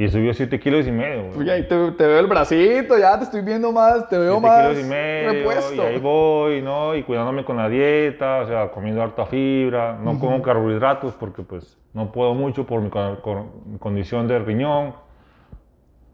Y 0.01 0.09
subió 0.11 0.33
7 0.33 0.61
kilos 0.61 0.87
y 0.87 0.93
medio. 0.93 1.25
güey. 1.25 1.39
Uy, 1.41 1.51
ahí 1.51 1.63
te, 1.67 1.91
te 1.91 2.07
veo 2.07 2.21
el 2.21 2.29
bracito, 2.29 2.97
ya 2.97 3.19
te 3.19 3.25
estoy 3.25 3.41
viendo 3.43 3.73
más, 3.73 4.09
te 4.09 4.17
veo 4.17 4.35
7 4.39 4.47
más 4.47 4.69
kilos 4.69 4.85
y 4.85 4.89
medio, 4.89 5.33
repuesto. 5.33 5.75
y 5.75 5.81
ahí 5.81 5.99
voy, 5.99 6.63
¿no? 6.63 6.95
Y 6.95 7.03
cuidándome 7.03 7.45
con 7.45 7.57
la 7.57 7.69
dieta, 7.69 8.39
o 8.43 8.47
sea, 8.47 8.71
comiendo 8.71 9.03
harta 9.03 9.27
fibra, 9.27 9.99
no 10.01 10.21
como 10.21 10.41
carbohidratos 10.41 11.15
porque 11.15 11.43
pues 11.43 11.77
no 11.95 12.13
puedo 12.13 12.33
mucho 12.35 12.65
por 12.65 12.81
mi, 12.81 12.91
con- 12.91 13.17
con- 13.17 13.51
mi 13.67 13.79
condición 13.79 14.29
de 14.29 14.39
riñón, 14.39 14.95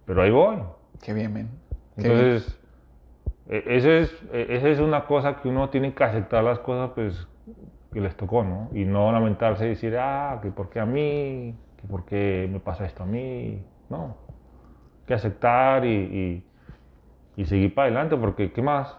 pero 0.07 0.22
ahí 0.22 0.30
voy. 0.30 0.57
Qué 1.03 1.12
bien, 1.12 1.35
men. 1.35 1.51
Qué 1.97 2.09
bien. 2.09 2.12
Entonces, 2.20 2.59
e- 3.51 3.64
esa 3.66 3.91
es, 3.91 4.22
e- 4.32 4.47
esa 4.49 4.68
es 4.68 4.80
una 4.80 5.05
cosa 5.05 5.37
que 5.43 5.49
uno 5.51 5.68
tiene 5.68 5.93
que 5.93 6.03
aceptar 6.05 6.43
las 6.43 6.59
cosas 6.59 6.91
pues 6.95 7.26
que 7.93 8.01
les 8.01 8.16
tocó, 8.16 8.43
¿no? 8.45 8.70
Y 8.72 8.87
no 8.87 9.12
lamentarse 9.12 9.66
y 9.66 9.68
decir, 9.68 9.95
ah, 9.99 10.39
que 10.43 10.49
por 10.51 10.70
qué 10.70 10.80
a 10.80 10.87
mí, 10.87 11.55
que 11.76 11.87
por 11.87 12.07
qué 12.07 12.49
me 12.51 12.61
pasa 12.61 12.87
esto 12.87 13.03
a 13.03 13.07
mí. 13.07 13.62
No, 13.97 14.05
hay 15.01 15.07
que 15.07 15.14
aceptar 15.14 15.84
y, 15.84 15.88
y- 15.88 16.45
y 17.36 17.45
seguir 17.47 17.74
para 17.74 17.86
adelante, 17.86 18.16
porque 18.16 18.53
¿qué 18.53 18.62
más? 18.62 18.97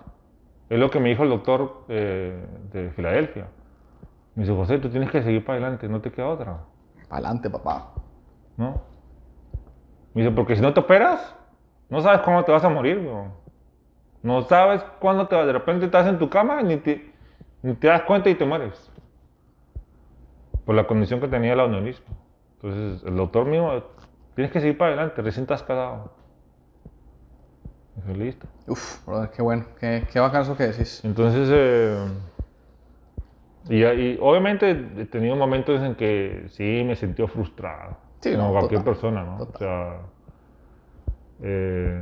Es 0.69 0.79
lo 0.79 0.89
que 0.89 0.99
me 0.99 1.09
dijo 1.09 1.23
el 1.23 1.29
doctor 1.29 1.83
eh, 1.89 2.45
de 2.73 2.89
Filadelfia. 2.91 3.47
Me 4.35 4.43
dice, 4.43 4.55
José, 4.55 4.79
tú 4.79 4.89
tienes 4.89 5.09
que 5.11 5.21
seguir 5.23 5.45
para 5.45 5.57
adelante, 5.59 5.87
no 5.87 6.01
te 6.01 6.11
queda 6.11 6.27
otra, 6.27 6.59
Pa'lante, 7.09 7.49
papá. 7.49 7.93
¿no? 8.57 8.81
Me 10.13 10.21
dice, 10.23 10.33
porque 10.33 10.55
si 10.55 10.61
no 10.61 10.73
te 10.73 10.79
operas, 10.79 11.35
no 11.89 12.01
sabes 12.01 12.21
cuándo 12.21 12.43
te 12.43 12.51
vas 12.51 12.63
a 12.63 12.69
morir, 12.69 12.97
weón. 12.99 13.31
No 14.23 14.41
sabes 14.43 14.83
cuándo 14.99 15.27
te 15.27 15.35
vas, 15.35 15.45
de 15.45 15.53
repente 15.53 15.85
estás 15.85 16.07
en 16.07 16.17
tu 16.17 16.29
cama 16.29 16.61
y 16.61 16.63
ni 16.65 16.77
te, 16.77 17.13
ni 17.61 17.73
te 17.75 17.87
das 17.87 18.01
cuenta 18.03 18.29
y 18.29 18.35
te 18.35 18.45
mueres. 18.45 18.91
Por 20.65 20.75
la 20.75 20.87
condición 20.87 21.19
que 21.19 21.27
tenía 21.27 21.53
el 21.53 21.59
aneurisma. 21.59 22.07
Entonces, 22.55 23.03
el 23.07 23.15
doctor 23.15 23.45
mío, 23.45 23.83
tienes 24.35 24.51
que 24.51 24.59
seguir 24.59 24.77
para 24.77 24.93
adelante, 24.93 25.21
recién 25.21 25.43
estás 25.43 25.63
casado. 25.63 26.11
Dije, 27.95 28.13
listo. 28.17 28.47
Uf, 28.67 29.05
brother, 29.05 29.29
qué 29.31 29.41
bueno. 29.41 29.65
Qué, 29.79 30.03
qué 30.11 30.19
bacán 30.19 30.41
eso 30.43 30.57
que 30.57 30.67
decís. 30.67 31.01
Entonces, 31.03 31.49
eh, 31.51 31.97
y, 33.69 33.83
y 33.83 34.17
obviamente 34.21 34.69
he 34.71 35.05
tenido 35.05 35.35
momentos 35.35 35.81
en 35.81 35.95
que 35.95 36.45
sí 36.49 36.83
me 36.85 36.95
sentí 36.95 37.25
frustrado. 37.27 37.97
Sí, 38.21 38.31
como 38.35 38.47
no, 38.47 38.51
cualquier 38.53 38.79
total, 38.81 38.93
persona, 38.93 39.23
¿no? 39.23 39.37
total. 39.37 39.55
O 39.55 39.57
sea, 39.57 39.99
eh, 41.43 42.01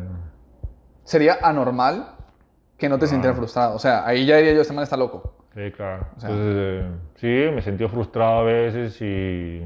Sería 1.04 1.38
anormal 1.42 2.16
que 2.78 2.90
no 2.90 2.98
te 2.98 3.08
sintieras 3.08 3.38
frustrado. 3.38 3.76
O 3.76 3.80
sea, 3.80 4.06
ahí 4.06 4.26
ya 4.26 4.38
diría 4.38 4.54
yo, 4.54 4.62
este 4.62 4.74
man 4.74 4.84
está 4.84 4.98
loco. 4.98 5.36
sí, 5.54 5.72
claro. 5.72 6.06
sea- 6.18 6.30
Entonces, 6.30 6.56
eh, 6.58 6.92
sí, 7.16 7.56
me 7.56 7.62
sentí 7.62 7.88
frustrado 7.88 8.40
a 8.40 8.44
veces 8.44 9.00
y... 9.02 9.62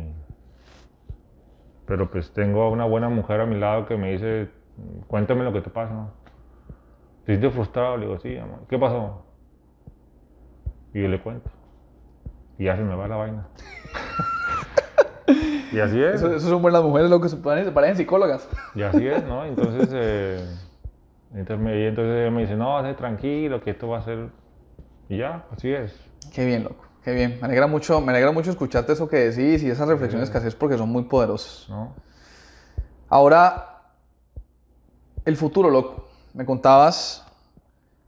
Pero 1.88 2.12
pues 2.12 2.32
tengo 2.34 2.64
a 2.64 2.70
una 2.70 2.86
buena 2.86 3.10
mujer 3.10 3.42
a 3.42 3.46
mi 3.46 3.58
lado 3.58 3.86
que 3.86 3.96
me 3.98 4.12
dice, 4.12 4.50
cuéntame 5.08 5.44
lo 5.44 5.54
que 5.54 5.62
te 5.62 5.70
pasa. 5.70 6.12
¿te 7.26 7.34
sientes 7.34 7.54
frustrado? 7.54 7.98
Le 7.98 8.06
digo, 8.06 8.20
sí, 8.20 8.38
amor. 8.38 8.60
¿Qué 8.70 8.78
pasó? 8.78 9.26
Y 10.94 11.02
yo 11.02 11.08
le 11.08 11.22
cuento. 11.22 11.50
Y 12.58 12.66
ya 12.66 12.76
se 12.76 12.84
me 12.84 12.96
va 12.96 13.08
la 13.08 13.16
vaina. 13.16 13.48
y 15.72 15.80
así 15.80 16.02
es. 16.02 16.16
Eso, 16.16 16.34
eso 16.34 16.50
son 16.50 16.62
buenas 16.62 16.84
mujeres, 16.84 17.10
lo 17.10 17.22
que 17.22 17.30
se 17.30 17.38
parecen, 17.38 17.98
psicólogas. 17.98 18.50
Y 18.76 18.82
así 18.82 19.08
es, 19.08 19.26
¿no? 19.26 19.46
Entonces, 19.46 19.90
eh, 19.94 20.46
entonces, 21.34 21.60
me, 21.60 21.88
entonces 21.88 22.32
me 22.32 22.42
dice, 22.42 22.56
no, 22.56 22.80
esté 22.80 22.94
tranquilo, 22.96 23.62
que 23.62 23.72
esto 23.72 23.90
va 23.90 24.00
a 24.00 24.02
ser... 24.02 24.30
Y 25.10 25.18
ya, 25.18 25.46
así 25.52 25.72
es. 25.72 25.98
Qué 26.34 26.46
bien, 26.46 26.64
loco. 26.64 26.87
Qué 27.08 27.14
bien. 27.14 27.38
Me 27.40 27.46
alegra 27.48 27.68
mucho, 27.68 28.02
me 28.02 28.12
alegra 28.12 28.34
mucho 28.34 28.52
escucharte 28.52 28.92
eso 28.92 29.08
que 29.08 29.30
decís 29.30 29.64
y 29.64 29.70
esas 29.70 29.88
reflexiones 29.88 30.30
que 30.30 30.40
haces 30.40 30.56
porque 30.56 30.78
son 30.78 30.90
muy 30.90 31.04
poderosas. 31.04 31.70
¿no? 31.70 31.94
Ahora, 33.08 33.84
el 35.24 35.38
futuro, 35.38 35.70
loco. 35.70 36.10
Me 36.34 36.46
contabas 36.46 37.26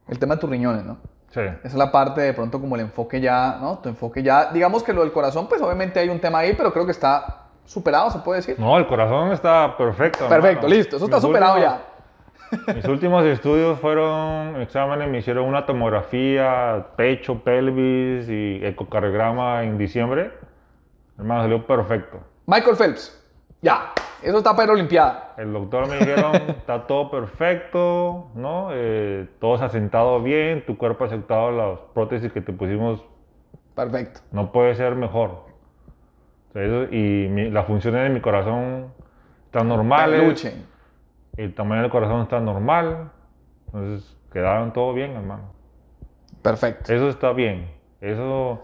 el 0.09 0.19
tema 0.19 0.35
de 0.35 0.41
tus 0.41 0.49
riñones, 0.49 0.83
¿no? 0.83 0.97
Sí. 1.29 1.39
Esa 1.39 1.59
es 1.63 1.73
la 1.75 1.93
parte 1.93 2.19
de 2.19 2.33
pronto 2.33 2.59
como 2.59 2.75
el 2.75 2.81
enfoque 2.81 3.21
ya, 3.21 3.57
¿no? 3.61 3.77
Tu 3.77 3.87
enfoque 3.87 4.21
ya, 4.21 4.51
digamos 4.51 4.83
que 4.83 4.91
lo 4.91 4.99
del 4.99 5.13
corazón, 5.13 5.47
pues 5.47 5.61
obviamente 5.61 5.97
hay 6.01 6.09
un 6.09 6.19
tema 6.19 6.39
ahí, 6.39 6.53
pero 6.57 6.73
creo 6.73 6.85
que 6.85 6.91
está 6.91 7.43
superado, 7.63 8.11
se 8.11 8.19
puede 8.19 8.41
decir. 8.41 8.59
No, 8.59 8.77
el 8.77 8.85
corazón 8.85 9.31
está 9.31 9.77
perfecto. 9.77 10.27
Perfecto, 10.27 10.65
hermano. 10.65 10.75
listo, 10.75 10.97
eso 10.97 11.05
está 11.05 11.21
superado 11.21 11.53
últimos- 11.53 11.79
ya. 11.79 11.88
Mis 12.75 12.85
últimos 12.85 13.23
estudios 13.25 13.79
fueron 13.79 14.59
exámenes, 14.61 15.07
me 15.09 15.19
hicieron 15.19 15.45
una 15.45 15.65
tomografía, 15.65 16.87
pecho, 16.95 17.43
pelvis 17.43 18.27
y 18.29 18.59
ecocardiograma 18.65 19.63
en 19.63 19.77
diciembre. 19.77 20.31
Hermano, 21.17 21.43
salió 21.43 21.65
perfecto. 21.67 22.19
Michael 22.47 22.75
Phelps, 22.75 23.29
ya, 23.61 23.91
eso 24.23 24.37
está 24.39 24.51
para 24.53 24.63
ir 24.65 24.69
a 24.69 24.73
Olimpiada. 24.73 25.33
El 25.37 25.53
doctor 25.53 25.87
me 25.87 25.97
dijeron, 25.97 26.33
está 26.47 26.87
todo 26.87 27.11
perfecto, 27.11 28.31
¿no? 28.35 28.69
Eh, 28.71 29.27
todo 29.39 29.57
se 29.57 29.65
ha 29.65 29.69
sentado 29.69 30.21
bien, 30.23 30.65
tu 30.65 30.77
cuerpo 30.77 31.03
ha 31.03 31.07
aceptado 31.07 31.51
las 31.51 31.79
prótesis 31.93 32.31
que 32.31 32.41
te 32.41 32.51
pusimos, 32.53 33.03
Perfecto. 33.75 34.21
no 34.31 34.51
puede 34.51 34.73
ser 34.75 34.95
mejor. 34.95 35.43
Eso- 36.55 36.85
y 36.91 37.27
mi- 37.29 37.49
las 37.51 37.67
funciones 37.67 38.01
de 38.03 38.09
mi 38.09 38.21
corazón 38.21 38.87
están 39.45 39.67
normales. 39.67 40.19
Peluche. 40.21 40.53
El 41.39 41.53
tamaño 41.55 41.83
del 41.83 41.89
corazón 41.91 42.21
está 42.21 42.41
normal. 42.41 43.11
Entonces, 43.67 44.17
quedaron 44.33 44.73
todo 44.73 44.93
bien, 44.93 45.11
hermano. 45.11 45.53
Perfecto. 46.41 46.91
Eso 46.93 47.07
está 47.07 47.31
bien. 47.31 47.69
Eso, 48.01 48.61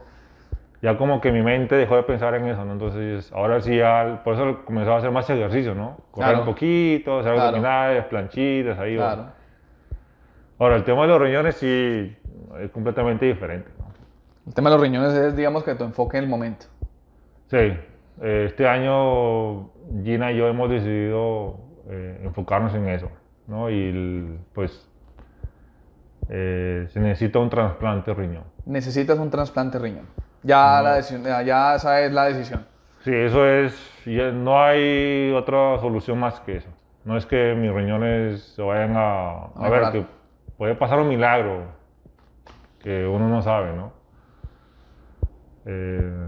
ya 0.81 0.97
como 0.97 1.21
que 1.21 1.31
mi 1.31 1.41
mente 1.41 1.75
dejó 1.75 1.95
de 1.95 2.03
pensar 2.03 2.35
en 2.35 2.47
eso, 2.47 2.65
¿no? 2.65 2.73
Entonces, 2.73 3.31
ahora 3.31 3.61
sí, 3.61 3.77
ya, 3.77 4.19
por 4.25 4.33
eso 4.33 4.65
comenzaba 4.65 4.97
a 4.97 4.99
hacer 4.99 5.11
más 5.11 5.29
ejercicio, 5.29 5.73
¿no? 5.73 5.97
Correr 6.11 6.31
Claro. 6.31 6.39
un 6.39 6.45
poquito, 6.45 7.19
hacer 7.19 7.33
Claro. 7.35 7.47
abdominales, 7.47 8.05
planchitas, 8.05 8.77
ahí. 8.77 8.97
va. 8.97 9.13
Claro. 9.13 9.31
Ahora, 10.59 10.75
el 10.75 10.83
tema 10.83 11.03
de 11.03 11.07
los 11.07 11.21
riñones 11.21 11.55
sí 11.55 12.17
es 12.59 12.71
completamente 12.71 13.25
diferente, 13.25 13.69
¿no? 13.79 13.85
El 14.47 14.53
tema 14.53 14.69
de 14.69 14.75
los 14.75 14.83
riñones 14.83 15.13
es, 15.13 15.35
digamos, 15.35 15.63
que 15.63 15.75
tu 15.75 15.85
enfoque 15.85 16.17
en 16.17 16.25
el 16.25 16.29
momento. 16.29 16.65
Sí, 17.47 17.73
este 18.21 18.67
año 18.67 19.69
Gina 20.03 20.31
y 20.33 20.37
yo 20.37 20.47
hemos 20.49 20.69
decidido 20.69 21.57
eh, 21.89 22.21
enfocarnos 22.23 22.73
en 22.75 22.87
eso, 22.89 23.09
¿no? 23.47 23.69
Y 23.69 23.89
el- 23.89 24.39
pues 24.53 24.89
eh, 26.29 26.87
se 26.89 26.99
necesita 26.99 27.39
un 27.39 27.49
trasplante 27.49 28.11
de 28.11 28.17
riñón. 28.17 28.43
Necesitas 28.65 29.17
un 29.19 29.29
trasplante 29.29 29.77
de 29.77 29.83
riñón. 29.83 30.05
Ya, 30.43 30.81
la 30.81 30.95
decisión, 30.95 31.23
ya, 31.23 31.41
ya 31.41 31.75
esa 31.75 32.01
es 32.01 32.11
la 32.11 32.25
decisión. 32.25 32.65
Sí, 33.01 33.13
eso 33.13 33.47
es, 33.47 34.03
no 34.33 34.61
hay 34.63 35.31
otra 35.31 35.77
solución 35.79 36.19
más 36.19 36.39
que 36.41 36.57
eso. 36.57 36.69
No 37.03 37.17
es 37.17 37.25
que 37.27 37.53
mis 37.55 37.71
riñones 37.71 38.41
se 38.55 38.61
vayan 38.63 38.93
a... 38.95 39.45
A 39.55 39.69
ver, 39.69 39.91
que 39.91 40.05
puede 40.57 40.73
pasar 40.75 40.99
un 40.99 41.09
milagro 41.09 41.65
que 42.79 43.05
uno 43.05 43.27
no 43.29 43.41
sabe, 43.43 43.73
¿no? 43.73 43.91
Eh, 45.65 46.27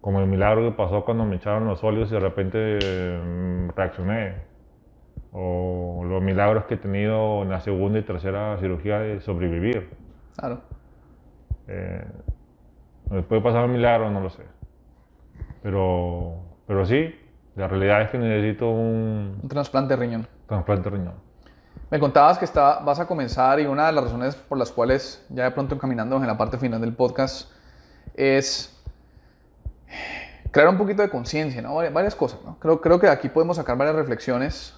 como 0.00 0.20
el 0.20 0.26
milagro 0.26 0.62
que 0.62 0.76
pasó 0.76 1.04
cuando 1.04 1.24
me 1.24 1.36
echaron 1.36 1.66
los 1.66 1.82
óleos 1.84 2.10
y 2.10 2.14
de 2.14 2.20
repente 2.20 2.78
mm, 3.22 3.70
reaccioné. 3.76 4.34
O 5.32 6.02
los 6.04 6.20
milagros 6.22 6.64
que 6.64 6.74
he 6.74 6.76
tenido 6.76 7.42
en 7.42 7.50
la 7.50 7.60
segunda 7.60 7.98
y 7.98 8.02
tercera 8.02 8.56
cirugía 8.58 8.98
de 8.98 9.20
sobrevivir. 9.20 9.90
Claro. 10.36 10.60
Eh, 11.68 12.04
¿me 13.10 13.22
puede 13.22 13.40
pasar 13.40 13.64
un 13.64 13.72
milagro? 13.72 14.10
No 14.10 14.20
lo 14.20 14.30
sé. 14.30 14.42
Pero, 15.62 16.36
pero 16.66 16.84
sí, 16.84 17.14
la 17.54 17.68
realidad 17.68 18.02
es 18.02 18.10
que 18.10 18.18
necesito 18.18 18.70
un 18.70 19.38
Un 19.42 19.48
trasplante 19.48 19.94
de 19.94 20.00
riñón. 20.00 20.26
trasplante 20.46 20.90
de 20.90 20.96
riñón. 20.96 21.14
Me 21.90 21.98
contabas 22.00 22.38
que 22.38 22.44
está, 22.44 22.80
vas 22.80 22.98
a 23.00 23.06
comenzar 23.06 23.60
y 23.60 23.66
una 23.66 23.86
de 23.86 23.92
las 23.92 24.04
razones 24.04 24.34
por 24.36 24.58
las 24.58 24.70
cuales 24.72 25.24
ya 25.28 25.44
de 25.44 25.50
pronto 25.52 25.74
encaminando 25.74 26.16
en 26.16 26.26
la 26.26 26.38
parte 26.38 26.56
final 26.58 26.80
del 26.80 26.94
podcast 26.94 27.50
es 28.14 28.76
crear 30.50 30.68
un 30.68 30.78
poquito 30.78 31.02
de 31.02 31.10
conciencia, 31.10 31.62
¿no? 31.62 31.74
Vari- 31.76 31.92
Varias 31.92 32.14
cosas, 32.16 32.40
¿no? 32.44 32.58
Creo, 32.58 32.80
creo 32.80 32.98
que 32.98 33.06
de 33.06 33.12
aquí 33.12 33.28
podemos 33.28 33.56
sacar 33.56 33.76
varias 33.76 33.96
reflexiones. 33.96 34.76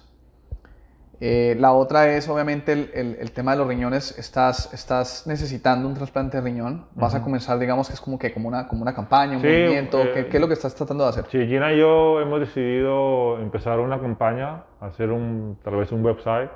Eh, 1.19 1.55
la 1.59 1.71
otra 1.73 2.07
es, 2.15 2.27
obviamente, 2.27 2.73
el, 2.73 2.91
el- 2.93 3.17
el 3.19 3.31
tema 3.31 3.51
de 3.51 3.57
los 3.59 3.67
riñones. 3.67 4.17
Estás, 4.17 4.73
estás 4.73 5.25
necesitando 5.27 5.87
un 5.87 5.93
trasplante 5.93 6.37
de 6.37 6.43
riñón. 6.43 6.85
Vas 6.95 7.15
a 7.15 7.21
comenzar, 7.23 7.59
digamos, 7.59 7.87
que 7.87 7.93
es 7.93 8.01
como, 8.01 8.19
que, 8.19 8.33
como, 8.33 8.47
una, 8.49 8.67
como 8.67 8.81
una 8.81 8.93
campaña, 8.93 9.35
un 9.37 9.41
Sí, 9.41 9.47
movimiento. 9.47 10.01
eh, 10.03 10.11
¿Qué, 10.13 10.27
qué 10.27 10.37
es 10.37 10.41
lo 10.41 10.47
que 10.47 10.53
estás 10.55 10.75
tratando 10.75 11.03
de 11.05 11.09
hacer? 11.11 11.25
Sí, 11.31 11.45
Gina 11.47 11.71
y 11.73 11.79
yo 11.79 12.19
hemos 12.19 12.39
decidido 12.41 13.39
empezar 13.39 13.79
una 13.79 13.99
campaña, 14.01 14.63
hacer 14.81 15.11
un, 15.11 15.57
tal 15.63 15.75
vez 15.77 15.91
un 15.91 16.03
website 16.03 16.49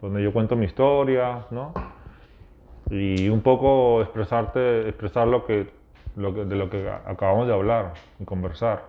donde 0.00 0.22
yo 0.22 0.32
cuento 0.32 0.56
mi 0.56 0.64
historia, 0.66 1.44
¿no? 1.50 1.74
Y 2.90 3.28
un 3.28 3.42
poco 3.42 4.00
expresarte, 4.02 4.88
expresar 4.88 5.28
lo 5.28 5.44
que, 5.46 5.70
lo 6.16 6.34
que- 6.34 6.44
de 6.44 6.56
lo 6.56 6.70
que 6.70 6.88
acabamos 7.06 7.46
de 7.46 7.52
hablar 7.54 7.92
y 8.18 8.24
conversar. 8.24 8.82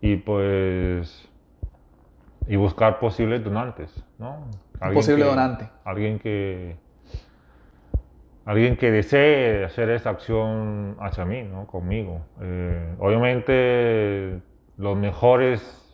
Y 0.00 0.16
pues, 0.16 1.28
y 2.48 2.56
buscar 2.56 2.98
posibles 2.98 3.44
donantes, 3.44 4.04
¿no? 4.18 4.46
Alguien 4.80 4.94
posible 4.94 5.22
que- 5.24 5.28
donante. 5.30 5.68
Alguien 5.84 6.18
que, 6.18 6.76
alguien 8.46 8.76
que 8.76 8.90
desee 8.90 9.64
hacer 9.64 9.90
esta 9.90 10.10
acción 10.10 10.96
hacia 11.00 11.24
mí, 11.24 11.42
¿no? 11.42 11.66
Conmigo. 11.66 12.20
Eh, 12.40 12.94
obviamente, 12.98 14.40
los 14.76 14.96
mejores 14.96 15.84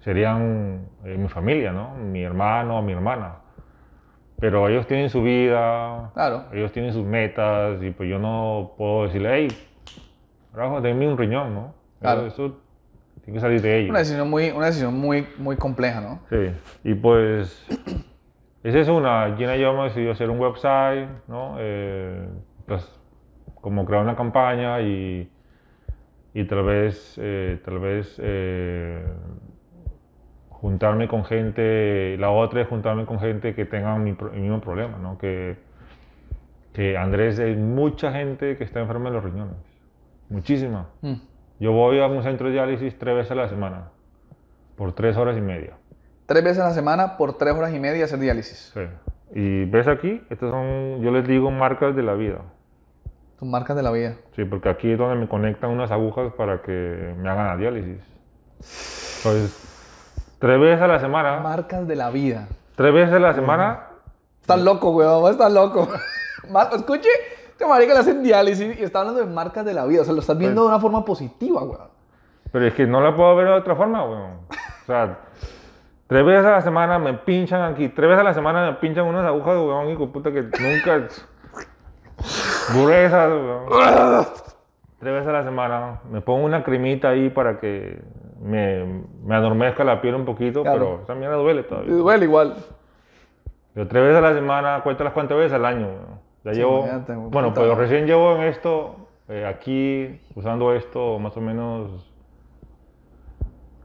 serían 0.00 0.86
eh, 1.04 1.16
mi 1.18 1.28
familia, 1.28 1.72
¿no? 1.72 1.94
Mi 1.96 2.22
hermano 2.22 2.80
mi 2.82 2.92
hermana. 2.92 3.36
Pero 4.40 4.68
ellos 4.68 4.86
tienen 4.86 5.10
su 5.10 5.22
vida, 5.22 6.10
Claro. 6.14 6.44
ellos 6.52 6.70
tienen 6.72 6.92
sus 6.92 7.04
metas 7.04 7.82
y 7.82 7.90
pues 7.90 8.08
yo 8.08 8.18
no 8.20 8.72
puedo 8.78 9.04
decirle, 9.04 9.30
hey, 9.34 9.48
carajo, 10.54 10.80
denme 10.80 11.08
un 11.08 11.18
riñón, 11.18 11.54
¿no? 11.54 11.74
Claro. 12.00 12.26
Eso, 12.26 12.46
eso 12.46 12.56
tiene 13.28 13.36
que 13.36 13.40
salir 13.40 13.60
de 13.60 13.78
ellos. 13.78 13.90
Una 13.90 13.98
decisión 13.98 14.30
muy, 14.30 14.50
una 14.50 14.66
decisión 14.66 14.98
muy, 14.98 15.26
muy 15.36 15.56
compleja, 15.56 16.00
¿no? 16.00 16.20
Sí, 16.30 16.50
y 16.82 16.94
pues 16.94 17.66
esa 18.62 18.78
es 18.78 18.88
una. 18.88 19.36
Gina 19.36 19.54
y 19.54 19.60
yo 19.60 19.70
hemos 19.70 19.88
decidido 19.88 20.12
hacer 20.12 20.30
un 20.30 20.40
website, 20.40 21.08
¿no? 21.26 21.56
Eh, 21.58 22.26
pues 22.66 22.90
como 23.60 23.84
crear 23.84 24.02
una 24.02 24.16
campaña 24.16 24.80
y, 24.80 25.30
y 26.32 26.44
tal 26.44 26.62
vez, 26.62 27.18
eh, 27.20 27.60
tal 27.66 27.78
vez 27.80 28.18
eh, 28.22 29.04
juntarme 30.48 31.06
con 31.06 31.26
gente, 31.26 32.16
la 32.18 32.30
otra 32.30 32.62
es 32.62 32.68
juntarme 32.68 33.04
con 33.04 33.20
gente 33.20 33.54
que 33.54 33.66
tenga 33.66 33.98
mi, 33.98 34.16
el 34.32 34.40
mismo 34.40 34.62
problema, 34.62 34.96
¿no? 34.96 35.18
Que, 35.18 35.56
que 36.72 36.96
Andrés, 36.96 37.38
hay 37.40 37.56
mucha 37.56 38.10
gente 38.10 38.56
que 38.56 38.64
está 38.64 38.80
enferma 38.80 39.10
de 39.10 39.16
los 39.16 39.24
riñones, 39.24 39.56
muchísima. 40.30 40.88
Mm. 41.02 41.27
Yo 41.60 41.72
voy 41.72 42.00
a 42.00 42.06
un 42.06 42.22
centro 42.22 42.46
de 42.46 42.54
diálisis 42.54 42.98
tres 42.98 43.16
veces 43.16 43.32
a 43.32 43.34
la 43.34 43.48
semana, 43.48 43.88
por 44.76 44.92
tres 44.92 45.16
horas 45.16 45.36
y 45.36 45.40
media. 45.40 45.72
Tres 46.26 46.44
veces 46.44 46.60
a 46.60 46.68
la 46.68 46.74
semana 46.74 47.16
por 47.16 47.36
tres 47.36 47.54
horas 47.54 47.74
y 47.74 47.80
media 47.80 48.04
hacer 48.04 48.18
diálisis. 48.18 48.70
Sí. 48.74 48.80
Y 49.34 49.64
ves 49.64 49.88
aquí, 49.88 50.22
estas 50.30 50.50
son, 50.50 51.00
yo 51.02 51.10
les 51.10 51.26
digo 51.26 51.50
marcas 51.50 51.96
de 51.96 52.02
la 52.02 52.14
vida. 52.14 52.38
Tus 53.38 53.48
marcas 53.48 53.76
de 53.76 53.82
la 53.82 53.90
vida. 53.90 54.14
Sí, 54.36 54.44
porque 54.44 54.68
aquí 54.68 54.92
es 54.92 54.98
donde 54.98 55.16
me 55.16 55.28
conectan 55.28 55.70
unas 55.70 55.90
agujas 55.90 56.32
para 56.34 56.62
que 56.62 57.14
me 57.16 57.28
hagan 57.28 57.46
la 57.46 57.56
diálisis. 57.56 58.02
Pues, 59.22 60.34
tres 60.38 60.60
veces 60.60 60.80
a 60.82 60.86
la 60.86 60.98
semana, 61.00 61.40
Marcas 61.40 61.86
de 61.86 61.96
la 61.96 62.10
vida. 62.10 62.48
tres 62.76 62.92
veces 62.92 63.14
a 63.14 63.18
la 63.18 63.34
semana, 63.34 63.84
Estás 64.40 64.62
loco, 64.62 64.90
weón. 64.92 65.30
Estás 65.30 65.52
loco. 65.52 65.88
Escuche, 66.74 67.08
este 67.58 67.66
marica 67.68 67.92
le 67.92 67.98
hacen 67.98 68.22
diálisis 68.22 68.78
y 68.78 68.84
está 68.84 69.00
hablando 69.00 69.18
de 69.20 69.26
marcas 69.26 69.64
de 69.64 69.74
la 69.74 69.84
vida. 69.84 70.02
O 70.02 70.04
sea, 70.04 70.14
lo 70.14 70.20
estás 70.20 70.38
viendo 70.38 70.62
de 70.62 70.68
una 70.68 70.78
forma 70.78 71.04
positiva, 71.04 71.60
weón. 71.64 71.88
pero 72.52 72.66
es 72.66 72.74
que 72.74 72.86
no 72.86 73.00
la 73.00 73.16
puedo 73.16 73.34
ver 73.34 73.46
de 73.48 73.52
otra 73.54 73.74
forma, 73.74 74.04
weón. 74.04 74.30
O 74.82 74.86
sea, 74.86 75.18
tres 76.06 76.24
veces 76.24 76.46
a 76.46 76.52
la 76.52 76.60
semana 76.62 77.00
me 77.00 77.14
pinchan 77.14 77.62
aquí, 77.72 77.88
tres 77.88 78.08
veces 78.10 78.20
a 78.20 78.24
la 78.24 78.34
semana 78.34 78.64
me 78.70 78.74
pinchan 78.76 79.04
unas 79.06 79.24
agujas, 79.26 79.56
weón, 79.56 79.88
hijo 79.90 80.06
de 80.06 80.12
puta, 80.12 80.30
que 80.30 80.42
nunca... 80.42 81.08
Durezas, 82.74 83.28
weón. 83.28 84.26
Tres 85.00 85.12
veces 85.14 85.28
a 85.28 85.32
la 85.32 85.42
semana 85.44 86.00
me 86.10 86.20
pongo 86.20 86.44
una 86.44 86.62
cremita 86.62 87.08
ahí 87.10 87.28
para 87.30 87.58
que 87.60 88.00
me, 88.40 89.02
me 89.24 89.34
adormezca 89.34 89.82
la 89.84 90.00
piel 90.00 90.14
un 90.14 90.24
poquito, 90.24 90.62
Claro. 90.62 90.78
pero 90.78 91.02
esa 91.02 91.14
mierda 91.16 91.36
duele 91.36 91.62
todavía. 91.64 91.92
duele 91.92 92.24
igual. 92.24 92.54
Pero 93.74 93.86
tres 93.88 94.02
veces 94.04 94.18
a 94.18 94.20
la 94.20 94.34
semana, 94.34 94.80
cuéntalas 94.84 95.12
cuántas 95.12 95.36
veces 95.38 95.52
al 95.54 95.64
año. 95.64 95.86
weón. 95.88 96.27
Ya 96.48 96.54
Sí, 96.54 96.60
llevo, 96.60 96.82
bueno, 97.30 97.52
pues 97.54 97.68
madre. 97.68 97.74
recién 97.74 98.06
llevo 98.06 98.36
en 98.36 98.42
esto, 98.44 98.96
eh, 99.28 99.44
aquí, 99.46 100.20
usando 100.34 100.72
esto 100.74 101.18
más 101.18 101.36
o 101.36 101.40
menos 101.40 102.10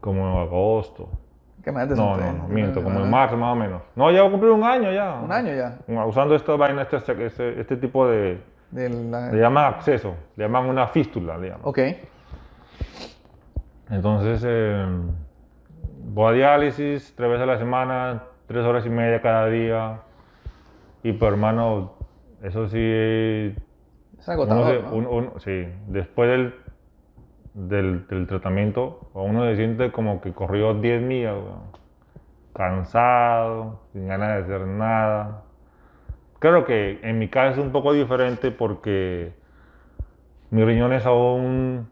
como 0.00 0.30
en 0.30 0.38
agosto. 0.46 1.08
¿Qué 1.62 1.72
me 1.72 1.84
No, 1.86 2.16
no, 2.16 2.32
no, 2.32 2.48
miento, 2.48 2.82
como 2.82 3.00
en 3.00 3.10
marzo 3.10 3.36
más 3.36 3.52
o 3.52 3.56
menos. 3.56 3.82
No, 3.96 4.10
ya 4.10 4.20
voy 4.20 4.28
a 4.28 4.30
cumplir 4.32 4.52
un 4.52 4.64
año 4.64 4.92
ya. 4.92 5.20
Un 5.22 5.32
año 5.32 5.52
ya. 5.54 5.78
Usando 6.04 6.34
esta 6.34 6.56
vaina, 6.56 6.82
este, 6.90 7.24
este, 7.26 7.60
este 7.60 7.76
tipo 7.78 8.06
de, 8.06 8.40
De 8.70 8.88
la- 8.88 9.30
le 9.30 9.40
llaman 9.40 9.74
acceso, 9.74 10.14
le 10.36 10.44
llaman 10.44 10.66
una 10.66 10.86
fístula, 10.88 11.36
le 11.38 11.48
llaman. 11.48 11.62
Ok. 11.64 11.78
Entonces, 13.90 14.42
eh, 14.46 14.86
voy 16.06 16.32
a 16.32 16.32
diálisis 16.34 17.14
tres 17.16 17.28
veces 17.30 17.42
a 17.42 17.46
la 17.46 17.58
semana, 17.58 18.22
tres 18.46 18.64
horas 18.64 18.84
y 18.86 18.90
media 18.90 19.20
cada 19.20 19.46
día. 19.48 20.00
Y 21.02 21.12
pues, 21.12 21.30
hermano, 21.32 21.92
eso 22.44 22.68
sí, 22.68 22.78
Es 22.78 24.28
uno 24.28 24.32
agotador, 24.32 24.66
se- 24.76 24.82
¿no? 24.82 24.94
uno- 24.96 25.10
uno- 25.10 25.32
sí, 25.40 25.66
después 25.88 26.30
del, 26.30 26.54
del, 27.54 28.06
del 28.06 28.26
tratamiento, 28.26 29.10
uno 29.14 29.44
se 29.44 29.56
siente 29.56 29.90
como 29.92 30.20
que 30.20 30.32
corrió 30.32 30.74
10 30.74 31.02
millas, 31.02 31.36
cansado, 32.52 33.80
sin 33.92 34.06
ganas 34.08 34.28
de 34.46 34.54
hacer 34.54 34.66
nada. 34.66 35.42
Claro 36.38 36.64
que 36.64 37.00
en 37.02 37.18
mi 37.18 37.28
caso 37.28 37.60
es 37.60 37.66
un 37.66 37.72
poco 37.72 37.92
diferente 37.92 38.50
porque 38.50 39.32
mis 40.50 40.64
riñones 40.64 41.06
aún 41.06 41.88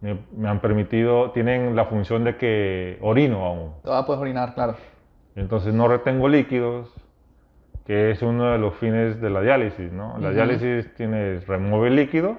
me, 0.00 0.18
me 0.36 0.48
han 0.48 0.60
permitido, 0.60 1.30
tienen 1.30 1.76
la 1.76 1.84
función 1.86 2.24
de 2.24 2.36
que 2.36 2.98
orino 3.00 3.46
aún. 3.46 3.72
Todavía 3.82 4.06
puedes 4.06 4.20
orinar, 4.20 4.54
claro. 4.54 4.74
Entonces 5.36 5.72
no 5.72 5.88
retengo 5.88 6.28
líquidos, 6.28 6.92
que 7.92 8.10
es 8.10 8.22
uno 8.22 8.52
de 8.52 8.56
los 8.56 8.74
fines 8.76 9.20
de 9.20 9.28
la 9.28 9.42
diálisis, 9.42 9.92
¿no? 9.92 10.16
La 10.18 10.28
Ujú. 10.28 10.34
diálisis 10.36 10.94
tienes 10.94 11.46
remover 11.46 11.92
líquidos 11.92 12.38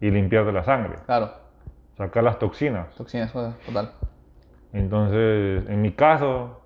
y 0.00 0.10
limpiar 0.10 0.44
de 0.44 0.50
la 0.50 0.64
sangre, 0.64 0.96
Claro. 1.06 1.30
sacar 1.96 2.24
las 2.24 2.36
toxinas. 2.40 2.92
Toxinas, 2.96 3.32
total. 3.32 3.92
Entonces, 4.72 5.68
en 5.68 5.80
mi 5.82 5.92
caso, 5.92 6.62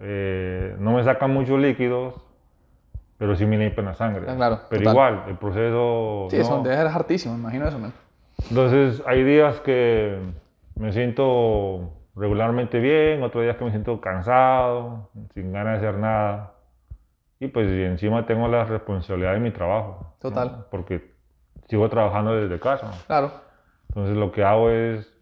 eh, 0.00 0.74
no 0.78 0.92
me 0.92 1.04
sacan 1.04 1.30
muchos 1.34 1.60
líquidos, 1.60 2.14
pero 3.18 3.36
sí 3.36 3.44
me 3.44 3.58
limpian 3.58 3.84
la 3.84 3.94
sangre. 3.94 4.24
Ah, 4.26 4.34
claro, 4.34 4.60
Pero 4.70 4.80
total. 4.80 4.94
igual, 4.94 5.24
el 5.28 5.36
proceso... 5.36 6.28
Sí, 6.30 6.36
no. 6.38 6.42
eso 6.42 6.62
debe 6.62 6.76
ser 6.76 6.86
hartísimo, 6.86 7.34
me 7.34 7.40
imagino 7.40 7.68
eso, 7.68 7.78
man. 7.78 7.92
Entonces, 8.48 9.02
hay 9.06 9.22
días 9.24 9.60
que 9.60 10.18
me 10.76 10.90
siento 10.94 11.90
regularmente 12.16 12.80
bien, 12.80 13.22
otros 13.22 13.44
días 13.44 13.56
que 13.58 13.64
me 13.66 13.70
siento 13.72 14.00
cansado, 14.00 15.10
sin 15.34 15.52
ganas 15.52 15.82
de 15.82 15.86
hacer 15.86 16.00
nada. 16.00 16.51
Y 17.42 17.48
pues 17.48 17.66
y 17.66 17.82
encima 17.82 18.24
tengo 18.24 18.46
la 18.46 18.64
responsabilidad 18.64 19.32
de 19.32 19.40
mi 19.40 19.50
trabajo. 19.50 19.98
¿no? 20.00 20.14
Total. 20.20 20.66
Porque 20.70 21.12
sigo 21.66 21.88
trabajando 21.88 22.36
desde 22.36 22.60
casa. 22.60 22.92
Claro. 23.08 23.32
Entonces, 23.88 24.16
lo 24.16 24.30
que 24.30 24.44
hago 24.44 24.70
es, 24.70 25.12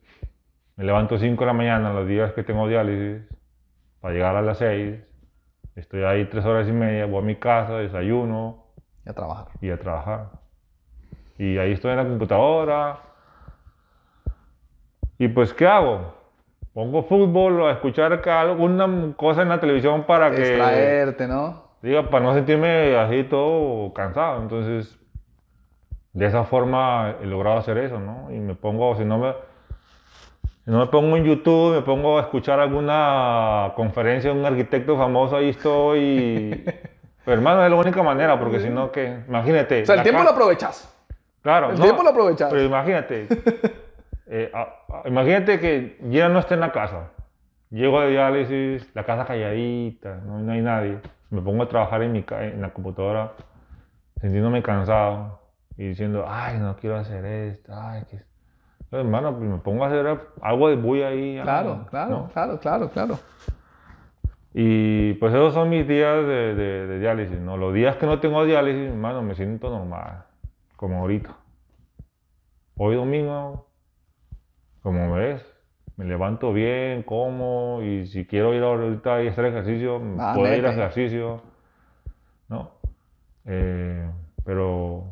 me 0.77 0.85
levanto 0.85 1.17
5 1.17 1.41
de 1.41 1.47
la 1.47 1.55
mañana 1.55 1.95
los 1.95 2.07
días 2.07 2.35
que 2.35 2.43
tengo 2.43 2.69
diálisis, 2.69 3.27
para 4.03 4.13
llegar 4.13 4.37
a 4.37 4.43
las 4.43 4.59
6. 4.59 5.03
Estoy 5.77 6.05
ahí 6.05 6.27
tres 6.27 6.45
horas 6.45 6.69
y 6.69 6.73
media, 6.73 7.07
voy 7.07 7.23
a 7.23 7.25
mi 7.25 7.37
casa, 7.37 7.79
desayuno, 7.79 8.67
Y 9.07 9.09
a 9.09 9.15
trabajar. 9.15 9.47
y 9.63 9.71
a 9.71 9.79
trabajar. 9.79 10.27
Y 11.39 11.57
ahí 11.57 11.73
estoy 11.73 11.93
en 11.93 11.97
la 11.97 12.05
computadora. 12.05 12.99
Y 15.17 15.29
pues, 15.29 15.55
¿qué 15.55 15.67
hago? 15.67 16.13
Pongo 16.75 17.03
fútbol 17.05 17.63
o 17.63 17.69
a 17.69 17.73
escuchar 17.73 18.13
alguna 18.29 19.15
cosa 19.17 19.41
en 19.41 19.49
la 19.49 19.59
televisión 19.59 20.05
para 20.05 20.31
que... 20.31 20.43
Extraerte, 20.43 21.27
¿no? 21.27 21.70
Diga, 21.83 22.11
para 22.11 22.25
no 22.25 22.35
sentirme 22.35 22.97
así 22.97 23.25
todo 23.25 23.93
cansado. 23.95 24.43
Entonces, 24.43 24.99
de 26.13 26.27
esa 26.27 26.45
forma 26.45 27.15
he 27.23 27.27
logrado 27.27 27.59
hacer 27.59 27.79
eso, 27.79 27.99
¿no? 27.99 28.31
Y 28.31 28.39
me 28.39 28.55
pongo, 28.55 28.97
si 28.97 29.05
no 29.05 29.19
me, 29.19 29.33
si 30.65 30.71
no 30.71 30.79
me 30.81 30.87
pongo 30.87 31.17
en 31.17 31.25
YouTube, 31.25 31.77
me 31.77 31.83
pongo 31.83 32.19
a 32.19 32.23
escuchar 32.23 32.61
alguna 32.61 33.73
conferencia 33.77 34.33
de 34.33 34.39
un 34.39 34.45
arquitecto 34.45 34.97
famoso, 34.97 35.37
ahí 35.37 35.51
estoy. 35.51 36.65
Pero 37.25 37.37
hermano, 37.37 37.65
es 37.65 37.71
la 37.71 37.77
única 37.77 38.03
manera, 38.03 38.39
porque 38.39 38.61
si 38.61 38.69
no, 38.69 38.91
que 38.91 39.21
Imagínate. 39.29 39.83
O 39.83 39.87
sea, 39.87 39.97
el 39.97 40.03
tiempo 40.03 40.23
lo 40.23 40.31
aprovechas. 40.31 40.93
Claro, 41.43 41.71
el 41.71 41.77
no, 41.79 41.83
tiempo 41.85 42.03
lo 42.03 42.11
aprovechas. 42.11 42.51
Pero 42.51 42.63
imagínate. 42.65 43.27
eh, 44.27 44.51
a- 44.53 44.69
a- 45.03 45.09
imagínate 45.09 45.59
que 45.61 45.99
ya 46.11 46.29
no 46.29 46.39
esté 46.41 46.55
en 46.55 46.61
la 46.61 46.73
casa. 46.73 47.11
Llego 47.71 48.01
de 48.01 48.09
diálisis, 48.11 48.91
la 48.95 49.05
casa 49.05 49.25
calladita, 49.27 50.17
no, 50.27 50.39
no 50.41 50.53
hay 50.53 50.61
nadie. 50.61 50.99
Me 51.31 51.41
pongo 51.41 51.63
a 51.63 51.69
trabajar 51.69 52.03
en, 52.03 52.13
mi, 52.13 52.25
en 52.29 52.61
la 52.61 52.71
computadora, 52.73 53.33
sintiéndome 54.21 54.63
cansado 54.63 55.41
y 55.77 55.89
diciendo, 55.89 56.25
ay, 56.29 56.59
no 56.59 56.77
quiero 56.77 56.97
hacer 56.97 57.25
esto, 57.25 57.73
ay, 57.75 58.03
que... 58.11 58.17
Entonces, 58.17 59.07
hermano, 59.07 59.37
pues 59.39 59.49
me 59.49 59.59
pongo 59.59 59.85
a 59.85 59.87
hacer 59.87 60.19
algo 60.43 60.69
de 60.69 60.77
bulla 60.77 61.09
ahí. 61.09 61.39
Claro, 61.43 61.73
algo, 61.73 61.87
claro, 61.87 62.11
¿no? 62.11 62.29
claro, 62.33 62.59
claro, 62.59 62.91
claro. 62.91 63.19
Y 64.53 65.13
pues 65.15 65.33
esos 65.33 65.55
son 65.55 65.69
mis 65.71 65.87
días 65.87 66.27
de, 66.27 66.55
de- 66.57 66.87
de 66.89 66.99
diálisis, 66.99 67.39
¿no? 67.39 67.57
Los 67.57 67.73
días 67.73 67.97
que 67.97 68.07
no 68.07 68.19
tengo 68.19 68.45
diálisis, 68.45 68.89
hermano, 68.89 69.23
me 69.23 69.37
siento 69.37 69.71
normal, 69.71 70.25
como 70.77 70.99
ahorita. 70.99 71.37
Hoy 72.77 72.97
domingo, 72.97 73.69
como 74.83 75.13
ves, 75.15 75.47
me 76.01 76.07
levanto 76.07 76.53
bien, 76.55 77.03
como, 77.03 77.81
y 77.83 78.07
si 78.07 78.25
quiero 78.25 78.55
ir 78.55 78.63
ahorita 78.63 79.23
y 79.23 79.29
hacer 79.29 79.45
ejercicio, 79.45 80.01
Ah, 80.19 80.33
puedo 80.35 80.55
ir 80.55 80.65
a 80.65 80.71
ejercicio, 80.71 81.43
¿no? 82.49 82.71
Eh, 83.45 84.09
pero 84.43 85.11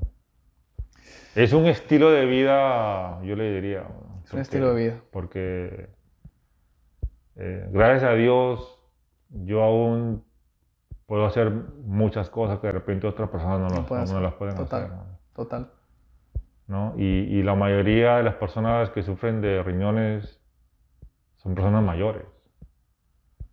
es 1.34 1.52
un 1.52 1.66
estilo 1.66 2.10
de 2.10 2.24
vida, 2.24 3.20
yo 3.22 3.36
le 3.36 3.52
diría. 3.52 3.80
¿no? 3.82 4.22
Es 4.24 4.32
un 4.32 4.40
estilo 4.40 4.72
de 4.74 4.82
vida. 4.82 5.00
Porque 5.10 5.90
eh, 7.36 7.68
gracias 7.70 8.04
a 8.04 8.14
Dios 8.14 8.78
yo 9.30 9.62
aún 9.62 10.24
puedo 11.06 11.26
hacer 11.26 11.50
muchas 11.84 12.30
cosas 12.30 12.60
que 12.60 12.66
de 12.68 12.72
repente 12.72 13.06
otras 13.06 13.28
personas 13.28 13.58
no, 13.60 13.68
No 13.68 13.74
las- 13.74 13.90
no 13.90 13.96
hacer. 14.02 14.22
las 14.22 14.34
pueden 14.34 14.56
Total. 14.56 14.82
hacer. 14.84 14.96
¿no? 14.96 15.04
Total. 15.34 15.70
¿no? 16.66 16.94
Y, 16.96 17.02
y 17.04 17.42
la 17.42 17.54
mayoría 17.54 18.16
de 18.16 18.22
las 18.22 18.34
personas 18.36 18.88
que 18.90 19.02
sufren 19.02 19.40
de 19.42 19.62
riñones 19.62 20.37
son 21.38 21.54
personas 21.54 21.82
mayores. 21.82 22.24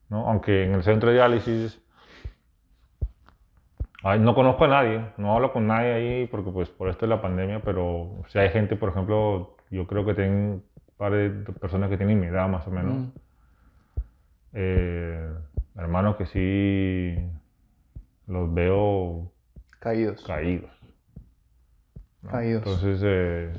¿no? 0.10 0.28
Aunque 0.30 0.66
en 0.66 0.74
el 0.74 0.84
centro 0.84 1.10
de 1.10 1.16
diálisis 1.16 1.82
ay, 4.04 4.20
no 4.20 4.36
conozco 4.36 4.66
a 4.66 4.68
nadie, 4.68 5.02
no 5.18 5.34
hablo 5.36 5.52
con 5.52 5.66
nadie 5.68 5.94
ahí 5.94 6.28
porque 6.28 6.52
pues 6.52 6.70
por 6.70 6.90
esto 6.90 7.06
es 7.06 7.10
la 7.10 7.22
pandemia, 7.22 7.62
pero 7.64 8.24
si 8.28 8.38
hay 8.38 8.50
gente, 8.50 8.76
por 8.76 8.90
ejemplo, 8.90 9.58
yo 9.72 9.88
creo 9.88 10.06
que 10.06 10.14
tengo 10.14 10.36
un 10.56 10.64
par 10.98 11.12
de 11.14 11.30
personas 11.60 11.90
que 11.90 11.98
tienen 11.98 12.20
mi 12.20 12.28
edad 12.28 12.48
más 12.48 12.68
o 12.68 12.72
menos, 12.72 12.94
Mm. 12.94 13.12
eh, 14.54 15.30
hermanos 15.76 16.16
que 16.18 16.26
sí 16.28 17.16
los 18.28 18.54
veo 18.54 19.32
Caídos. 19.80 20.24
caídos. 20.26 20.72
¿no? 22.22 22.30
Caídos. 22.32 22.64
Entonces, 22.66 23.02
eh, 23.04 23.54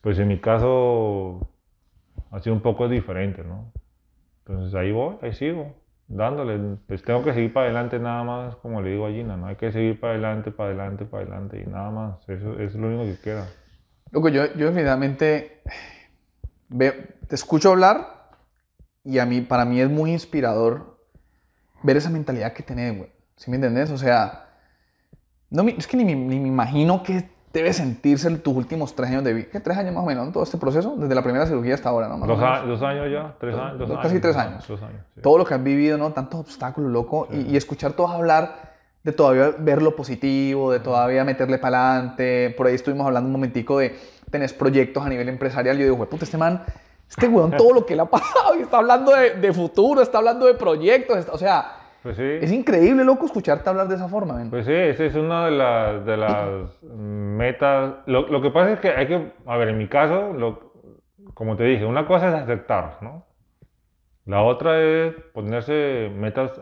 pues 0.00 0.18
en 0.18 0.28
mi 0.28 0.40
caso 0.40 1.48
ha 2.34 2.40
sido 2.40 2.54
un 2.54 2.62
poco 2.62 2.88
diferente, 2.88 3.44
¿no? 3.44 3.72
Entonces 4.40 4.74
ahí 4.74 4.90
voy, 4.90 5.16
ahí 5.22 5.32
sigo, 5.32 5.72
dándole. 6.08 6.78
Pues 6.88 7.02
tengo 7.02 7.22
que 7.22 7.32
seguir 7.32 7.52
para 7.52 7.66
adelante 7.66 7.98
nada 7.98 8.24
más, 8.24 8.56
como 8.56 8.82
le 8.82 8.90
digo 8.90 9.06
a 9.06 9.10
Gina, 9.10 9.36
¿no? 9.36 9.46
Hay 9.46 9.56
que 9.56 9.70
seguir 9.70 10.00
para 10.00 10.14
adelante, 10.14 10.50
para 10.50 10.70
adelante, 10.70 11.04
para 11.04 11.22
adelante 11.22 11.62
y 11.64 11.70
nada 11.70 11.90
más. 11.90 12.28
Eso, 12.28 12.54
eso 12.54 12.62
es 12.62 12.74
lo 12.74 12.88
único 12.88 13.04
que 13.04 13.22
queda. 13.22 13.46
Loco, 14.10 14.28
yo, 14.28 14.52
yo 14.54 14.66
definitivamente 14.66 15.62
veo, 16.68 16.92
te 17.28 17.34
escucho 17.36 17.70
hablar 17.70 18.30
y 19.04 19.18
a 19.18 19.26
mí, 19.26 19.40
para 19.40 19.64
mí 19.64 19.80
es 19.80 19.88
muy 19.88 20.10
inspirador 20.10 20.98
ver 21.82 21.96
esa 21.96 22.10
mentalidad 22.10 22.52
que 22.52 22.64
tenés, 22.64 22.96
güey. 22.96 23.10
¿Sí 23.36 23.50
me 23.50 23.56
entendés? 23.56 23.90
O 23.90 23.98
sea, 23.98 24.48
no, 25.50 25.62
es 25.68 25.86
que 25.86 25.96
ni, 25.96 26.04
ni 26.04 26.40
me 26.40 26.48
imagino 26.48 27.02
qué 27.02 27.28
debe 27.54 27.72
sentirse 27.72 28.28
en 28.28 28.40
tus 28.40 28.54
últimos 28.54 28.94
tres 28.94 29.08
años 29.10 29.24
de 29.24 29.32
vida. 29.32 29.46
¿Qué? 29.50 29.60
¿Tres 29.60 29.78
años 29.78 29.94
más 29.94 30.02
o 30.02 30.06
menos? 30.06 30.26
¿no? 30.26 30.32
Todo 30.32 30.42
este 30.42 30.58
proceso, 30.58 30.94
desde 30.98 31.14
la 31.14 31.22
primera 31.22 31.46
cirugía 31.46 31.74
hasta 31.74 31.88
ahora, 31.88 32.08
¿no? 32.08 32.18
Más 32.18 32.28
Dos, 32.28 32.38
a- 32.42 32.60
dos 32.66 32.82
años 32.82 33.06
ya, 33.10 33.34
tres 33.40 33.54
años, 33.54 33.78
dos 33.78 33.88
dos- 33.88 33.90
años. 33.98 34.02
casi 34.02 34.20
tres 34.20 34.36
años. 34.36 34.68
Dos 34.68 34.82
años, 34.82 35.00
sí. 35.14 35.20
todo 35.22 35.38
lo 35.38 35.44
que 35.46 35.54
has 35.54 35.62
vivido, 35.62 35.96
¿no? 35.96 36.12
Tantos 36.12 36.40
obstáculos, 36.40 36.90
loco, 36.92 37.28
y, 37.32 37.52
y 37.52 37.56
escuchar 37.56 37.92
todos 37.92 38.10
hablar 38.10 38.74
de 39.02 39.12
todavía 39.12 39.54
ver 39.58 39.80
lo 39.82 39.94
positivo, 39.96 40.72
de 40.72 40.80
todavía 40.80 41.24
meterle 41.24 41.58
para 41.58 41.92
adelante. 41.94 42.52
Por 42.56 42.66
ahí 42.66 42.74
estuvimos 42.74 43.06
hablando 43.06 43.26
un 43.28 43.32
momentico 43.32 43.78
de 43.78 43.96
tenés 44.30 44.52
proyectos 44.52 45.04
a 45.04 45.08
nivel 45.08 45.28
empresarial. 45.28 45.76
Yo 45.78 45.84
digo, 45.84 45.96
"Jue 45.96 46.06
puta, 46.06 46.24
este 46.24 46.38
man, 46.38 46.62
este 47.08 47.28
weón, 47.28 47.52
todo 47.52 47.72
lo 47.72 47.86
que 47.86 47.94
le 47.94 48.02
ha 48.02 48.06
pasado 48.10 48.56
y 48.58 48.62
está 48.62 48.78
hablando 48.78 49.12
de, 49.14 49.34
de 49.34 49.52
futuro, 49.52 50.00
está 50.02 50.18
hablando 50.18 50.46
de 50.46 50.54
proyectos, 50.54 51.18
está- 51.18 51.32
o 51.32 51.38
sea, 51.38 51.70
Pues 52.04 52.16
sí. 52.18 52.22
es 52.22 52.52
increíble, 52.52 53.02
loco, 53.02 53.24
escucharte 53.26 53.68
hablar 53.70 53.88
de 53.88 53.94
esa 53.96 54.08
forma, 54.08 54.34
men. 54.34 54.50
Pues 54.50 54.66
sí, 54.66 54.72
esa 54.72 55.04
es 55.06 55.14
una 55.16 55.46
de 55.46 55.50
las, 55.52 56.04
de 56.06 56.16
las 56.18 56.82
metas. 56.82 57.94
Lo, 58.06 58.28
lo 58.28 58.40
que 58.42 58.50
pasa 58.50 58.72
es 58.74 58.78
que 58.80 58.90
hay 58.90 59.06
que, 59.08 59.32
a 59.46 59.56
ver, 59.56 59.70
en 59.70 59.78
mi 59.78 59.88
caso, 59.88 60.32
lo- 60.34 60.72
como 61.32 61.56
te 61.56 61.64
dije, 61.64 61.84
una 61.86 62.06
cosa 62.06 62.28
es 62.28 62.34
aceptar, 62.34 62.98
¿no? 63.00 63.24
La 64.26 64.42
otra 64.42 64.80
es 64.80 65.14
ponerse 65.32 66.10
metas 66.14 66.52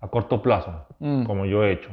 a 0.00 0.08
corto 0.08 0.40
plazo, 0.42 0.86
Mm. 1.00 1.24
como 1.24 1.46
yo 1.46 1.64
he 1.64 1.72
hecho. 1.72 1.90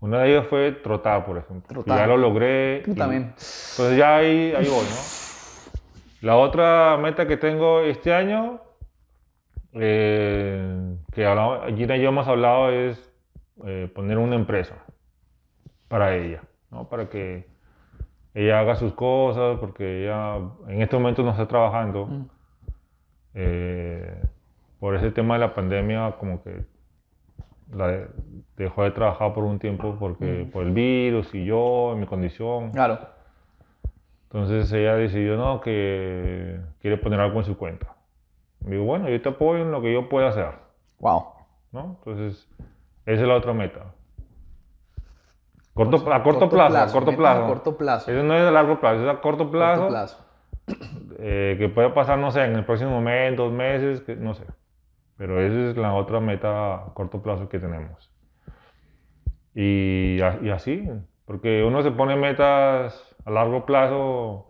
Una 0.00 0.20
de 0.22 0.30
ellas 0.32 0.46
fue 0.48 0.72
trotar, 0.72 1.24
por 1.24 1.38
ejemplo. 1.38 1.68
Trotar. 1.68 1.98
Ya 1.98 2.06
lo 2.08 2.16
logré. 2.16 2.82
Tú 2.84 2.90
y- 2.90 2.94
también. 2.94 3.22
Entonces 3.22 3.96
ya 3.96 4.16
ahí, 4.16 4.52
ahí 4.56 4.68
voy, 4.68 4.84
¿no? 4.84 6.26
La 6.28 6.36
otra 6.36 6.96
meta 6.96 7.26
que 7.28 7.36
tengo 7.36 7.80
este 7.82 8.12
año, 8.12 8.60
eh, 9.74 10.96
que 11.12 11.74
Gina 11.76 11.96
y 11.96 12.02
yo 12.02 12.08
hemos 12.08 12.26
hablado, 12.26 12.70
es 12.70 13.12
eh, 13.64 13.90
poner 13.94 14.18
una 14.18 14.36
empresa 14.36 14.76
para 15.88 16.16
ella, 16.16 16.42
¿no? 16.70 16.88
Para 16.88 17.08
que 17.08 17.46
ella 18.34 18.60
haga 18.60 18.76
sus 18.76 18.92
cosas, 18.92 19.58
porque 19.58 20.04
ella 20.04 20.36
en 20.68 20.82
este 20.82 20.96
momento 20.96 21.22
no 21.22 21.30
está 21.30 21.46
trabajando. 21.46 22.06
Mm. 22.06 22.30
Eh, 23.34 24.22
por 24.80 24.94
ese 24.94 25.10
tema 25.10 25.34
de 25.34 25.40
la 25.40 25.54
pandemia, 25.54 26.16
como 26.18 26.42
que 26.42 26.64
la 27.72 28.08
dejó 28.56 28.84
de 28.84 28.92
trabajar 28.92 29.34
por 29.34 29.44
un 29.44 29.58
tiempo 29.58 29.96
porque 29.98 30.48
por 30.52 30.64
el 30.64 30.72
virus 30.72 31.34
y 31.34 31.44
yo, 31.44 31.92
en 31.92 32.00
mi 32.00 32.06
condición. 32.06 32.70
Claro. 32.70 32.98
Entonces 34.24 34.70
ella 34.72 34.94
decidió 34.94 35.36
no, 35.36 35.60
que 35.60 36.60
quiere 36.80 36.96
poner 36.96 37.20
algo 37.20 37.38
en 37.38 37.44
su 37.44 37.56
cuenta. 37.56 37.97
Digo, 38.68 38.84
bueno, 38.84 39.08
yo 39.08 39.20
te 39.20 39.28
apoyo 39.30 39.62
en 39.62 39.70
lo 39.70 39.80
que 39.80 39.92
yo 39.92 40.08
pueda 40.08 40.28
hacer, 40.28 40.50
Wow. 41.00 41.24
¿no? 41.72 41.96
Entonces, 41.98 42.48
esa 43.06 43.22
es 43.22 43.28
la 43.28 43.34
otra 43.36 43.52
meta. 43.54 43.94
Corto, 45.74 45.96
a 46.12 46.22
corto, 46.24 46.48
plazo, 46.48 46.76
a 46.76 46.92
corto 46.92 47.16
plazo. 47.16 47.44
A 47.44 47.46
corto 47.46 47.76
plazo. 47.76 48.10
Eso 48.10 48.22
no 48.24 48.34
es 48.34 48.42
a 48.42 48.50
largo 48.50 48.80
plazo, 48.80 49.02
es 49.02 49.08
a 49.08 49.20
corto 49.20 49.48
plazo, 49.50 49.82
Corto 49.82 49.92
plazo. 49.92 50.24
eh, 51.20 51.54
que 51.58 51.68
puede 51.68 51.90
pasar, 51.90 52.18
no 52.18 52.30
sé, 52.32 52.44
en 52.44 52.56
el 52.56 52.64
próximo 52.64 53.00
mes, 53.00 53.36
dos 53.36 53.52
meses, 53.52 54.00
que, 54.00 54.16
no 54.16 54.34
sé. 54.34 54.44
Pero 55.16 55.40
esa 55.40 55.70
es 55.70 55.76
la 55.76 55.94
otra 55.94 56.18
meta 56.20 56.74
a 56.74 56.94
corto 56.94 57.22
plazo 57.22 57.48
que 57.48 57.58
tenemos. 57.60 58.10
Y, 59.54 60.18
y 60.42 60.50
así, 60.50 60.88
porque 61.26 61.62
uno 61.64 61.82
se 61.82 61.90
pone 61.92 62.16
metas 62.16 63.16
a 63.24 63.30
largo 63.30 63.64
plazo 63.64 64.47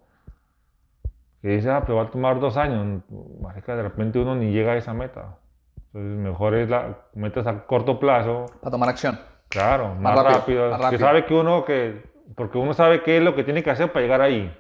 que 1.43 1.49
dice, 1.49 1.71
ah, 1.71 1.83
pero 1.87 1.97
va 1.97 2.03
a 2.05 2.11
tomar 2.11 2.41
dos 2.41 2.57
años. 2.57 3.03
Marica, 3.41 3.77
de 3.77 3.83
repente 3.83 4.19
uno 4.19 4.35
ni 4.35 4.51
llega 4.53 4.73
a 4.73 4.77
esa 4.77 4.93
meta. 4.95 5.37
Entonces, 5.93 6.19
mejor 6.19 6.55
es 6.55 6.69
la 6.69 6.97
metas 7.15 7.47
a 7.47 7.65
corto 7.65 7.99
plazo, 8.01 8.47
Para 8.61 8.71
tomar 8.73 8.89
acción. 8.89 9.19
claro, 9.49 9.95
más, 9.95 10.15
rápido, 10.17 10.39
rápido, 10.39 10.69
más 10.71 10.79
que 10.79 10.83
rápido. 10.85 11.01
sabe 11.01 11.25
que 11.27 11.35
uno 11.35 11.65
que, 11.65 12.03
porque 12.35 12.59
uno 12.59 12.75
sabe 12.75 13.03
qué 13.03 13.17
es 13.19 13.23
lo 13.23 13.35
que 13.35 13.45
tiene 13.45 13.63
que 13.63 13.71
hacer 13.71 13.91
para 13.93 14.03
llegar 14.03 14.21
ahí. 14.21 14.55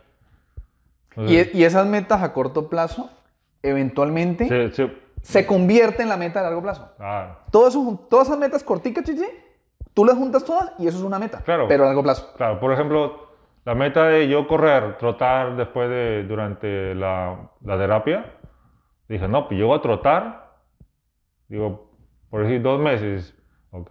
Entonces, 1.11 1.51
Y, 1.55 1.59
y 1.59 1.65
esas 1.65 1.87
metas 1.87 2.23
a 2.23 2.33
corto 2.33 2.69
plazo, 2.69 3.11
eventualmente, 3.63 4.47
se, 4.49 4.73
se- 4.73 4.93
se- 5.23 5.47
convierten 5.47 6.03
en 6.05 6.09
la 6.09 6.17
meta 6.17 6.41
a 6.41 6.45
largo 6.45 6.63
plazo. 6.63 6.89
claro. 6.97 7.37
Todo 7.51 7.69
eso, 7.69 8.07
todas 8.09 8.29
esas 8.29 8.39
metas 8.39 8.63
corticas, 8.63 9.05
chichi, 9.05 9.25
tú 9.95 10.05
las 10.05 10.17
juntas 10.17 10.45
todas 10.45 10.73
y 10.79 10.87
eso 10.87 10.99
es 10.99 11.05
una 11.05 11.19
meta. 11.19 11.41
Claro. 11.43 11.67
Pero 11.69 11.85
a 11.85 11.87
largo 11.89 12.03
plazo. 12.03 12.33
Claro, 12.37 12.59
por 12.61 12.73
ejemplo, 12.73 13.28
la 13.69 13.75
meta 13.75 14.05
de 14.09 14.27
yo 14.29 14.47
correr, 14.49 14.97
trotar 14.97 15.55
después 15.55 15.91
de, 15.91 16.25
durante 16.25 16.95
la, 16.95 17.51
la 17.63 17.77
terapia, 17.77 18.25
dije, 19.11 19.29
no, 19.29 19.47
pues 19.47 19.61
yo 19.61 19.67
voy 19.67 19.77
a 19.79 19.83
trotar, 19.83 20.47
digo, 21.49 21.91
por 22.31 22.45
decir 22.45 22.63
dos 22.63 22.81
meses, 22.81 23.37
ok, 23.71 23.91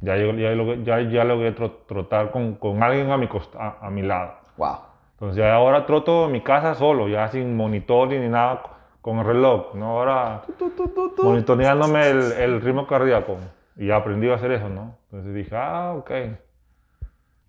ya, 0.00 0.16
yo- 0.16 0.32
ya, 0.32 0.50
logré- 0.54 0.82
ya, 0.82 1.00
ya 1.02 1.24
logré 1.24 1.52
trotar 1.52 2.30
con, 2.30 2.54
con 2.54 2.82
alguien 2.82 3.10
a 3.10 3.18
mi, 3.18 3.28
costa- 3.28 3.58
a, 3.60 3.86
a 3.86 3.90
mi 3.90 4.00
lado. 4.00 4.32
Wow. 4.56 4.76
Entonces 5.12 5.36
ya 5.36 5.54
ahora 5.54 5.84
troto 5.84 6.24
en 6.24 6.32
mi 6.32 6.40
casa 6.40 6.74
solo, 6.74 7.06
ya 7.06 7.28
sin 7.28 7.54
monitor 7.54 8.08
ni 8.08 8.28
nada 8.30 8.62
con 9.02 9.18
el 9.18 9.26
reloj, 9.26 9.74
¿no? 9.74 9.98
Ahora 9.98 10.40
tu, 10.58 10.70
tu, 10.70 10.88
tu. 11.14 11.22
monitoreándome 11.22 12.08
el, 12.08 12.32
el 12.32 12.60
ritmo 12.62 12.86
cardíaco. 12.86 13.36
Y 13.76 13.90
aprendí 13.90 14.30
a 14.30 14.36
hacer 14.36 14.52
eso, 14.52 14.70
¿no? 14.70 14.96
Entonces 15.10 15.34
dije, 15.34 15.54
ah, 15.54 15.92
ok. 15.98 16.10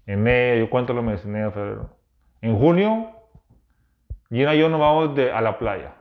Enero, 0.07 0.61
yo 0.61 0.69
cuento 0.69 0.93
los 0.93 1.03
meses, 1.03 1.25
enero, 1.25 1.51
febrero. 1.51 1.89
En 2.41 2.57
junio, 2.57 3.11
Gina 4.29 4.55
y 4.55 4.59
yo 4.59 4.69
nos 4.69 4.79
vamos 4.79 5.15
de, 5.15 5.31
a 5.31 5.41
la 5.41 5.59
playa. 5.59 5.91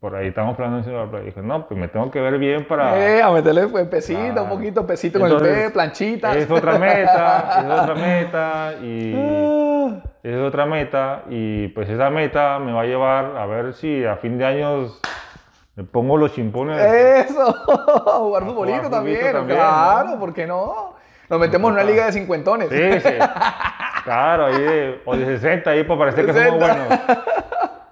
Por 0.00 0.14
ahí 0.14 0.28
estamos 0.28 0.56
planeando 0.56 0.88
ir 0.88 0.94
a 0.94 1.04
la 1.04 1.10
playa. 1.10 1.24
dije, 1.24 1.40
no, 1.42 1.66
pues 1.66 1.80
me 1.80 1.88
tengo 1.88 2.10
que 2.10 2.20
ver 2.20 2.38
bien 2.38 2.66
para... 2.66 2.98
Eh, 2.98 3.22
a 3.22 3.30
meterle 3.30 3.66
pues, 3.68 3.88
pesito, 3.88 4.20
Claro. 4.20 4.42
un 4.44 4.48
poquito 4.50 4.86
pesito 4.86 5.18
con 5.18 5.28
el 5.28 5.32
Entonces, 5.34 5.58
pie, 5.58 5.70
planchita. 5.70 6.36
Es 6.36 6.50
otra 6.50 6.78
meta, 6.78 7.60
es 7.60 7.80
otra 7.80 7.94
meta 7.94 8.74
y... 8.82 9.14
Ah. 9.16 10.02
Es 10.22 10.36
otra 10.38 10.66
meta 10.66 11.22
y 11.30 11.68
pues 11.68 11.88
esa 11.88 12.10
meta 12.10 12.58
me 12.58 12.72
va 12.72 12.82
a 12.82 12.84
llevar 12.84 13.36
a 13.36 13.46
ver 13.46 13.72
si 13.74 14.04
a 14.04 14.16
fin 14.16 14.36
de 14.36 14.44
años 14.44 15.00
me 15.76 15.84
pongo 15.84 16.16
los 16.16 16.34
chimpones. 16.34 16.80
Eso, 16.80 17.52
jugar 18.18 18.44
futbolito 18.44 18.76
jugar 18.78 18.90
también, 18.90 19.18
futbolito 19.18 19.38
también, 19.38 19.58
claro, 19.58 20.08
¿no? 20.10 20.18
¿por 20.18 20.34
qué 20.34 20.46
no? 20.46 20.96
Nos 21.28 21.40
metemos 21.40 21.68
en 21.70 21.74
una 21.74 21.84
liga 21.84 22.06
de 22.06 22.12
cincuentones. 22.12 22.68
Sí, 22.70 23.00
sí. 23.00 23.14
Claro, 24.04 24.46
ahí 24.46 24.60
de, 24.62 25.02
o 25.04 25.16
de 25.16 25.24
60 25.26 25.68
ahí 25.68 25.82
para 25.82 25.98
parecer 25.98 26.26
que 26.26 26.32
somos 26.32 26.60
60. 26.62 26.86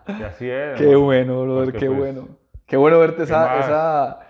buenos. 0.06 0.20
Y 0.20 0.22
así 0.22 0.48
es. 0.48 0.78
Qué 0.78 0.92
¿no? 0.92 1.00
bueno, 1.00 1.42
brother, 1.42 1.64
Porque, 1.64 1.78
qué 1.80 1.86
pues, 1.86 1.98
bueno. 1.98 2.28
Qué 2.66 2.76
bueno 2.76 3.00
verte 3.00 3.24
esa, 3.24 3.58
esa, 3.58 4.20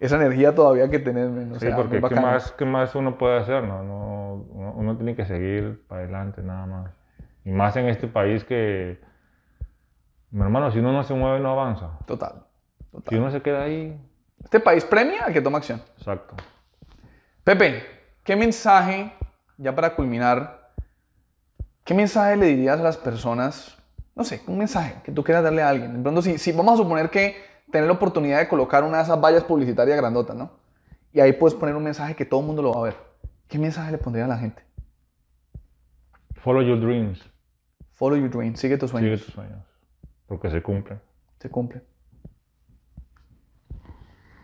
esa 0.00 0.16
energía 0.16 0.54
todavía 0.54 0.90
que 0.90 0.98
tenés, 0.98 1.28
o 1.50 1.54
Sí, 1.58 1.60
sea, 1.66 1.76
porque 1.76 1.98
¿qué 1.98 2.14
más, 2.20 2.52
¿qué 2.52 2.64
más 2.66 2.94
uno 2.94 3.16
puede 3.16 3.38
hacer? 3.38 3.62
No? 3.64 3.82
No, 3.82 4.34
uno, 4.50 4.72
uno 4.76 4.96
tiene 4.96 5.16
que 5.16 5.24
seguir 5.24 5.82
para 5.88 6.02
adelante 6.02 6.42
nada 6.42 6.66
más. 6.66 6.90
Y 7.46 7.52
más 7.52 7.74
en 7.76 7.88
este 7.88 8.06
país 8.06 8.44
que, 8.44 9.00
mi 10.30 10.42
hermano, 10.42 10.70
si 10.72 10.78
uno 10.80 10.92
no 10.92 11.04
se 11.04 11.14
mueve 11.14 11.40
no 11.40 11.52
avanza. 11.52 11.92
Total, 12.06 12.44
Si 12.84 12.90
total. 12.92 13.18
uno 13.18 13.30
se 13.30 13.40
queda 13.40 13.62
ahí, 13.62 13.98
Este 14.44 14.60
país 14.60 14.84
premia 14.84 15.24
al 15.24 15.32
que 15.32 15.40
toma 15.40 15.56
acción. 15.56 15.80
exacto. 15.96 16.34
Pepe, 17.44 17.82
¿qué 18.24 18.36
mensaje, 18.36 19.12
ya 19.58 19.74
para 19.74 19.94
culminar, 19.94 20.70
qué 21.84 21.94
mensaje 21.94 22.36
le 22.36 22.46
dirías 22.46 22.78
a 22.78 22.82
las 22.82 22.96
personas? 22.96 23.76
No 24.14 24.24
sé, 24.24 24.42
un 24.46 24.58
mensaje 24.58 24.96
que 25.04 25.12
tú 25.12 25.22
quieras 25.24 25.42
darle 25.44 25.62
a 25.62 25.68
alguien. 25.68 25.96
De 25.96 26.02
pronto, 26.02 26.20
si, 26.22 26.38
si 26.38 26.52
vamos 26.52 26.74
a 26.74 26.82
suponer 26.82 27.10
que 27.10 27.36
tener 27.70 27.86
la 27.86 27.94
oportunidad 27.94 28.38
de 28.38 28.48
colocar 28.48 28.84
una 28.84 28.98
de 28.98 29.04
esas 29.04 29.20
vallas 29.20 29.44
publicitarias 29.44 29.96
grandotas, 29.96 30.36
¿no? 30.36 30.50
Y 31.12 31.20
ahí 31.20 31.32
puedes 31.32 31.54
poner 31.56 31.74
un 31.76 31.84
mensaje 31.84 32.14
que 32.14 32.24
todo 32.24 32.40
el 32.40 32.46
mundo 32.46 32.62
lo 32.62 32.72
va 32.72 32.80
a 32.80 32.82
ver. 32.84 32.96
¿Qué 33.48 33.58
mensaje 33.58 33.90
le 33.92 33.98
pondría 33.98 34.24
a 34.26 34.28
la 34.28 34.38
gente? 34.38 34.62
Follow 36.36 36.62
your 36.62 36.78
dreams. 36.80 37.20
Follow 37.94 38.16
your 38.16 38.30
dreams, 38.30 38.58
sigue 38.60 38.76
tus 38.78 38.90
Sigue 38.90 39.00
sueños, 39.02 39.24
tus 39.24 39.34
sueños. 39.34 39.58
Porque 40.26 40.50
se 40.50 40.62
cumplen. 40.62 41.00
se 41.38 41.50
cumplen. 41.50 41.82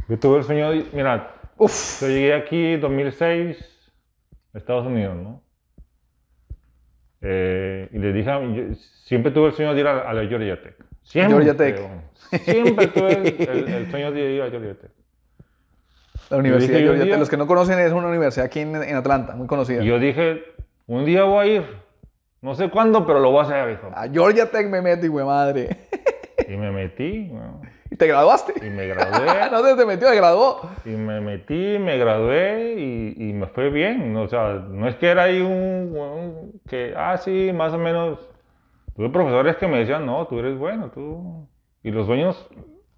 Yo 0.09 0.19
tuve 0.19 0.39
el 0.39 0.45
sueño, 0.45 0.71
de- 0.71 0.89
mira, 0.93 1.33
Uf, 1.59 2.01
yo 2.03 2.09
llegué 2.09 2.35
aquí 2.35 2.65
en 2.75 2.81
2006, 2.81 3.57
Estados 4.55 4.87
Unidos, 4.87 5.17
¿no? 5.17 5.43
Eh, 7.23 7.89
y 7.93 7.99
le 7.99 8.13
dije, 8.13 8.31
a 8.31 8.39
mi- 8.39 8.57
yo 8.57 8.75
siempre 8.75 9.31
tuve 9.33 9.49
el 9.49 9.55
sueño 9.55 9.75
de 9.75 9.81
ir 9.81 9.87
a, 9.87 10.09
a 10.09 10.13
la 10.13 10.27
Georgia 10.27 10.61
Tech. 10.61 10.77
Siempre. 11.03 11.35
Georgia 11.45 11.57
Tech. 11.57 11.81
Siempre 12.43 12.87
tuve 12.89 13.13
el, 13.13 13.27
el- 13.49 13.69
el 13.69 13.91
sueño 13.91 14.13
de 14.13 14.21
ir 14.33 14.43
a 14.43 14.51
Georgia 14.51 14.75
Tech. 14.75 14.91
la 16.31 16.37
Universidad 16.39 16.73
dije 16.75 16.81
de 16.83 16.89
Georgia 16.89 17.05
Tech, 17.13 17.19
los 17.21 17.31
que 17.31 17.37
no 17.37 17.47
conocen, 17.47 17.79
es 17.79 17.93
una 17.93 18.09
universidad 18.09 18.47
aquí 18.47 18.61
en, 18.61 18.77
en 18.77 18.97
Atlanta, 18.97 19.35
muy 19.35 19.47
conocida. 19.47 19.83
Y 19.83 19.87
yo 19.87 19.99
dije, 19.99 20.43
un 20.87 21.05
día 21.05 21.25
voy 21.25 21.49
a 21.49 21.53
ir. 21.57 21.87
No 22.43 22.55
sé 22.55 22.69
cuándo, 22.71 23.07
pero 23.07 23.19
lo 23.19 23.31
voy 23.31 23.41
a 23.41 23.43
hacer, 23.45 23.71
hijo. 23.73 23.91
A 23.95 24.09
Georgia 24.09 24.51
Tech 24.51 24.69
me 24.69 24.83
meto, 24.83 25.11
güey 25.11 25.25
madre. 25.25 25.89
Y 26.49 26.57
me 26.57 26.71
metí. 26.71 27.33
¿Y 27.91 27.97
te 27.97 28.07
graduaste? 28.07 28.55
y 28.67 28.71
me 28.71 28.87
gradué. 28.87 29.27
no 29.51 29.77
te 29.77 29.87
metió, 29.87 30.09
se 30.09 30.17
graduó. 30.17 30.61
Y 30.85 30.91
me 30.91 31.21
metí, 31.21 31.79
me 31.79 31.99
gradué 31.99 32.75
y, 32.79 33.15
y 33.31 33.33
me 33.33 33.47
fue 33.49 33.71
bien. 33.71 34.17
O 34.17 34.29
sea, 34.29 34.55
no 34.69 34.89
es 34.89 34.97
que 34.97 35.09
era 35.09 35.25
ahí 35.25 35.41
un, 35.41 35.97
un- 35.97 36.61
que, 36.69 36.95
ah, 36.97 37.17
sí, 37.17 37.51
más 37.55 37.73
o 37.73 37.79
menos. 37.79 38.19
Tuve 38.95 39.11
profesores 39.11 39.57
que 39.57 39.67
me 39.67 39.79
decían, 39.79 40.07
no, 40.07 40.27
tú 40.27 40.39
eres 40.39 40.57
bueno, 40.59 40.91
tú. 40.91 41.47
Y 41.83 41.91
los 41.91 42.07
sueños, 42.07 42.49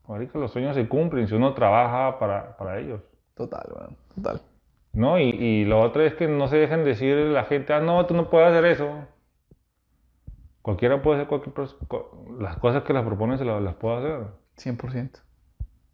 marica, 0.07 0.39
los 0.39 0.53
sueños 0.53 0.75
se 0.77 0.87
cumplen 0.89 1.27
si 1.27 1.35
uno 1.35 1.55
trabaja 1.55 2.19
para, 2.19 2.57
para 2.57 2.79
ellos. 2.79 3.01
Total, 3.35 3.67
bueno, 3.73 3.97
total. 4.15 4.41
¿No? 4.93 5.19
Y, 5.19 5.31
y 5.31 5.65
lo 5.65 5.81
otro 5.81 6.03
es 6.03 6.15
que 6.15 6.29
no 6.29 6.49
se 6.49 6.57
dejen 6.57 6.85
decir 6.85 7.17
la 7.17 7.45
gente, 7.45 7.73
ah, 7.73 7.81
no, 7.81 8.07
tú 8.07 8.15
no 8.15 8.31
puedes 8.31 8.49
hacer 8.49 8.65
eso. 8.67 8.89
Cualquiera 10.63 11.01
puede 11.03 11.19
hacer 11.21 11.29
cualquier 11.29 11.55
las 12.41 12.57
cosas 12.59 12.83
que 12.83 12.93
las 12.93 13.05
proponen 13.05 13.39
se 13.39 13.45
las, 13.45 13.63
las 13.63 13.75
puede 13.77 13.97
hacer. 13.99 14.27
100%. 14.77 15.23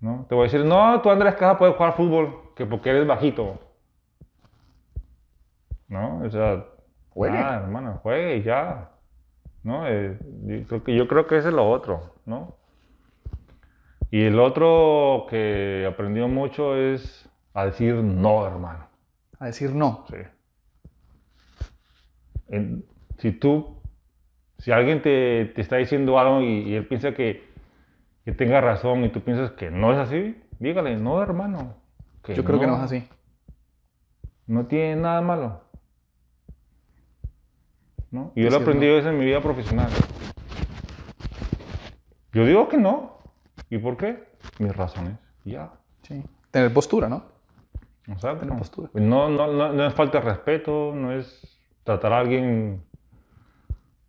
¿no? 0.00 0.26
Te 0.28 0.34
voy 0.34 0.42
a 0.42 0.50
decir, 0.50 0.64
no, 0.64 1.00
tú 1.00 1.10
Andrés 1.10 1.34
Caja 1.36 1.56
puedes 1.58 1.76
jugar 1.76 1.94
fútbol, 1.94 2.52
que 2.56 2.66
porque 2.66 2.90
eres 2.90 3.06
bajito. 3.06 3.58
¿No? 5.88 6.20
O 6.24 6.30
sea, 6.30 6.64
Juegue. 7.10 7.38
ah, 7.38 7.60
hermano, 7.62 8.00
juegue 8.02 8.36
y 8.38 8.42
ya. 8.42 8.90
¿No? 9.62 9.86
Eh, 9.88 10.18
yo, 10.44 10.66
creo 10.66 10.84
que, 10.84 10.94
yo 10.96 11.08
creo 11.08 11.26
que 11.26 11.38
ese 11.38 11.48
es 11.48 11.54
lo 11.54 11.70
otro, 11.70 12.14
¿no? 12.26 12.56
Y 14.10 14.24
el 14.24 14.38
otro 14.38 15.26
que 15.30 15.86
aprendió 15.90 16.28
mucho 16.28 16.76
es 16.76 17.28
a 17.54 17.64
decir 17.66 17.94
no, 17.94 18.46
hermano. 18.46 18.86
A 19.38 19.46
decir 19.46 19.74
no. 19.74 20.04
Sí. 20.10 20.16
En- 22.48 22.84
si 23.18 23.32
tú, 23.32 23.80
si 24.64 24.72
alguien 24.72 25.02
te, 25.02 25.52
te 25.54 25.60
está 25.60 25.76
diciendo 25.76 26.18
algo 26.18 26.40
y, 26.40 26.62
y 26.62 26.74
él 26.74 26.86
piensa 26.86 27.12
que, 27.12 27.44
que 28.24 28.32
tenga 28.32 28.62
razón 28.62 29.04
y 29.04 29.10
tú 29.10 29.20
piensas 29.20 29.50
que 29.50 29.70
no 29.70 29.92
es 29.92 29.98
así, 29.98 30.42
dígale, 30.58 30.96
no, 30.96 31.22
hermano. 31.22 31.74
que 32.22 32.34
Yo 32.34 32.44
creo 32.44 32.58
que 32.58 32.66
no 32.66 32.76
es 32.76 32.80
así. 32.80 33.06
No 34.46 34.64
tiene 34.64 34.96
nada 34.96 35.20
malo. 35.20 35.60
¿No? 38.10 38.32
Y 38.34 38.42
yo 38.42 38.48
lo 38.48 38.56
que 38.56 38.62
aprendí 38.62 38.86
no. 38.86 38.96
eso 38.96 39.10
en 39.10 39.18
mi 39.18 39.26
vida 39.26 39.42
profesional. 39.42 39.90
Yo 42.32 42.46
digo 42.46 42.66
que 42.66 42.78
no. 42.78 43.18
¿Y 43.68 43.76
por 43.76 43.98
qué? 43.98 44.24
Mis 44.58 44.74
razones. 44.74 45.18
Ya. 45.44 45.72
Sí. 46.00 46.24
Tener 46.50 46.72
postura, 46.72 47.10
¿no? 47.10 47.22
Exacto. 48.06 48.46
Tener 48.46 48.56
postura. 48.56 48.88
No, 48.94 49.28
no, 49.28 49.46
no, 49.46 49.74
no 49.74 49.86
es 49.86 49.92
falta 49.92 50.20
de 50.20 50.24
respeto, 50.24 50.94
no 50.94 51.12
es 51.12 51.60
tratar 51.84 52.14
a 52.14 52.20
alguien 52.20 52.82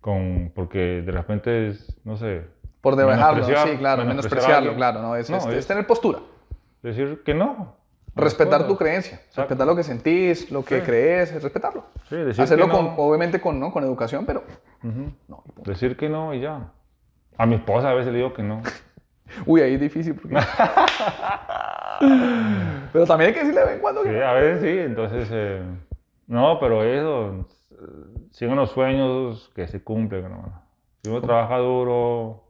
con. 0.06 0.52
porque 0.54 1.02
de 1.02 1.12
repente 1.12 1.70
es, 1.70 1.98
no 2.04 2.16
sé. 2.16 2.44
Por 2.82 2.96
debajarlo, 2.96 3.44
sí, 3.44 3.52
claro, 3.80 4.06
menospreciarlo, 4.06 4.76
claro, 4.76 5.02
no, 5.02 5.16
es, 5.16 5.30
No, 5.32 5.38
es- 5.38 5.46
es- 5.48 5.66
tener 5.68 5.88
postura. 5.88 6.20
Decir 6.84 7.24
que 7.26 7.34
no. 7.34 7.76
Respetar 8.16 8.68
tu 8.68 8.78
creencia, 8.78 9.16
Exacto. 9.16 9.42
respetar 9.42 9.66
lo 9.68 9.76
que 9.76 9.82
sentís, 9.84 10.52
lo 10.52 10.64
que 10.64 10.80
Sí. 10.80 10.86
crees, 10.86 11.32
es 11.32 11.42
respetarlo. 11.44 11.86
Sí, 12.08 12.16
decir 12.18 12.44
Hacerlo 12.44 12.68
que 12.68 12.72
con, 12.74 12.86
no. 12.86 12.94
obviamente 12.98 13.42
con, 13.42 13.60
¿no? 13.60 13.74
con 13.74 13.84
educación, 13.84 14.26
pero 14.28 14.44
Ujú. 14.84 15.12
no. 15.28 15.44
y 15.48 15.52
punto. 15.52 15.72
Decir 15.72 15.98
que 15.98 16.08
no 16.08 16.34
y 16.36 16.42
ya. 16.42 16.70
A 17.38 17.46
mi 17.48 17.56
esposa 17.56 17.90
a 17.90 17.94
veces 17.96 18.12
le 18.14 18.20
digo 18.20 18.32
que 18.34 18.44
no. 18.44 18.62
Uy, 19.48 19.62
ahí 19.62 19.74
es 19.74 19.82
difícil 19.82 20.14
porque... 20.14 20.38
pero 22.94 23.06
también 23.06 23.30
hay 23.30 23.34
que 23.34 23.40
decirle 23.40 23.60
de 23.62 23.66
vez 23.66 23.76
en 23.76 23.82
cuando 23.82 24.04
que 24.04 24.10
Sí, 24.10 24.16
no. 24.16 24.26
a 24.26 24.34
veces 24.34 24.62
sí, 24.62 24.80
entonces. 24.80 25.30
eh, 25.32 25.62
no, 26.28 26.60
pero 26.60 26.84
eso. 26.84 27.46
Siguen 28.32 28.56
los 28.58 28.72
sueños 28.72 29.52
que 29.56 29.68
se 29.68 29.84
cumplen, 29.84 30.26
hermano. 30.26 30.62
Si 31.04 31.10
uno 31.10 31.22
trabaja 31.22 31.58
duro, 31.58 32.44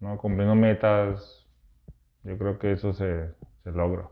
¿no? 0.00 0.16
cumpliendo 0.18 0.54
metas, 0.54 1.46
yo 2.24 2.36
creo 2.38 2.58
que 2.58 2.72
eso 2.72 2.92
se, 2.92 3.30
se 3.64 3.72
logra. 3.72 4.08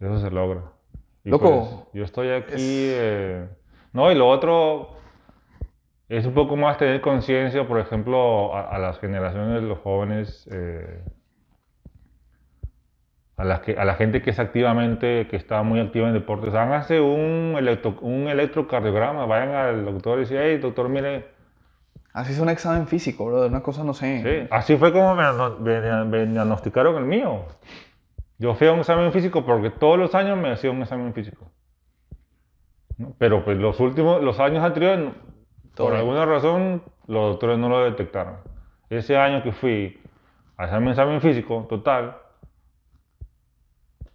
Eso 0.00 0.18
se 0.18 0.30
logra. 0.30 0.62
Y 1.24 1.30
Loco, 1.30 1.48
pues, 1.50 1.94
yo 1.94 2.04
estoy 2.04 2.30
aquí. 2.30 2.52
es- 2.54 2.60
eh, 2.60 3.48
no, 3.92 4.10
y 4.10 4.14
lo 4.14 4.28
otro 4.28 4.88
es 6.08 6.26
un 6.26 6.34
poco 6.34 6.56
más 6.56 6.78
tener 6.78 7.00
conciencia, 7.00 7.66
por 7.66 7.78
ejemplo, 7.78 8.54
a, 8.54 8.68
a 8.74 8.78
las 8.78 8.98
generaciones 8.98 9.62
los 9.62 9.78
jóvenes. 9.80 10.48
eh, 10.50 11.04
a 13.42 13.44
la, 13.44 13.60
que, 13.60 13.72
a 13.76 13.84
la 13.84 13.94
gente 13.94 14.22
que 14.22 14.30
es 14.30 14.38
activamente, 14.38 15.26
que 15.28 15.34
está 15.36 15.62
muy 15.64 15.80
activa 15.80 16.06
en 16.06 16.14
deportes, 16.14 16.54
háganse 16.54 17.00
un, 17.00 17.56
electro, 17.58 17.96
un 18.00 18.28
electrocardiograma, 18.28 19.26
vayan 19.26 19.50
al 19.54 19.84
doctor 19.84 20.18
y 20.18 20.20
dicen, 20.20 20.38
hey, 20.40 20.58
doctor, 20.58 20.88
mire, 20.88 21.26
Así 22.12 22.32
es 22.34 22.38
un 22.38 22.48
examen 22.50 22.86
físico, 22.86 23.24
bro, 23.26 23.46
una 23.46 23.62
cosa 23.62 23.82
no 23.82 23.94
sé. 23.94 24.22
sí, 24.22 24.48
así 24.50 24.76
fue 24.76 24.92
como 24.92 25.16
me, 25.16 25.24
me- 25.80 26.04
me 26.04 26.26
diagnosticaron 26.26 26.96
el 26.98 27.04
mío. 27.04 27.46
Yo 28.38 28.54
fui 28.54 28.68
a 28.68 28.72
un 28.72 28.80
examen 28.80 29.10
físico 29.12 29.44
porque 29.44 29.70
todos 29.70 29.98
los 29.98 30.14
años 30.14 30.36
me 30.38 30.50
hacía 30.52 30.70
un 30.70 30.82
examen 30.82 31.12
físico. 31.12 31.50
¿no? 32.98 33.14
Pero 33.18 33.44
pues 33.44 33.56
los 33.58 33.80
últimos, 33.80 34.22
los 34.22 34.38
años 34.40 34.62
anteriores, 34.62 35.08
Todo 35.74 35.86
por 35.88 35.94
bien. 35.96 36.00
alguna 36.00 36.26
razón, 36.26 36.82
los 37.06 37.30
doctores 37.32 37.58
no 37.58 37.68
lo 37.68 37.82
detectaron. 37.84 38.36
Ese 38.90 39.16
año 39.16 39.42
que 39.42 39.50
fui 39.52 40.00
a 40.56 40.64
hacerme 40.64 40.86
un 40.86 40.90
examen 40.92 41.20
físico 41.20 41.66
total, 41.68 42.18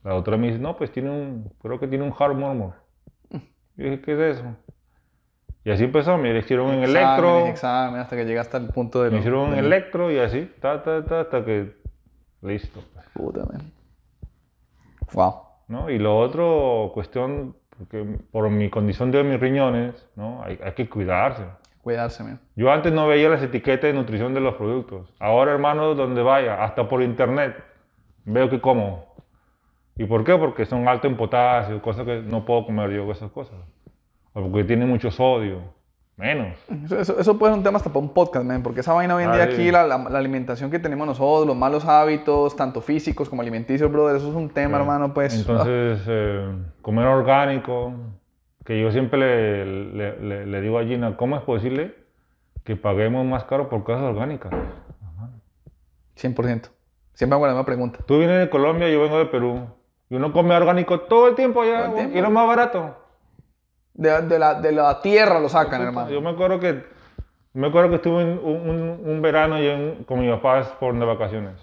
la 0.04 0.14
doctora 0.14 0.38
me 0.38 0.48
dice, 0.48 0.60
no, 0.60 0.76
pues 0.78 0.92
tiene 0.92 1.10
un, 1.10 1.52
creo 1.62 1.80
que 1.80 1.88
tiene 1.88 2.04
un 2.06 2.14
hard 2.18 2.36
murmur. 2.36 2.74
Yo 3.32 3.40
dije, 3.84 4.02
¿qué 4.02 4.14
es 4.14 4.38
eso? 4.38 4.46
Y 5.64 5.72
así 5.72 5.84
empezó, 5.84 6.18
me 6.18 6.36
hicieron 6.38 6.68
un 6.68 6.84
Exámenes, 6.84 6.96
electro, 6.96 7.48
examen, 7.48 8.00
hasta 8.02 8.16
que 8.16 8.26
llega 8.26 8.42
hasta 8.42 8.58
el 8.58 8.68
punto 8.70 9.04
de... 9.04 9.12
me 9.12 9.18
hicieron 9.20 9.50
un 9.50 9.52
de- 9.52 9.60
electro 9.60 10.12
y 10.12 10.18
así, 10.18 10.50
ta, 10.62 10.82
ta, 10.82 11.04
ta, 11.04 11.22
hasta 11.22 11.44
que, 11.44 11.76
listo. 12.42 12.82
Puta, 13.14 13.46
man. 13.46 13.62
Wow. 15.14 15.34
¿no? 15.68 15.90
Y 15.90 16.00
lo 16.00 16.18
otro, 16.18 16.92
cuestión, 16.94 17.56
porque 17.78 18.06
por 18.32 18.50
mi 18.50 18.70
condición 18.70 19.12
de 19.12 19.24
mis 19.24 19.40
riñones, 19.40 20.08
¿no? 20.16 20.42
Hay, 20.44 20.58
hay 20.64 20.72
que 20.74 20.88
cuidarse. 20.90 21.44
Cuidarse, 21.82 22.24
man. 22.24 22.40
Yo 22.56 22.72
antes 22.72 22.94
no 22.94 23.08
veía 23.08 23.30
las 23.30 23.44
etiquetas 23.44 23.84
de 23.84 23.94
nutrición 23.94 24.34
de 24.34 24.40
los 24.40 24.56
productos. 24.56 25.14
Ahora, 25.20 25.52
hermano, 25.52 25.96
donde 25.96 26.22
vaya, 26.22 26.64
hasta 26.64 26.88
por 26.88 27.02
internet, 27.04 27.56
veo 28.26 28.50
que 28.50 28.62
como. 28.62 29.06
¿Y 29.98 30.06
por 30.06 30.24
qué? 30.24 30.36
Porque 30.38 30.66
son 30.66 30.88
altos 30.88 31.10
en 31.10 31.18
potasio, 31.18 31.82
cosas 31.82 32.06
que 32.06 32.22
no 32.22 32.46
puedo 32.46 32.66
comer 32.66 32.92
yo, 32.92 33.12
esas 33.12 33.32
cosas. 33.32 33.56
O 34.34 34.42
porque 34.44 34.64
tienen 34.64 34.88
mucho 34.88 35.10
sodio, 35.10 35.62
menos. 36.16 36.56
Eso, 36.92 37.20
eso, 37.20 37.38
puede 37.40 37.52
ser 37.54 37.58
un 37.60 37.64
tema 37.64 37.78
hasta 37.78 37.90
para 37.90 38.00
un 38.06 38.14
podcast, 38.14 38.46
man, 38.46 38.62
porque 38.62 38.82
esa 38.82 38.94
vaina 38.94 39.16
hoy 39.16 39.24
en 39.24 39.32
día 39.32 39.44
Ay. 39.44 39.54
aquí, 39.54 39.72
la, 39.72 39.86
la- 39.88 39.98
la 40.10 40.20
alimentación 40.20 40.70
que 40.70 40.78
tenemos 40.80 41.08
nosotros, 41.08 41.48
los 41.48 41.56
malos 41.56 41.86
hábitos, 41.86 42.56
tanto 42.56 42.82
físicos 42.82 43.30
como 43.30 43.42
alimenticios, 43.42 43.92
brother, 43.92 44.18
eso 44.18 44.30
es 44.30 44.36
un 44.36 44.50
tema, 44.50 44.78
hermano, 44.78 45.14
pues. 45.14 45.34
Entonces, 45.36 46.02
eh, 46.08 46.48
comer 46.84 47.08
orgánico, 47.08 47.94
que 48.66 48.80
yo 48.82 48.92
siempre 48.92 49.18
le, 49.20 49.66
le- 49.66 50.20
le- 50.20 50.46
le 50.46 50.62
digo 50.62 50.78
a 50.78 50.84
Gina, 50.84 51.18
¿cómo 51.18 51.36
es 51.38 51.42
posible 51.42 51.96
que 52.64 52.76
paguemos 52.76 53.26
más 53.26 53.46
caro 53.46 53.70
por 53.70 53.84
cosas 53.84 54.04
orgánicas? 54.04 54.52
ah, 54.54 55.30
100%. 56.16 56.70
Siempre 57.14 57.36
hago 57.36 57.48
la 57.48 57.54
misma 57.54 57.66
pregunta. 57.66 58.00
Tú 58.06 58.20
vienes 58.20 58.40
de 58.40 58.50
Colombia, 58.50 58.88
yo 58.90 59.02
vengo 59.02 59.18
de 59.18 59.26
Perú. 59.26 59.62
Y 60.10 60.16
uno 60.16 60.32
come 60.32 60.56
orgánico 60.56 61.02
todo 61.02 61.28
el 61.28 61.36
tiempo 61.36 61.62
allá, 61.62 61.86
el 61.88 61.94
tiempo. 61.96 62.18
y 62.18 62.22
lo 62.22 62.30
más 62.30 62.48
barato. 62.48 62.96
De, 63.94 64.22
de 64.22 64.40
la, 64.40 64.54
de 64.56 64.72
la 64.72 65.02
tierra 65.02 65.40
lo 65.40 65.50
sacan, 65.50 65.82
hermano. 65.82 66.10
Yo 66.10 66.22
me 66.22 66.30
acuerdo 66.30 66.60
que, 66.60 66.84
me 67.54 67.68
acuerdo 67.68 67.90
que 67.90 67.96
estuve 67.96 68.24
un, 68.24 68.40
un- 68.70 69.02
un 69.04 69.22
verano 69.22 69.58
yo 69.60 69.72
en- 69.72 70.04
con 70.06 70.20
mis 70.20 70.30
papás 70.32 70.68
por 70.80 70.98
de 70.98 71.06
vacaciones. 71.06 71.56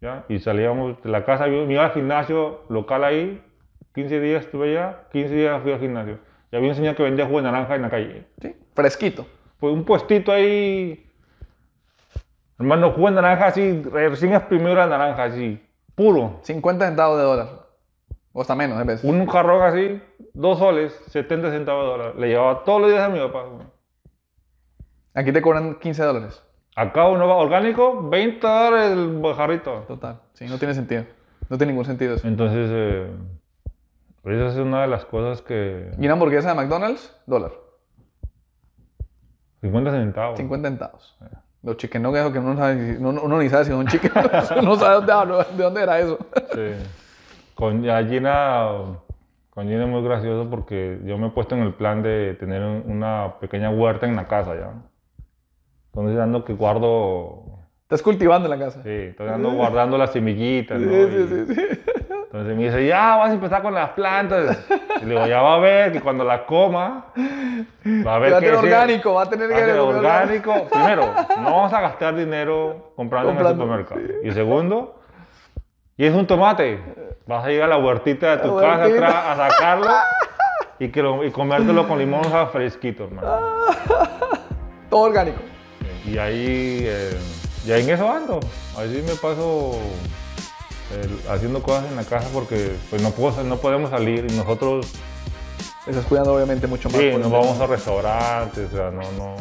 ¿ya? 0.00 0.24
Y 0.28 0.38
salíamos 0.40 1.00
de 1.02 1.08
la 1.10 1.24
casa, 1.24 1.46
yo 1.46 1.64
me 1.64 1.72
iba 1.74 1.84
al 1.84 1.92
gimnasio 1.92 2.62
local 2.68 3.04
ahí, 3.04 3.42
15 3.94 4.20
días 4.20 4.44
estuve 4.44 4.72
allá, 4.76 5.04
15 5.12 5.34
días 5.34 5.62
fui 5.62 5.72
al 5.72 5.78
gimnasio. 5.80 6.18
Y 6.52 6.56
había 6.56 6.68
un 6.70 6.74
señor 6.74 6.94
que 6.96 7.02
vendía 7.04 7.24
jugo 7.24 7.38
de 7.38 7.44
naranja 7.44 7.76
en 7.76 7.82
la 7.82 7.90
calle. 7.90 8.26
Sí, 8.42 8.54
fresquito. 8.74 9.24
Pues 9.58 9.72
un 9.72 9.84
puestito 9.84 10.32
ahí, 10.32 11.08
hermano, 12.58 12.90
jugo 12.90 13.08
de 13.08 13.14
naranja 13.14 13.46
así, 13.46 13.82
recién 13.84 14.34
exprimido 14.34 14.74
la 14.74 14.86
naranja 14.86 15.24
así, 15.24 15.63
puro. 15.94 16.40
50 16.42 16.86
centavos 16.86 17.18
de 17.18 17.24
dólar. 17.24 17.48
O 18.32 18.40
hasta 18.40 18.54
menos, 18.54 18.78
a 18.78 18.84
veces. 18.84 19.04
Un 19.04 19.26
jarrón 19.26 19.62
así, 19.62 20.02
dos 20.32 20.58
soles, 20.58 20.92
70 21.08 21.50
centavos 21.50 21.84
de 21.84 21.90
dólar. 21.90 22.16
Le 22.16 22.28
llevaba 22.28 22.64
todos 22.64 22.80
los 22.80 22.90
días 22.90 23.02
a 23.02 23.08
mi 23.08 23.20
papá. 23.20 23.44
güey. 23.44 23.66
Aquí 25.14 25.32
te 25.32 25.40
cobran 25.40 25.76
15 25.76 26.02
dólares. 26.02 26.42
Acá 26.74 27.06
uno 27.06 27.28
va 27.28 27.36
orgánico, 27.36 28.08
20 28.08 28.44
dólares 28.44 28.90
el 28.90 29.34
jarrito. 29.36 29.84
Total. 29.86 30.20
Sí, 30.32 30.46
no 30.46 30.58
tiene 30.58 30.74
sentido. 30.74 31.04
No 31.48 31.56
tiene 31.56 31.72
ningún 31.72 31.84
sentido 31.84 32.14
eso. 32.14 32.26
Entonces, 32.26 32.68
eh, 32.72 33.10
esa 34.24 34.46
es 34.48 34.56
una 34.56 34.82
de 34.82 34.88
las 34.88 35.04
cosas 35.04 35.40
que... 35.42 35.92
Y 35.98 36.04
una 36.04 36.14
hamburguesa 36.14 36.48
de 36.48 36.54
McDonald's, 36.56 37.16
dólar. 37.26 37.52
50 39.60 39.90
centavos. 39.92 40.36
50 40.38 40.68
centavos. 40.68 41.18
Los 41.64 41.76
chicken 41.78 42.02
nuggets, 42.02 42.30
que 42.30 42.38
uno, 42.38 42.52
no 42.54 42.58
sabe, 42.60 42.96
uno, 42.98 43.22
uno 43.22 43.38
ni 43.38 43.48
sabe 43.48 43.64
si 43.64 43.70
son 43.70 43.86
chicken. 43.86 44.10
no 44.62 44.76
sabe 44.76 44.94
dónde, 44.96 45.12
hablo, 45.12 45.38
de 45.38 45.62
dónde 45.62 45.82
era 45.82 45.98
eso. 45.98 46.18
Sí. 46.52 46.72
Con 47.54 47.82
ya 47.82 48.04
Gina, 48.04 48.66
con 49.50 49.66
Gina 49.66 49.84
es 49.84 49.88
muy 49.88 50.02
gracioso 50.02 50.50
porque 50.50 50.98
yo 51.04 51.16
me 51.16 51.28
he 51.28 51.30
puesto 51.30 51.54
en 51.54 51.62
el 51.62 51.72
plan 51.74 52.02
de 52.02 52.34
tener 52.34 52.60
un- 52.62 52.82
una 52.86 53.34
pequeña 53.40 53.70
huerta 53.70 54.06
en 54.06 54.14
la 54.16 54.26
casa 54.26 54.54
ya. 54.54 54.72
Entonces 55.92 56.18
ando 56.20 56.44
que 56.44 56.52
guardo, 56.52 57.44
Estás 57.82 58.02
cultivando 58.02 58.46
en 58.52 58.58
la 58.58 58.64
casa. 58.66 58.82
sí, 58.82 58.88
estoy 58.90 59.28
ando 59.28 59.50
guardando 59.52 59.96
las 59.96 60.12
semillitas, 60.12 60.80
¿no? 60.80 60.90
Sí, 60.90 61.08
sí, 61.28 61.44
sí, 61.46 61.54
sí. 61.54 61.60
Entonces 62.24 62.56
me 62.56 62.64
dice, 62.64 62.86
ya 62.86 63.16
vas 63.16 63.30
a 63.30 63.34
empezar 63.34 63.62
con 63.62 63.72
las 63.74 63.90
plantas. 63.90 64.58
Y 65.04 65.08
le 65.08 65.14
digo, 65.14 65.26
ya 65.26 65.42
va 65.42 65.54
a 65.56 65.58
ver 65.58 65.92
que 65.92 66.00
cuando 66.00 66.24
las 66.24 66.40
coma, 66.42 67.06
va 68.06 68.14
a 68.14 68.18
ver 68.18 68.32
Va 68.32 68.36
a 68.38 68.40
que 68.40 68.46
ser 68.46 68.54
ese- 68.54 68.64
orgánico, 68.64 69.14
va 69.14 69.22
a 69.22 69.28
tener 69.30 69.50
va 69.52 69.56
a 69.56 69.58
que 69.60 69.76
comer 69.76 69.96
orgánico. 69.96 70.66
Primero, 70.70 71.14
no 71.38 71.44
vamos 71.44 71.72
a 71.72 71.80
gastar 71.80 72.14
dinero 72.16 72.92
comprando, 72.96 73.30
en 73.32 73.38
el 73.38 73.46
supermercado. 73.48 74.00
Y 74.22 74.30
segundo, 74.32 75.00
y 75.96 76.06
es 76.06 76.14
un 76.14 76.26
tomate. 76.26 76.80
Vas 77.26 77.44
a 77.44 77.52
ir 77.52 77.62
a 77.62 77.66
la 77.66 77.76
huertita 77.78 78.36
de 78.36 78.42
tu 78.48 78.60
La 78.60 78.66
casa 78.68 78.84
atrás 78.84 79.14
a 79.14 79.36
sacarlo 79.48 79.90
y, 80.78 80.88
que 80.88 81.02
lo- 81.02 81.24
y 81.24 81.30
comértelo 81.30 81.86
con 81.88 81.98
limón 81.98 82.22
fresquito, 82.52 83.04
hermano. 83.04 83.28
Todo 84.90 85.00
orgánico. 85.02 85.38
Y 86.06 86.18
ahí, 86.18 86.80
eh, 86.82 87.18
y 87.66 87.72
ahí 87.72 87.82
en 87.84 87.90
eso 87.90 88.10
ando. 88.10 88.40
Así 88.76 89.02
me 89.06 89.14
paso 89.14 89.78
haciendo 91.30 91.62
cosas 91.62 91.86
en 91.90 91.96
la 91.96 92.04
casa 92.04 92.28
porque 92.32 92.72
pues, 92.90 93.02
no, 93.02 93.10
puedo, 93.10 93.42
no 93.44 93.56
podemos 93.58 93.90
salir 93.90 94.26
y 94.28 94.34
nosotros 94.34 94.86
Estás 95.86 96.06
cuidando 96.06 96.34
obviamente 96.34 96.66
mucho 96.66 96.88
más. 96.88 96.98
sí, 96.98 97.10
nos 97.18 97.30
vamos 97.30 97.60
a 97.60 97.66
restaurantes, 97.66 98.72
o 98.72 98.74
sea, 98.76 98.90
no, 98.90 99.02
no. 99.18 99.36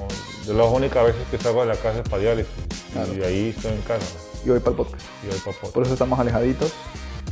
De 0.46 0.54
las 0.54 0.68
únicas 0.68 1.06
veces 1.06 1.22
que 1.32 1.38
salgo 1.38 1.62
de 1.62 1.68
la 1.68 1.76
casa 1.78 2.00
es 2.00 2.10
para 2.10 2.22
diálisis. 2.22 2.52
Claro. 2.92 3.14
Y 3.14 3.24
ahí 3.24 3.54
estoy 3.56 3.72
en 3.72 3.82
casa. 3.84 4.06
Y 4.46 4.50
hoy 4.50 4.60
para 4.60 4.72
el 4.72 4.76
podcast. 4.76 5.02
Y 5.26 5.34
el 5.34 5.40
papá. 5.42 5.68
Por 5.74 5.84
eso 5.84 5.94
estamos 5.94 6.20
alejaditos. 6.20 6.74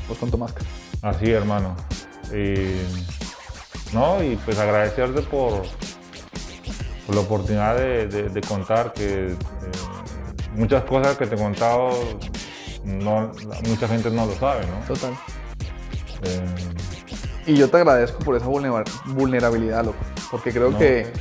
Pues 0.08 0.18
con 0.18 0.32
tu 0.32 0.38
máscara. 0.38 0.66
Así, 1.02 1.30
hermano. 1.30 1.76
Y, 2.34 2.78
no, 3.94 4.24
y 4.24 4.38
pues 4.46 4.58
agradecerte 4.58 5.24
por, 5.24 5.64
por 7.06 7.16
la 7.16 7.20
oportunidad 7.22 7.76
de, 7.76 8.08
de- 8.08 8.30
de 8.30 8.42
contar 8.42 8.94
que 8.94 9.32
eh, 9.32 9.36
muchas 10.56 10.86
cosas 10.86 11.18
que 11.18 11.28
te 11.28 11.36
he 11.36 11.38
contado, 11.38 11.90
no, 12.84 13.32
mucha 13.68 13.88
gente 13.88 14.10
no 14.12 14.26
lo 14.26 14.34
sabe, 14.36 14.62
¿no? 14.68 14.86
Total. 14.94 15.14
Eh, 16.24 16.46
Y 17.48 17.56
yo 17.56 17.70
te 17.70 17.78
agradezco 17.78 18.20
por 18.20 18.36
esa 18.36 18.46
vulnera- 18.48 18.84
vulnerabilidad, 19.08 19.84
loco. 19.84 19.98
Porque 20.30 20.52
creo 20.52 20.70
No, 20.72 20.78
que, 20.78 21.12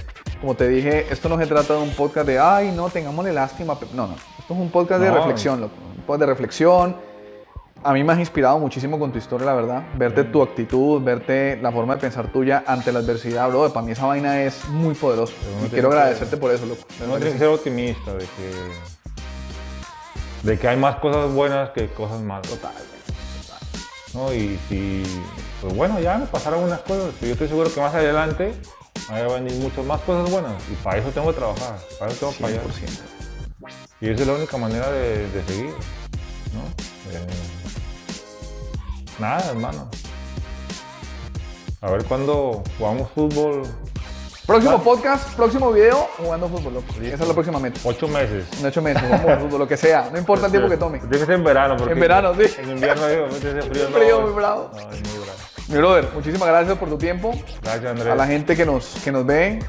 como 0.40 0.54
te 0.54 0.68
dije, 0.68 1.06
esto 1.10 1.28
no 1.30 1.38
se 1.38 1.46
trata 1.46 1.74
de 1.74 1.80
un 1.80 1.90
podcast 1.90 2.26
de, 2.26 2.38
ay, 2.38 2.72
no, 2.72 2.90
tengámosle 2.90 3.32
lástima. 3.32 3.78
pe-". 3.78 3.86
No, 3.94 4.06
no. 4.06 4.14
Esto 4.38 4.54
es 4.54 4.60
un 4.60 4.70
podcast 4.70 5.00
de 5.02 5.08
No. 5.08 5.14
reflexión, 5.16 5.60
loco. 5.62 5.72
Un 5.96 6.02
podcast 6.02 6.20
de 6.20 6.26
reflexión. 6.26 6.96
A 7.82 7.94
mí 7.94 8.04
me 8.04 8.12
has 8.12 8.18
inspirado 8.18 8.58
muchísimo 8.58 8.98
con 8.98 9.10
tu 9.10 9.16
historia, 9.16 9.46
la 9.46 9.54
verdad. 9.54 9.82
Verte 9.96 10.24
tu 10.24 10.42
actitud, 10.42 11.02
verte 11.02 11.58
la 11.62 11.72
forma 11.72 11.94
de 11.94 12.00
pensar 12.02 12.30
tuya 12.30 12.62
ante 12.66 12.92
la 12.92 12.98
adversidad, 12.98 13.48
bro. 13.48 13.72
Para 13.72 13.86
mí 13.86 13.92
esa 13.92 14.04
vaina 14.04 14.42
es 14.42 14.66
muy 14.68 14.94
poderosa. 14.94 15.32
Y 15.64 15.70
quiero 15.70 15.88
que- 15.88 15.96
agradecerte 15.96 16.36
por 16.36 16.50
eso, 16.50 16.66
loco. 16.66 16.82
De 16.98 17.04
uno 17.06 17.14
verdad 17.14 17.18
tiene 17.20 17.32
que 17.32 17.38
ser 17.38 17.48
optimista 17.48 18.12
de 18.12 18.18
que, 18.18 18.50
de 20.42 20.58
que 20.58 20.68
hay 20.68 20.76
más 20.76 20.96
cosas 20.96 21.32
buenas 21.32 21.70
que 21.70 21.88
cosas 21.88 22.20
malas. 22.20 22.48
Total, 22.48 22.72
¿no? 24.14 24.32
Y 24.32 24.58
si, 24.68 25.02
pues 25.60 25.74
bueno, 25.74 26.00
ya 26.00 26.18
me 26.18 26.26
pasaron 26.26 26.64
unas 26.64 26.80
cosas, 26.80 27.12
pero 27.18 27.26
yo 27.26 27.32
estoy 27.32 27.48
seguro 27.48 27.72
que 27.72 27.80
más 27.80 27.94
adelante 27.94 28.54
van 29.08 29.18
a 29.18 29.28
venir 29.28 29.52
muchas 29.54 29.84
más 29.84 30.00
cosas 30.00 30.30
buenas. 30.30 30.62
Y 30.70 30.74
para 30.76 30.98
eso 30.98 31.10
tengo 31.10 31.28
que 31.28 31.38
trabajar, 31.38 31.78
para 31.98 32.10
eso 32.10 32.20
tengo 32.20 32.32
que 32.32 32.42
fallar. 32.42 32.62
100%. 32.62 33.20
Y 34.00 34.08
esa 34.08 34.22
es 34.22 34.26
la 34.26 34.34
única 34.34 34.56
manera 34.56 34.90
de, 34.90 35.28
de 35.30 35.44
seguir, 35.44 35.74
¿no? 36.54 36.62
Eh, 37.12 37.26
nada, 39.18 39.50
hermano. 39.50 39.90
A 41.82 41.90
ver 41.90 42.04
cuándo 42.04 42.62
jugamos 42.78 43.10
fútbol. 43.10 43.62
Próximo 44.50 44.76
Ah. 44.78 44.82
podcast, 44.82 45.34
próximo 45.36 45.70
video, 45.70 46.08
jugando 46.18 46.48
fútbol, 46.48 46.74
loco. 46.74 46.86
Esa 47.00 47.22
es 47.22 47.28
la 47.28 47.34
próxima 47.34 47.60
meta. 47.60 47.78
Ocho 47.84 48.08
meses. 48.08 48.48
En 48.58 48.66
ocho 48.66 48.82
meses, 48.82 49.00
vamos 49.08 49.30
a 49.30 49.38
fútbol, 49.42 49.60
lo 49.60 49.68
que 49.68 49.76
sea. 49.76 50.08
No 50.10 50.18
importa 50.18 50.46
el 50.46 50.50
tiempo 50.50 50.68
que 50.68 50.76
tome. 50.76 50.98
Tiene 50.98 51.18
que 51.18 51.24
ser 51.24 51.34
en 51.36 51.44
verano. 51.44 51.76
Porque 51.76 51.92
En 51.92 52.00
verano, 52.00 52.34
sí. 52.34 52.52
En 52.58 52.70
invierno 52.70 53.06
digo, 53.06 53.26
ese 53.26 53.62
frío. 53.62 53.88
no, 53.90 53.96
Frío, 53.96 54.20
muy 54.22 54.32
bravo. 54.32 54.70
No, 54.72 54.78
es 54.80 54.86
muy 54.86 55.18
bravo. 55.24 55.38
Mi 55.68 55.76
brother, 55.76 56.08
muchísimas 56.14 56.48
gracias 56.48 56.78
por 56.78 56.88
tu 56.88 56.98
tiempo. 56.98 57.32
Gracias, 57.62 57.84
Andrés. 57.92 58.08
A 58.08 58.16
la 58.16 58.26
gente 58.26 58.56
que 58.56 58.66
nos, 58.66 58.86
que 59.04 59.12
nos 59.12 59.24
ve, 59.24 59.60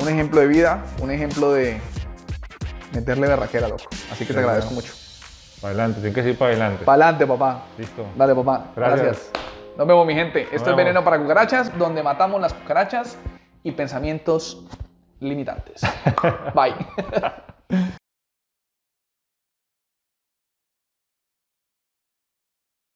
un 0.00 0.08
ejemplo 0.08 0.40
de 0.40 0.46
vida, 0.46 0.82
un 1.02 1.10
ejemplo 1.10 1.52
de 1.52 1.78
meterle 2.94 3.26
berraquera, 3.28 3.68
loco. 3.68 3.84
Así 4.10 4.24
que 4.24 4.32
te 4.32 4.38
agradezco 4.40 4.72
mucho. 4.72 4.94
Para 5.60 5.72
adelante, 5.74 6.00
tiene 6.00 6.14
que 6.14 6.22
seguir 6.22 6.38
para 6.38 6.52
adelante. 6.52 6.82
Para 6.86 6.94
adelante, 7.08 7.26
papá. 7.26 7.64
Listo. 7.76 8.06
Dale, 8.16 8.34
papá. 8.34 8.68
Gracias. 8.74 9.02
Gracias. 9.02 9.30
Nos 9.76 9.86
vemos, 9.86 10.06
mi 10.06 10.14
gente. 10.14 10.48
Esto 10.50 10.70
es. 10.70 10.76
Veneno 10.76 11.04
para 11.04 11.18
Cucarachas, 11.18 11.76
donde 11.78 12.02
matamos 12.02 12.40
las 12.40 12.54
cucarachas 12.54 13.18
y 13.64 13.72
pensamientos 13.72 14.64
limitantes. 15.18 15.82
Bye. 16.54 16.76